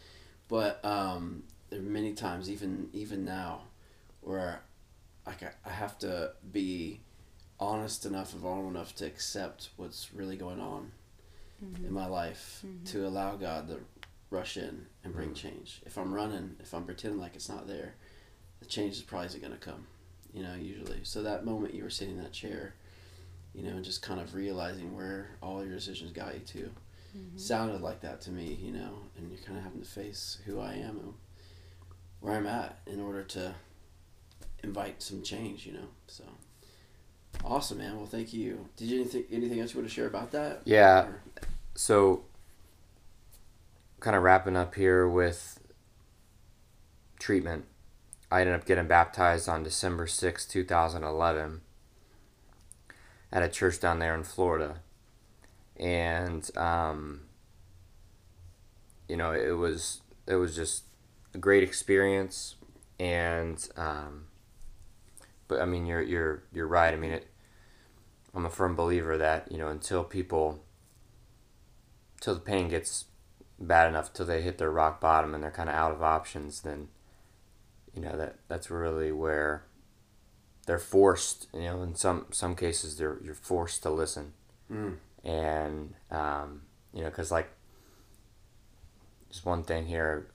But 0.49 0.85
um, 0.85 1.43
there 1.69 1.81
are 1.81 1.83
many 1.83 2.13
times, 2.13 2.49
even 2.49 2.89
even 2.93 3.25
now, 3.25 3.63
where 4.21 4.61
like 5.27 5.43
I, 5.43 5.51
I 5.67 5.71
have 5.73 5.99
to 5.99 6.33
be 6.53 7.01
honest 7.59 8.05
enough 8.05 8.33
and 8.33 8.43
vulnerable 8.43 8.71
enough 8.71 8.95
to 8.97 9.07
accept 9.07 9.71
what's 9.77 10.13
really 10.15 10.37
going 10.37 10.61
on 10.61 10.93
mm-hmm. 11.65 11.87
in 11.87 11.93
my 11.93 12.07
life 12.07 12.63
mm-hmm. 12.67 12.85
to 12.85 13.07
allow 13.07 13.37
God 13.37 13.69
to 13.69 13.79
rush 14.31 14.57
in 14.57 14.87
and 15.05 15.15
bring 15.15 15.31
mm-hmm. 15.31 15.49
change. 15.49 15.81
If 15.87 15.97
I'm 15.97 16.13
running, 16.13 16.57
if 16.61 16.75
I'm 16.75 16.85
pretending 16.85 17.21
like 17.21 17.35
it's 17.35 17.49
not 17.49 17.67
there, 17.67 17.95
the 18.61 18.67
change 18.67 18.95
is 18.95 19.03
probably 19.03 19.39
going 19.39 19.53
to 19.53 19.59
come, 19.59 19.87
you 20.33 20.43
know, 20.43 20.55
usually. 20.55 21.01
So 21.03 21.23
that 21.23 21.45
moment 21.45 21.75
you 21.75 21.83
were 21.83 21.91
sitting 21.91 22.17
in 22.17 22.23
that 22.23 22.33
chair, 22.33 22.75
you 23.55 23.63
know, 23.63 23.71
and 23.71 23.85
just 23.85 24.03
kind 24.03 24.21
of 24.21 24.35
realizing 24.35 24.95
where 24.95 25.31
all 25.43 25.65
your 25.65 25.75
decisions 25.75 26.13
got 26.13 26.35
you 26.35 26.41
to, 26.41 26.71
mm-hmm. 27.17 27.39
sounded 27.39 27.81
like 27.81 28.01
that 28.01 28.21
to 28.23 28.31
me, 28.31 28.59
you 28.61 28.73
know, 28.73 28.99
and 29.17 29.31
you're 29.31 29.41
kind 29.41 29.59
of 29.59 29.65
having 29.65 29.81
to 29.81 29.89
face 29.89 30.39
who 30.45 30.61
I 30.61 30.75
am 30.75 30.99
and 30.99 31.15
where 32.21 32.35
I'm 32.35 32.47
at 32.47 32.81
in 32.87 33.01
order 33.01 33.23
to 33.23 33.55
invite 34.63 35.03
some 35.03 35.23
change, 35.23 35.67
you 35.67 35.73
know, 35.73 35.89
so. 36.07 36.25
Awesome, 37.45 37.79
man. 37.79 37.97
Well, 37.97 38.07
thank 38.07 38.33
you. 38.33 38.69
Did 38.77 38.89
you 38.89 39.01
anything 39.01 39.25
anything 39.31 39.61
else 39.61 39.73
you 39.73 39.81
want 39.81 39.89
to 39.89 39.95
share 39.95 40.07
about 40.07 40.33
that? 40.33 40.63
Yeah. 40.65 41.03
Or? 41.03 41.21
So 41.75 42.25
kind 44.01 44.17
of 44.17 44.23
wrapping 44.23 44.57
up 44.57 44.75
here 44.75 45.09
with 45.09 45.61
treatment, 47.19 47.65
I 48.31 48.41
ended 48.41 48.55
up 48.55 48.65
getting 48.65 48.87
baptized 48.87 49.49
on 49.49 49.63
December 49.63 50.07
6, 50.07 50.47
2011, 50.47 51.61
at 53.33 53.43
a 53.43 53.49
church 53.49 53.81
down 53.81 53.99
there 53.99 54.15
in 54.15 54.23
Florida. 54.23 54.81
And, 55.77 56.49
um, 56.57 57.23
you 59.09 59.17
know, 59.17 59.33
it 59.33 59.57
was 59.57 60.01
it 60.27 60.37
was 60.37 60.57
just 60.57 60.85
a 61.35 61.39
great 61.39 61.63
experience, 61.63 62.57
and 62.99 63.69
um, 63.77 64.27
but 65.49 65.61
I 65.61 65.65
mean, 65.65 65.87
you're 65.87 66.03
you're 66.03 66.43
you're 66.53 66.67
right. 66.67 66.93
I 66.93 66.97
mean, 66.97 67.13
it. 67.13 67.27
I'm 68.35 68.45
a 68.45 68.51
firm 68.51 68.77
believer 68.77 69.17
that 69.17 69.51
you 69.51 69.59
know 69.59 69.69
until 69.69 70.05
people, 70.05 70.63
until 72.17 72.35
the 72.35 72.41
pain 72.41 72.69
gets 72.69 73.07
bad 73.59 73.89
enough, 73.89 74.13
till 74.13 74.27
they 74.27 74.43
hit 74.43 74.59
their 74.59 74.71
rock 74.71 75.01
bottom 75.01 75.35
and 75.35 75.43
they're 75.43 75.51
kind 75.51 75.69
of 75.71 75.75
out 75.75 75.93
of 75.93 76.03
options, 76.03 76.61
then, 76.61 76.89
you 77.95 78.03
know 78.03 78.17
that 78.17 78.37
that's 78.49 78.71
really 78.71 79.13
where. 79.13 79.65
They're 80.67 80.81
forced, 80.81 81.47
you 81.55 81.61
know. 81.61 81.83
In 81.85 81.95
some 81.95 82.27
some 82.33 82.57
cases, 82.57 82.97
they're 82.99 83.19
you're 83.23 83.35
forced 83.35 83.85
to 83.85 83.91
listen, 83.91 84.33
Mm. 84.69 84.97
and 85.23 85.95
um, 86.11 86.63
you 86.93 87.03
know, 87.03 87.09
because 87.09 87.31
like, 87.31 87.49
just 89.31 89.47
one 89.47 89.63
thing 89.63 89.87
here. 89.87 90.27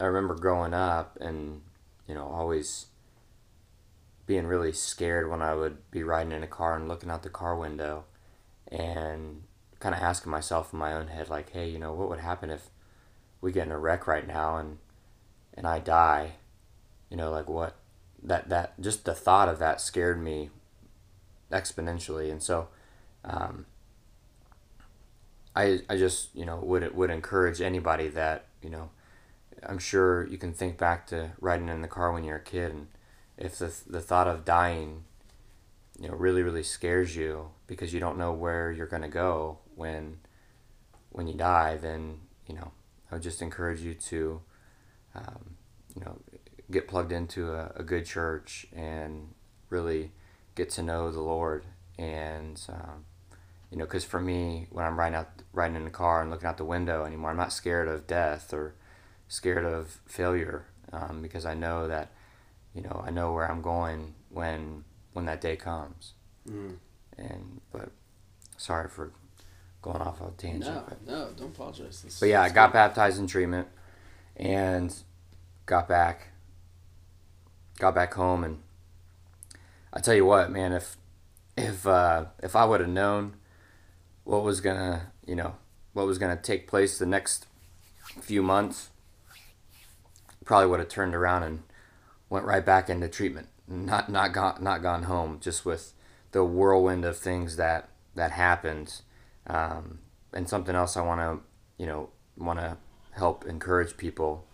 I 0.00 0.04
remember 0.06 0.34
growing 0.34 0.72
up 0.72 1.18
and 1.20 1.60
you 2.08 2.14
know 2.14 2.26
always 2.26 2.86
being 4.26 4.46
really 4.46 4.72
scared 4.72 5.30
when 5.30 5.42
I 5.42 5.54
would 5.54 5.90
be 5.90 6.02
riding 6.02 6.32
in 6.32 6.42
a 6.42 6.48
car 6.48 6.76
and 6.76 6.88
looking 6.88 7.10
out 7.10 7.22
the 7.22 7.30
car 7.30 7.56
window 7.56 8.04
and 8.68 9.42
kind 9.80 9.94
of 9.94 10.00
asking 10.00 10.32
myself 10.32 10.72
in 10.72 10.78
my 10.78 10.94
own 10.94 11.08
head 11.08 11.28
like 11.28 11.50
hey 11.50 11.68
you 11.68 11.78
know 11.78 11.92
what 11.92 12.08
would 12.08 12.20
happen 12.20 12.48
if 12.50 12.70
we 13.40 13.52
get 13.52 13.66
in 13.66 13.72
a 13.72 13.78
wreck 13.78 14.06
right 14.06 14.26
now 14.26 14.56
and 14.56 14.78
and 15.52 15.66
I 15.66 15.78
die? 15.78 16.32
You 17.10 17.16
know 17.16 17.30
like 17.30 17.48
what 17.48 17.76
that 18.22 18.48
that 18.48 18.80
just 18.80 19.04
the 19.04 19.14
thought 19.14 19.48
of 19.48 19.58
that 19.58 19.80
scared 19.80 20.20
me 20.20 20.50
exponentially. 21.52 22.30
And 22.30 22.42
so 22.42 22.68
um, 23.24 23.66
I, 25.54 25.80
I 25.88 25.96
just 25.96 26.34
you 26.34 26.44
know 26.44 26.56
would 26.56 26.94
would 26.94 27.10
encourage 27.10 27.60
anybody 27.60 28.08
that 28.08 28.46
you 28.62 28.70
know 28.70 28.90
I'm 29.62 29.78
sure 29.78 30.26
you 30.26 30.38
can 30.38 30.52
think 30.52 30.78
back 30.78 31.06
to 31.08 31.32
riding 31.40 31.68
in 31.68 31.82
the 31.82 31.88
car 31.88 32.12
when 32.12 32.24
you're 32.24 32.36
a 32.36 32.42
kid 32.42 32.72
and 32.72 32.88
if 33.36 33.58
the, 33.58 33.74
the 33.86 34.00
thought 34.00 34.28
of 34.28 34.44
dying 34.44 35.04
you 36.00 36.08
know 36.08 36.14
really 36.14 36.42
really 36.42 36.62
scares 36.62 37.14
you 37.16 37.50
because 37.66 37.92
you 37.94 38.00
don't 38.00 38.18
know 38.18 38.32
where 38.32 38.72
you're 38.72 38.86
going 38.86 39.02
to 39.02 39.08
go 39.08 39.58
when 39.74 40.18
when 41.10 41.26
you 41.26 41.34
die 41.34 41.76
then 41.76 42.18
you 42.48 42.54
know 42.54 42.72
I 43.10 43.16
would 43.16 43.22
just 43.22 43.42
encourage 43.42 43.80
you 43.80 43.94
to 43.94 44.40
um, 45.14 45.54
you 45.94 46.04
know 46.04 46.18
get 46.70 46.88
plugged 46.88 47.12
into 47.12 47.52
a, 47.52 47.72
a 47.76 47.82
good 47.82 48.06
church 48.06 48.66
and 48.74 49.34
really 49.70 50.12
get 50.54 50.70
to 50.70 50.82
know 50.82 51.10
the 51.10 51.20
Lord. 51.20 51.64
And 51.98 52.60
um, 52.68 53.04
you 53.70 53.78
know 53.78 53.84
because 53.84 54.04
for 54.04 54.20
me 54.20 54.66
when 54.70 54.84
I'm 54.84 54.98
riding 54.98 55.16
out 55.16 55.28
riding 55.52 55.76
in 55.76 55.84
the 55.84 55.90
car 55.90 56.22
and 56.22 56.30
looking 56.30 56.48
out 56.48 56.56
the 56.56 56.64
window 56.64 57.04
anymore 57.04 57.30
I'm 57.30 57.36
not 57.36 57.52
scared 57.52 57.86
of 57.86 58.08
death 58.08 58.52
or 58.52 58.74
scared 59.28 59.64
of 59.64 60.00
failure 60.06 60.66
um, 60.92 61.22
because 61.22 61.46
I 61.46 61.54
know 61.54 61.86
that 61.86 62.10
you 62.74 62.82
know 62.82 63.02
I 63.06 63.10
know 63.10 63.32
where 63.32 63.50
I'm 63.50 63.62
going 63.62 64.14
when 64.30 64.84
when 65.12 65.26
that 65.26 65.40
day 65.40 65.56
comes 65.56 66.12
Mm. 66.48 66.76
and 67.16 67.60
but 67.72 67.90
sorry 68.58 68.88
for 68.88 69.12
going 69.80 70.02
off 70.02 70.20
on 70.20 70.28
a 70.28 70.30
tangent 70.32 70.74
No, 70.74 70.84
but, 70.86 71.06
no, 71.06 71.30
don't 71.36 71.54
apologize. 71.54 72.02
This- 72.02 72.20
but 72.20 72.28
yeah 72.28 72.42
I 72.42 72.50
got 72.50 72.68
good. 72.68 72.74
baptized 72.74 73.18
in 73.18 73.26
treatment 73.26 73.68
and 74.36 74.94
got 75.66 75.88
back 75.88 76.28
got 77.78 77.94
back 77.94 78.12
home 78.14 78.44
and 78.44 78.62
I 79.92 80.00
tell 80.00 80.14
you 80.14 80.26
what 80.26 80.50
man 80.50 80.72
if 80.72 80.96
if 81.56 81.86
uh, 81.86 82.26
if 82.42 82.54
I 82.56 82.64
would 82.64 82.80
have 82.80 82.90
known 82.90 83.36
what 84.24 84.42
was 84.42 84.60
gonna 84.60 85.12
you 85.26 85.36
know 85.36 85.54
what 85.94 86.06
was 86.06 86.18
gonna 86.18 86.36
take 86.36 86.66
place 86.68 86.98
the 86.98 87.06
next 87.06 87.46
few 88.20 88.42
months 88.42 88.90
probably 90.44 90.66
would 90.68 90.80
have 90.80 90.88
turned 90.88 91.14
around 91.14 91.42
and 91.44 91.62
went 92.34 92.46
right 92.46 92.66
back 92.66 92.90
into 92.90 93.08
treatment 93.08 93.46
not 93.68 94.10
not 94.10 94.32
gone 94.32 94.58
not 94.60 94.82
gone 94.82 95.04
home 95.04 95.38
just 95.40 95.64
with 95.64 95.92
the 96.32 96.44
whirlwind 96.44 97.04
of 97.04 97.16
things 97.16 97.54
that 97.54 97.88
that 98.16 98.32
happened 98.32 99.00
um, 99.46 100.00
and 100.32 100.48
something 100.48 100.74
else 100.74 100.96
I 100.96 101.02
want 101.02 101.20
to 101.20 101.46
you 101.80 101.86
know 101.86 102.10
want 102.36 102.58
to 102.58 102.76
help 103.12 103.44
encourage 103.44 103.96
people 103.96 104.44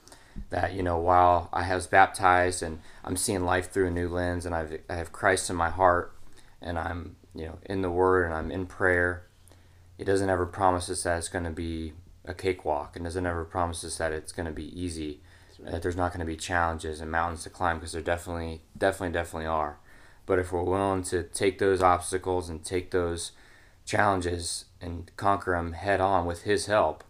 that 0.51 0.74
you 0.74 0.83
know 0.83 0.99
while 0.99 1.49
I 1.55 1.74
was 1.74 1.87
baptized 1.87 2.62
and 2.62 2.81
I'm 3.03 3.16
seeing 3.16 3.45
life 3.45 3.70
through 3.70 3.87
a 3.87 3.91
new 3.91 4.11
lens 4.11 4.45
and 4.45 4.55
I've, 4.55 4.78
I 4.91 4.97
have 4.97 5.11
Christ 5.11 5.49
in 5.49 5.57
my 5.57 5.70
heart 5.70 6.14
and 6.61 6.78
I'm 6.78 7.16
you 7.35 7.47
know 7.47 7.59
in 7.64 7.81
the 7.81 7.91
Word 7.91 8.26
and 8.26 8.35
I'm 8.35 8.51
in 8.51 8.66
prayer. 8.66 9.24
It 9.97 10.05
doesn't 10.05 10.28
ever 10.28 10.45
promise 10.45 10.91
us 10.91 11.05
that 11.05 11.16
it's 11.16 11.28
going 11.31 11.45
to 11.45 11.51
be 11.51 11.95
a 12.26 12.35
cakewalk 12.35 12.95
and 12.95 13.07
doesn't 13.07 13.26
ever 13.26 13.45
promise 13.45 13.85
us 13.85 13.97
that 13.97 14.12
it's 14.12 14.33
going 14.33 14.47
to 14.47 14.53
be 14.53 14.68
easy. 14.78 15.22
That 15.65 15.83
there's 15.83 15.97
not 15.97 16.11
going 16.13 16.21
to 16.21 16.27
be 16.27 16.37
challenges 16.37 17.01
and 17.01 17.11
mountains 17.11 17.43
to 17.45 17.51
climb 17.51 17.77
because 17.79 17.93
there 17.93 18.01
definitely, 18.03 18.63
definitely, 18.77 19.13
definitely 19.13 19.47
are. 19.47 19.79
But 20.27 20.39
if 20.39 20.53
we're 20.53 20.63
willing 20.63 21.03
to 21.05 21.23
take 21.23 21.59
those 21.59 21.83
obstacles 21.83 22.49
and 22.49 22.65
take 22.65 22.91
those 22.93 23.33
challenges 23.85 24.67
and 24.81 25.11
conquer 25.17 25.53
them 25.53 25.73
head 25.73 26.01
on 26.01 26.25
with 26.27 26.43
His 26.43 26.67
help, 26.67 27.05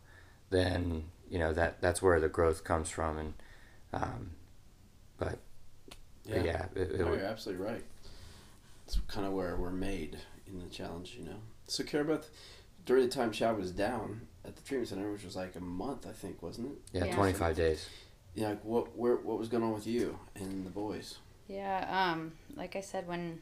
then 0.51 1.05
you 1.31 1.39
know 1.39 1.53
that 1.53 1.81
that's 1.81 2.03
where 2.03 2.19
the 2.19 2.29
growth 2.29 2.65
comes 2.65 2.91
from. 2.91 3.19
And 3.19 3.35
um, 3.93 4.31
but 5.19 5.39
Yeah, 6.25 6.43
yeah, 6.43 6.65
it, 6.75 6.91
it 6.93 6.99
no, 7.01 7.11
would- 7.11 7.21
you're 7.21 7.29
absolutely 7.29 7.65
right. 7.65 7.85
It's 8.87 8.99
kind 9.07 9.27
of 9.27 9.33
where 9.33 9.55
we're 9.57 9.71
made 9.71 10.19
in 10.49 10.59
the 10.59 10.67
challenge, 10.67 11.15
you 11.17 11.25
know. 11.25 11.37
So, 11.69 11.85
Carabeth, 11.85 12.25
during 12.85 13.05
the 13.05 13.09
time 13.11 13.31
Chad 13.31 13.57
was 13.57 13.71
down 13.71 14.23
at 14.45 14.57
the 14.57 14.63
treatment 14.63 14.89
center, 14.89 15.13
which 15.13 15.23
was 15.23 15.37
like 15.37 15.55
a 15.55 15.61
month, 15.61 16.07
I 16.09 16.13
think, 16.13 16.43
wasn't 16.43 16.73
it? 16.73 16.79
yeah, 16.93 17.05
Yeah. 17.05 17.15
25 17.15 17.55
days. 17.57 17.89
Yeah, 18.35 18.51
like 18.51 18.65
what, 18.65 18.97
where, 18.97 19.17
what 19.17 19.39
was 19.39 19.49
going 19.49 19.63
on 19.65 19.73
with 19.73 19.87
you 19.87 20.19
and 20.35 20.65
the 20.65 20.71
boys? 20.71 21.19
Yeah, 21.49 21.87
um, 21.91 22.33
like 22.57 22.77
I 22.77 22.81
said, 22.81 23.09
when 23.09 23.41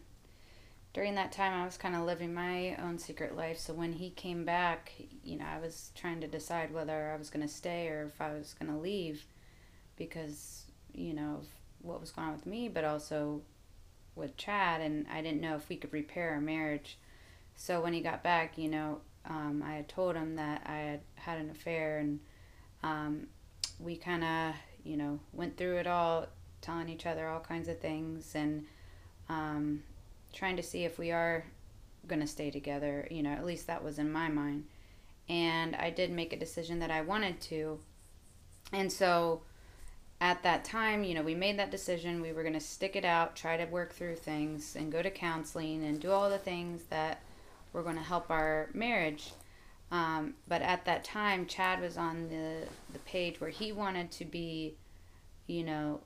during 0.94 1.14
that 1.14 1.30
time 1.30 1.52
I 1.52 1.64
was 1.64 1.76
kind 1.76 1.94
of 1.94 2.02
living 2.02 2.32
my 2.32 2.74
own 2.76 2.98
secret 2.98 3.36
life. 3.36 3.58
So 3.58 3.74
when 3.74 3.92
he 3.92 4.10
came 4.10 4.44
back, 4.44 4.92
you 5.22 5.36
know, 5.36 5.44
I 5.44 5.60
was 5.60 5.92
trying 5.94 6.20
to 6.22 6.26
decide 6.26 6.72
whether 6.72 7.12
I 7.12 7.16
was 7.16 7.30
going 7.30 7.46
to 7.46 7.52
stay 7.52 7.88
or 7.88 8.04
if 8.04 8.20
I 8.20 8.32
was 8.32 8.54
going 8.58 8.72
to 8.72 8.78
leave 8.78 9.24
because, 9.96 10.64
you 10.94 11.12
know, 11.12 11.42
what 11.82 12.00
was 12.00 12.10
going 12.10 12.28
on 12.28 12.34
with 12.34 12.46
me, 12.46 12.68
but 12.68 12.84
also 12.84 13.42
with 14.16 14.36
Chad. 14.36 14.80
And 14.80 15.06
I 15.12 15.20
didn't 15.20 15.40
know 15.40 15.56
if 15.56 15.68
we 15.68 15.76
could 15.76 15.92
repair 15.92 16.30
our 16.30 16.40
marriage. 16.40 16.98
So 17.54 17.80
when 17.80 17.92
he 17.92 18.00
got 18.00 18.22
back, 18.22 18.56
you 18.56 18.68
know, 18.68 19.00
um, 19.26 19.62
I 19.64 19.74
had 19.74 19.88
told 19.88 20.16
him 20.16 20.36
that 20.36 20.62
I 20.64 20.76
had 20.78 21.00
had 21.16 21.38
an 21.38 21.50
affair 21.50 21.98
and 21.98 22.20
um, 22.82 23.26
we 23.78 23.96
kind 23.96 24.24
of, 24.24 24.54
you 24.88 24.96
know, 24.96 25.20
went 25.32 25.56
through 25.56 25.76
it 25.76 25.86
all 25.86 26.26
telling 26.60 26.88
each 26.88 27.06
other 27.06 27.28
all 27.28 27.40
kinds 27.40 27.68
of 27.68 27.78
things 27.78 28.34
and 28.34 28.64
um, 29.28 29.82
trying 30.32 30.56
to 30.56 30.62
see 30.62 30.84
if 30.84 30.98
we 30.98 31.12
are 31.12 31.44
going 32.06 32.20
to 32.20 32.26
stay 32.26 32.50
together. 32.50 33.06
You 33.10 33.22
know, 33.22 33.30
at 33.30 33.44
least 33.44 33.66
that 33.66 33.84
was 33.84 33.98
in 33.98 34.10
my 34.10 34.28
mind. 34.28 34.64
And 35.28 35.76
I 35.76 35.90
did 35.90 36.10
make 36.10 36.32
a 36.32 36.38
decision 36.38 36.78
that 36.78 36.90
I 36.90 37.02
wanted 37.02 37.40
to. 37.42 37.78
And 38.72 38.90
so 38.90 39.42
at 40.20 40.42
that 40.42 40.64
time, 40.64 41.04
you 41.04 41.14
know, 41.14 41.22
we 41.22 41.34
made 41.34 41.58
that 41.58 41.70
decision. 41.70 42.22
We 42.22 42.32
were 42.32 42.42
going 42.42 42.54
to 42.54 42.60
stick 42.60 42.96
it 42.96 43.04
out, 43.04 43.36
try 43.36 43.58
to 43.58 43.66
work 43.66 43.92
through 43.92 44.16
things, 44.16 44.74
and 44.74 44.90
go 44.90 45.02
to 45.02 45.10
counseling 45.10 45.84
and 45.84 46.00
do 46.00 46.10
all 46.10 46.30
the 46.30 46.38
things 46.38 46.84
that 46.84 47.22
were 47.72 47.82
going 47.82 47.96
to 47.96 48.02
help 48.02 48.30
our 48.30 48.70
marriage. 48.72 49.32
Um, 49.90 50.34
but 50.46 50.60
at 50.60 50.84
that 50.84 51.04
time, 51.04 51.46
Chad 51.46 51.80
was 51.80 51.96
on 51.96 52.28
the, 52.28 52.66
the 52.92 52.98
page 53.00 53.40
where 53.40 53.50
he 53.50 53.72
wanted 53.72 54.10
to 54.12 54.24
be, 54.24 54.76
you 55.46 55.64
know, 55.64 56.00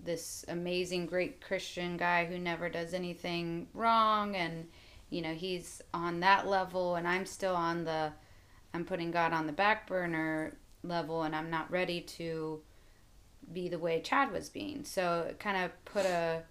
this 0.00 0.44
amazing, 0.48 1.06
great 1.06 1.40
Christian 1.40 1.96
guy 1.96 2.24
who 2.24 2.38
never 2.38 2.68
does 2.68 2.92
anything 2.92 3.68
wrong. 3.72 4.34
And, 4.34 4.66
you 5.10 5.22
know, 5.22 5.34
he's 5.34 5.80
on 5.94 6.20
that 6.20 6.48
level, 6.48 6.96
and 6.96 7.06
I'm 7.06 7.26
still 7.26 7.54
on 7.54 7.84
the, 7.84 8.12
I'm 8.74 8.84
putting 8.84 9.10
God 9.10 9.32
on 9.32 9.46
the 9.46 9.52
back 9.52 9.86
burner 9.86 10.56
level, 10.82 11.22
and 11.22 11.36
I'm 11.36 11.50
not 11.50 11.70
ready 11.70 12.00
to 12.00 12.60
be 13.52 13.68
the 13.68 13.78
way 13.78 14.00
Chad 14.00 14.32
was 14.32 14.48
being. 14.48 14.84
So 14.84 15.26
it 15.28 15.38
kind 15.38 15.64
of 15.64 15.84
put 15.84 16.06
a, 16.06 16.42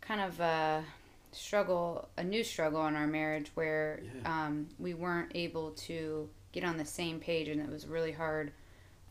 kind 0.00 0.20
of 0.20 0.40
a 0.40 0.84
struggle, 1.36 2.08
a 2.16 2.24
new 2.24 2.42
struggle 2.42 2.80
on 2.80 2.96
our 2.96 3.06
marriage 3.06 3.50
where 3.54 4.00
Yeah. 4.02 4.46
um, 4.46 4.68
we 4.78 4.94
weren't 4.94 5.32
able 5.34 5.72
to 5.72 6.28
get 6.52 6.64
on 6.64 6.76
the 6.76 6.84
same 6.84 7.20
page, 7.20 7.48
and 7.48 7.60
it 7.60 7.68
was 7.68 7.86
really 7.86 8.12
hard 8.12 8.52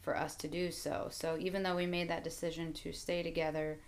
for 0.01 0.17
us 0.17 0.35
to 0.35 0.47
do 0.47 0.71
so. 0.71 1.07
So 1.11 1.37
even 1.39 1.63
though 1.63 1.75
we 1.75 1.85
made 1.85 2.09
that 2.09 2.23
decision 2.23 2.73
to 2.73 2.91
stay 2.91 3.23
together, 3.23 3.79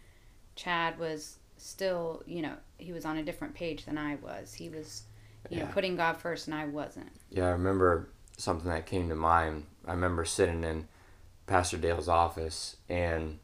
Chad 0.56 0.98
was 0.98 1.38
still, 1.58 2.24
you 2.26 2.42
know, 2.42 2.56
he 2.78 2.92
was 2.94 3.06
on 3.06 3.18
a 3.18 3.24
different 3.24 3.54
page 3.54 3.86
than 3.86 3.98
I 3.98 4.16
was. 4.16 4.54
He 4.54 4.70
was, 4.70 5.04
you 5.50 5.60
know, 5.60 5.68
putting 5.68 5.96
God 5.96 6.18
first, 6.18 6.48
and 6.48 6.56
I 6.56 6.66
wasn't. 6.66 7.12
Yeah, 7.30 7.46
I 7.48 7.52
remember 7.52 8.10
something 8.38 8.70
that 8.70 8.86
came 8.86 9.10
to 9.10 9.16
mind. 9.16 9.66
I 9.86 9.92
remember 9.92 10.26
sitting 10.26 10.64
in 10.64 10.88
Pastor 11.46 11.78
Dale's 11.78 12.08
office, 12.10 12.78
and 12.90 13.40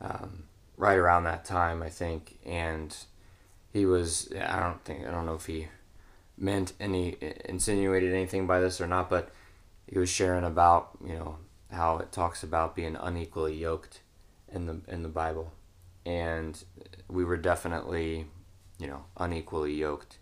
um, 0.00 0.44
right 0.76 0.96
around 0.96 1.24
that 1.24 1.44
time, 1.44 1.82
I 1.82 1.88
think, 1.90 2.38
and 2.46 2.96
he 3.72 3.86
was. 3.86 4.32
I 4.32 4.60
don't 4.60 4.84
think. 4.84 5.06
I 5.06 5.10
don't 5.10 5.26
know 5.26 5.34
if 5.34 5.46
he 5.46 5.68
meant 6.36 6.72
any 6.80 7.16
insinuated 7.44 8.12
anything 8.12 8.46
by 8.46 8.60
this 8.60 8.80
or 8.80 8.86
not, 8.86 9.10
but 9.10 9.30
he 9.86 9.98
was 9.98 10.08
sharing 10.08 10.44
about 10.44 10.90
you 11.04 11.14
know 11.14 11.36
how 11.70 11.98
it 11.98 12.12
talks 12.12 12.42
about 12.42 12.74
being 12.74 12.96
unequally 12.96 13.54
yoked 13.54 14.00
in 14.52 14.66
the 14.66 14.80
in 14.88 15.02
the 15.02 15.08
Bible, 15.08 15.52
and 16.06 16.62
we 17.08 17.24
were 17.24 17.36
definitely 17.36 18.26
you 18.78 18.86
know 18.86 19.04
unequally 19.16 19.74
yoked 19.74 20.18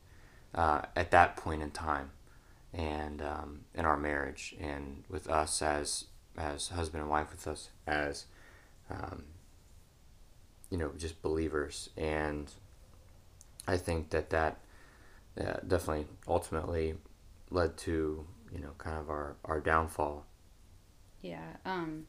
uh, 0.54 0.82
at 0.94 1.10
that 1.10 1.36
point 1.36 1.62
in 1.62 1.70
time, 1.70 2.10
and 2.72 3.22
um, 3.22 3.60
in 3.74 3.84
our 3.84 3.96
marriage, 3.96 4.56
and 4.60 5.04
with 5.08 5.28
us 5.28 5.62
as 5.62 6.06
as 6.36 6.68
husband 6.68 7.02
and 7.02 7.10
wife, 7.10 7.30
with 7.30 7.46
us 7.46 7.70
as 7.86 8.26
um, 8.90 9.24
you 10.70 10.78
know 10.78 10.90
just 10.96 11.22
believers, 11.22 11.90
and 11.96 12.50
I 13.66 13.76
think 13.76 14.10
that 14.10 14.30
that 14.30 14.58
uh, 15.40 15.54
definitely 15.66 16.06
ultimately 16.28 16.94
led 17.50 17.76
to 17.78 18.26
you 18.52 18.58
know 18.60 18.70
kind 18.78 18.96
of 18.98 19.08
our 19.10 19.36
our 19.44 19.60
downfall. 19.60 20.24
Yeah. 21.22 21.56
Um. 21.64 22.06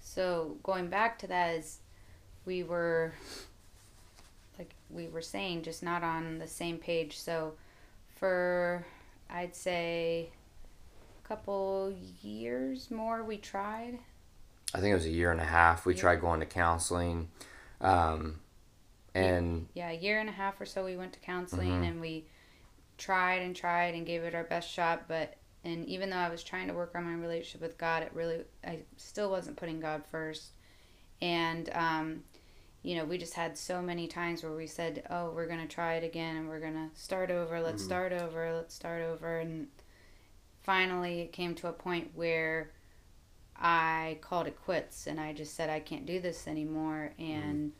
So 0.00 0.56
going 0.62 0.88
back 0.88 1.18
to 1.20 1.26
that 1.28 1.54
is, 1.54 1.78
we 2.44 2.62
were 2.62 3.12
like 4.58 4.74
we 4.90 5.08
were 5.08 5.22
saying, 5.22 5.62
just 5.62 5.82
not 5.82 6.02
on 6.02 6.38
the 6.38 6.48
same 6.48 6.78
page. 6.78 7.18
So 7.18 7.54
for 8.16 8.84
I'd 9.30 9.54
say 9.54 10.30
a 11.24 11.28
couple 11.28 11.94
years 12.22 12.90
more, 12.90 13.22
we 13.22 13.36
tried. 13.38 13.98
I 14.74 14.78
think 14.80 14.90
it 14.92 14.94
was 14.94 15.06
a 15.06 15.10
year 15.10 15.30
and 15.30 15.40
a 15.40 15.44
half. 15.44 15.86
We 15.86 15.94
Yeah. 15.94 16.00
tried 16.00 16.20
going 16.20 16.40
to 16.40 16.46
counseling, 16.46 17.28
um, 17.80 18.40
and 19.14 19.68
Yeah, 19.74 19.90
a 19.90 19.94
year 19.98 20.18
and 20.20 20.28
a 20.28 20.32
half 20.32 20.60
or 20.60 20.66
so 20.66 20.84
we 20.84 20.96
went 20.96 21.12
to 21.14 21.20
counseling 21.20 21.70
Mhm. 21.70 21.88
and 21.88 22.00
we 22.00 22.26
tried 22.98 23.42
and 23.42 23.54
tried 23.56 23.94
and 23.94 24.06
gave 24.06 24.22
it 24.22 24.34
our 24.34 24.44
best 24.44 24.70
shot, 24.70 25.08
but 25.08 25.36
and 25.64 25.86
even 25.86 26.10
though 26.10 26.16
I 26.16 26.28
was 26.28 26.42
trying 26.42 26.66
to 26.68 26.74
work 26.74 26.94
on 26.96 27.04
my 27.04 27.14
relationship 27.14 27.60
with 27.60 27.78
God, 27.78 28.02
it 28.02 28.12
really 28.12 28.44
I 28.64 28.80
still 28.96 29.30
wasn't 29.30 29.56
putting 29.56 29.80
God 29.80 30.04
first. 30.06 30.52
And 31.20 31.70
um 31.72 32.24
you 32.84 32.96
know, 32.96 33.04
we 33.04 33.16
just 33.16 33.34
had 33.34 33.56
so 33.56 33.80
many 33.80 34.08
times 34.08 34.42
where 34.42 34.52
we 34.52 34.66
said, 34.66 35.06
"Oh, 35.08 35.30
we're 35.30 35.46
going 35.46 35.60
to 35.60 35.72
try 35.72 35.94
it 35.94 36.02
again 36.02 36.34
and 36.36 36.48
we're 36.48 36.58
going 36.58 36.74
to 36.90 36.90
start 37.00 37.30
over. 37.30 37.60
Let's 37.60 37.80
Mhm. 37.82 37.86
start 37.86 38.12
over. 38.12 38.52
Let's 38.52 38.74
start 38.74 39.02
over." 39.02 39.38
And 39.38 39.68
finally 40.62 41.20
it 41.20 41.32
came 41.32 41.54
to 41.56 41.68
a 41.68 41.72
point 41.72 42.10
where 42.14 42.72
I 43.56 44.18
called 44.20 44.46
it 44.48 44.60
quits 44.64 45.06
and 45.06 45.20
I 45.20 45.32
just 45.32 45.54
said 45.54 45.70
I 45.70 45.80
can't 45.80 46.06
do 46.06 46.20
this 46.20 46.48
anymore 46.48 47.12
and 47.18 47.72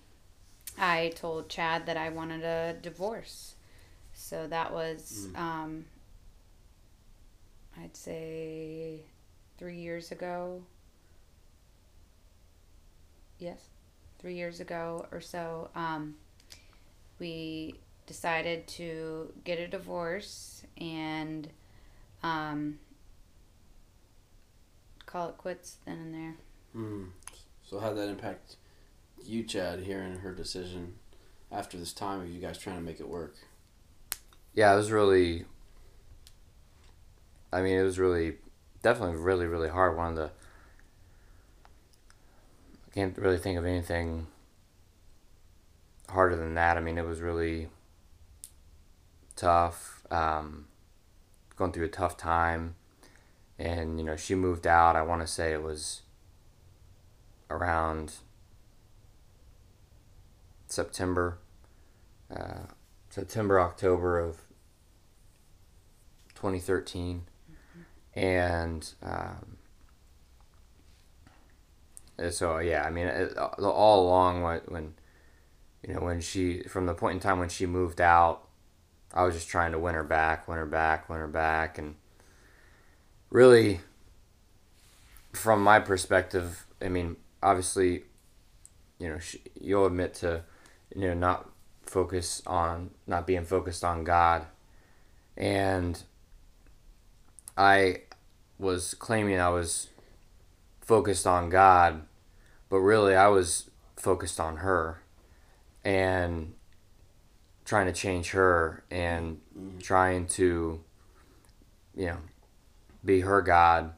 I 0.78 1.10
told 1.14 1.48
Chad 1.48 1.86
that 1.86 1.96
I 1.96 2.08
wanted 2.08 2.42
a 2.44 2.74
divorce. 2.80 3.54
So 4.14 4.46
that 4.48 4.72
was, 4.72 5.28
Mm. 5.32 5.38
um, 5.38 5.84
I'd 7.78 7.96
say 7.96 9.00
three 9.58 9.78
years 9.80 10.12
ago. 10.12 10.62
Yes, 13.38 13.68
three 14.18 14.34
years 14.34 14.60
ago 14.60 15.06
or 15.10 15.20
so. 15.20 15.70
Um, 15.74 16.16
we 17.18 17.74
decided 18.06 18.66
to 18.68 19.32
get 19.44 19.58
a 19.58 19.66
divorce 19.68 20.62
and 20.76 21.48
um, 22.22 22.78
call 25.06 25.28
it 25.30 25.38
quits 25.38 25.76
then 25.84 25.98
and 25.98 26.14
there. 26.14 26.34
Hmm. 26.72 27.04
So 27.64 27.78
how 27.78 27.88
did 27.88 27.98
that 27.98 28.08
impact 28.08 28.56
you, 29.26 29.44
Chad, 29.44 29.80
hearing 29.80 30.18
her 30.18 30.32
decision 30.32 30.94
after 31.50 31.76
this 31.76 31.92
time 31.92 32.20
of 32.20 32.30
you 32.30 32.40
guys 32.40 32.58
trying 32.58 32.76
to 32.76 32.82
make 32.82 33.00
it 33.00 33.08
work? 33.08 33.34
yeah, 34.54 34.72
it 34.72 34.76
was 34.76 34.90
really. 34.90 35.44
I 37.52 37.62
mean, 37.62 37.78
it 37.78 37.82
was 37.82 37.98
really, 37.98 38.36
definitely 38.82 39.16
really 39.16 39.46
really 39.46 39.68
hard. 39.68 39.96
One 39.96 40.10
of 40.10 40.16
the. 40.16 40.30
I 42.86 42.94
can't 42.94 43.16
really 43.16 43.38
think 43.38 43.58
of 43.58 43.64
anything 43.64 44.26
harder 46.10 46.36
than 46.36 46.54
that. 46.54 46.76
I 46.76 46.80
mean, 46.80 46.98
it 46.98 47.06
was 47.06 47.20
really 47.20 47.68
tough. 49.34 50.04
Um, 50.10 50.66
going 51.56 51.72
through 51.72 51.86
a 51.86 51.88
tough 51.88 52.18
time, 52.18 52.74
and 53.58 53.98
you 53.98 54.04
know, 54.04 54.16
she 54.16 54.34
moved 54.34 54.66
out. 54.66 54.96
I 54.96 55.02
want 55.02 55.22
to 55.22 55.26
say 55.26 55.52
it 55.52 55.62
was 55.62 56.02
around 57.48 58.14
September, 60.72 61.38
uh, 62.34 62.66
September 63.10 63.60
October 63.60 64.18
of 64.18 64.36
2013, 66.34 67.22
and 68.14 68.92
um, 69.02 69.58
so 72.30 72.58
yeah, 72.58 72.84
I 72.84 72.90
mean, 72.90 73.06
it, 73.06 73.36
all 73.36 74.06
along 74.06 74.42
when, 74.42 74.60
when 74.66 74.94
you 75.86 75.94
know 75.94 76.00
when 76.00 76.20
she 76.20 76.62
from 76.62 76.86
the 76.86 76.94
point 76.94 77.14
in 77.14 77.20
time 77.20 77.38
when 77.38 77.48
she 77.48 77.66
moved 77.66 78.00
out, 78.00 78.48
I 79.12 79.24
was 79.24 79.34
just 79.34 79.48
trying 79.48 79.72
to 79.72 79.78
win 79.78 79.94
her 79.94 80.04
back, 80.04 80.48
win 80.48 80.58
her 80.58 80.66
back, 80.66 81.08
win 81.08 81.18
her 81.18 81.28
back, 81.28 81.76
and 81.76 81.96
really, 83.28 83.80
from 85.32 85.62
my 85.62 85.80
perspective, 85.80 86.66
I 86.80 86.88
mean, 86.88 87.16
obviously, 87.42 88.04
you 88.98 89.08
know, 89.08 89.18
she, 89.18 89.40
you'll 89.60 89.86
admit 89.86 90.14
to, 90.14 90.44
you 90.94 91.08
know, 91.08 91.14
not 91.14 91.48
focus 91.82 92.42
on 92.46 92.90
not 93.06 93.26
being 93.26 93.44
focused 93.44 93.84
on 93.84 94.04
God, 94.04 94.46
and 95.36 96.02
I 97.56 98.02
was 98.58 98.94
claiming 98.94 99.40
I 99.40 99.48
was 99.50 99.88
focused 100.80 101.26
on 101.26 101.50
God, 101.50 102.02
but 102.68 102.78
really 102.78 103.14
I 103.14 103.28
was 103.28 103.70
focused 103.96 104.40
on 104.40 104.58
her 104.58 105.02
and 105.84 106.54
trying 107.64 107.86
to 107.86 107.92
change 107.92 108.30
her 108.30 108.84
and 108.90 109.40
mm-hmm. 109.56 109.78
trying 109.78 110.26
to 110.26 110.80
you 111.94 112.06
know 112.06 112.18
be 113.04 113.20
her 113.20 113.42
god. 113.42 113.92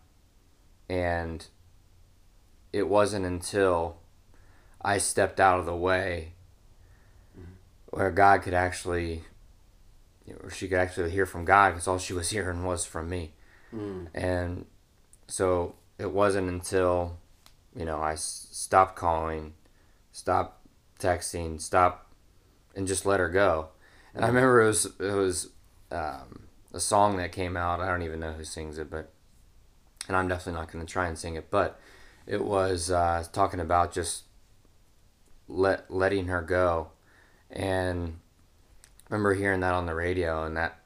And 0.88 1.46
it 2.72 2.88
wasn't 2.88 3.24
until 3.24 3.96
I 4.82 4.98
stepped 4.98 5.40
out 5.40 5.58
of 5.58 5.66
the 5.66 5.74
way 5.74 6.33
where 7.96 8.10
God 8.10 8.42
could 8.42 8.54
actually 8.54 9.22
you 10.26 10.32
know, 10.32 10.40
or 10.44 10.50
she 10.50 10.68
could 10.68 10.78
actually 10.78 11.10
hear 11.10 11.26
from 11.26 11.44
God 11.44 11.70
because 11.70 11.86
all 11.88 11.98
she 11.98 12.12
was 12.12 12.30
hearing 12.34 12.64
was 12.64 12.84
from 12.84 13.08
me 13.08 13.32
Mm. 13.74 14.06
and 14.14 14.66
so 15.26 15.74
it 15.98 16.12
wasn't 16.12 16.48
until 16.48 17.16
you 17.74 17.84
know 17.84 17.98
I 17.98 18.12
s- 18.12 18.46
stopped 18.52 18.94
calling, 18.94 19.54
stopped 20.12 20.64
texting, 21.00 21.60
stopped, 21.60 22.06
and 22.76 22.86
just 22.86 23.04
let 23.04 23.18
her 23.18 23.28
go. 23.28 23.68
And 24.14 24.24
I 24.24 24.28
remember 24.28 24.62
it 24.62 24.66
was 24.66 24.84
it 25.00 25.12
was 25.12 25.48
um, 25.90 26.44
a 26.72 26.78
song 26.78 27.16
that 27.16 27.32
came 27.32 27.56
out. 27.56 27.80
I 27.80 27.88
don't 27.88 28.02
even 28.02 28.20
know 28.20 28.32
who 28.32 28.44
sings 28.44 28.78
it, 28.78 28.88
but 28.90 29.10
and 30.06 30.16
I'm 30.16 30.28
definitely 30.28 30.60
not 30.60 30.70
going 30.70 30.86
to 30.86 30.92
try 30.92 31.08
and 31.08 31.18
sing 31.18 31.34
it. 31.34 31.50
But 31.50 31.80
it 32.26 32.44
was 32.44 32.90
uh, 32.92 33.24
talking 33.32 33.58
about 33.60 33.92
just 33.92 34.22
let 35.48 35.90
letting 35.90 36.26
her 36.28 36.42
go, 36.42 36.90
and 37.54 38.18
I 39.10 39.14
remember 39.14 39.32
hearing 39.34 39.60
that 39.60 39.72
on 39.72 39.86
the 39.86 39.94
radio, 39.94 40.44
and 40.44 40.56
that 40.56 40.78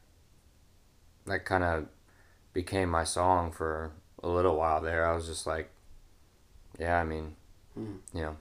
that 1.26 1.44
kind 1.44 1.64
of 1.64 1.86
became 2.52 2.88
my 2.88 3.04
song 3.04 3.50
for 3.50 3.90
a 4.22 4.28
little 4.28 4.56
while 4.56 4.80
there. 4.80 5.04
I 5.06 5.14
was 5.14 5.26
just 5.26 5.46
like, 5.46 5.70
yeah, 6.78 6.98
I 7.00 7.04
mean, 7.04 7.34
Hmm. 7.74 7.96
you 8.12 8.22
know, 8.22 8.36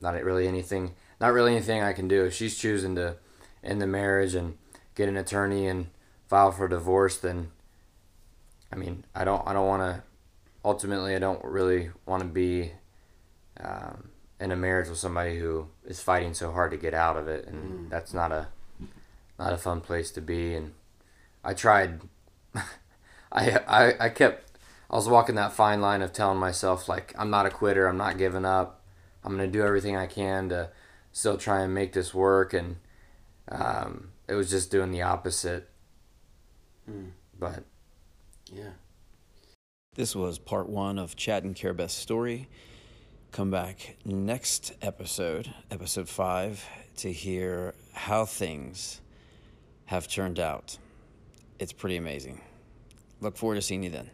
not 0.00 0.14
really 0.22 0.46
anything, 0.48 0.94
not 1.20 1.32
really 1.32 1.52
anything 1.52 1.82
I 1.82 1.92
can 1.92 2.08
do. 2.08 2.24
If 2.24 2.34
she's 2.34 2.58
choosing 2.58 2.94
to 2.96 3.16
end 3.62 3.80
the 3.80 3.86
marriage 3.86 4.34
and 4.34 4.58
get 4.94 5.08
an 5.08 5.16
attorney 5.16 5.66
and 5.66 5.88
file 6.28 6.52
for 6.52 6.68
divorce, 6.68 7.16
then 7.16 7.50
I 8.72 8.76
mean, 8.76 9.04
I 9.14 9.24
don't, 9.24 9.46
I 9.46 9.52
don't 9.52 9.66
want 9.68 9.82
to. 9.82 10.02
Ultimately, 10.64 11.14
I 11.14 11.18
don't 11.18 11.44
really 11.44 11.90
want 12.06 12.22
to 12.22 12.28
be 12.28 12.72
um, 13.60 14.10
in 14.44 14.52
a 14.52 14.56
marriage 14.56 14.88
with 14.90 14.98
somebody 14.98 15.38
who 15.38 15.66
is 15.86 16.02
fighting 16.02 16.34
so 16.34 16.52
hard 16.52 16.70
to 16.70 16.76
get 16.76 16.92
out 16.94 17.16
of 17.16 17.26
it, 17.28 17.46
and 17.46 17.86
Mm. 17.86 17.90
that's 17.90 18.12
not 18.12 18.30
a, 18.30 18.48
not 19.38 19.52
a 19.54 19.56
fun 19.56 19.80
place 19.80 20.10
to 20.12 20.20
be. 20.20 20.54
And 20.54 20.74
I 21.42 21.54
tried 21.54 22.00
I, 23.32 23.58
I 23.66 23.94
I 23.98 24.08
kept 24.10 24.58
I 24.90 24.96
was 24.96 25.08
walking 25.08 25.34
that 25.36 25.52
fine 25.54 25.80
line 25.80 26.02
of 26.02 26.12
telling 26.12 26.38
myself 26.38 26.88
like 26.88 27.14
I'm 27.18 27.30
not 27.30 27.46
a 27.46 27.50
quitter, 27.50 27.86
I'm 27.88 27.96
not 27.96 28.18
giving 28.18 28.44
up. 28.44 28.82
I'm 29.24 29.32
gonna 29.32 29.46
do 29.48 29.62
everything 29.62 29.96
I 29.96 30.06
can 30.06 30.50
to 30.50 30.68
still 31.12 31.38
try 31.38 31.62
and 31.62 31.72
make 31.74 31.92
this 31.94 32.12
work 32.12 32.52
and 32.52 32.76
um, 33.50 34.10
it 34.28 34.34
was 34.34 34.50
just 34.50 34.70
doing 34.70 34.90
the 34.90 35.02
opposite. 35.02 35.68
Hmm. 36.86 37.08
But 37.38 37.64
Yeah. 38.52 38.72
This 39.94 40.14
was 40.14 40.38
part 40.38 40.68
one 40.68 40.98
of 40.98 41.16
Chad 41.16 41.44
and 41.44 41.54
Carabeth's 41.56 41.94
story. 41.94 42.48
Come 43.34 43.50
back 43.50 43.96
next 44.04 44.74
episode, 44.80 45.52
episode 45.68 46.08
five, 46.08 46.64
to 46.98 47.10
hear 47.10 47.74
how 47.92 48.26
things 48.26 49.00
have 49.86 50.06
turned 50.06 50.38
out. 50.38 50.78
It's 51.58 51.72
pretty 51.72 51.96
amazing. 51.96 52.40
Look 53.20 53.36
forward 53.36 53.56
to 53.56 53.62
seeing 53.62 53.82
you 53.82 53.90
then. 53.90 54.08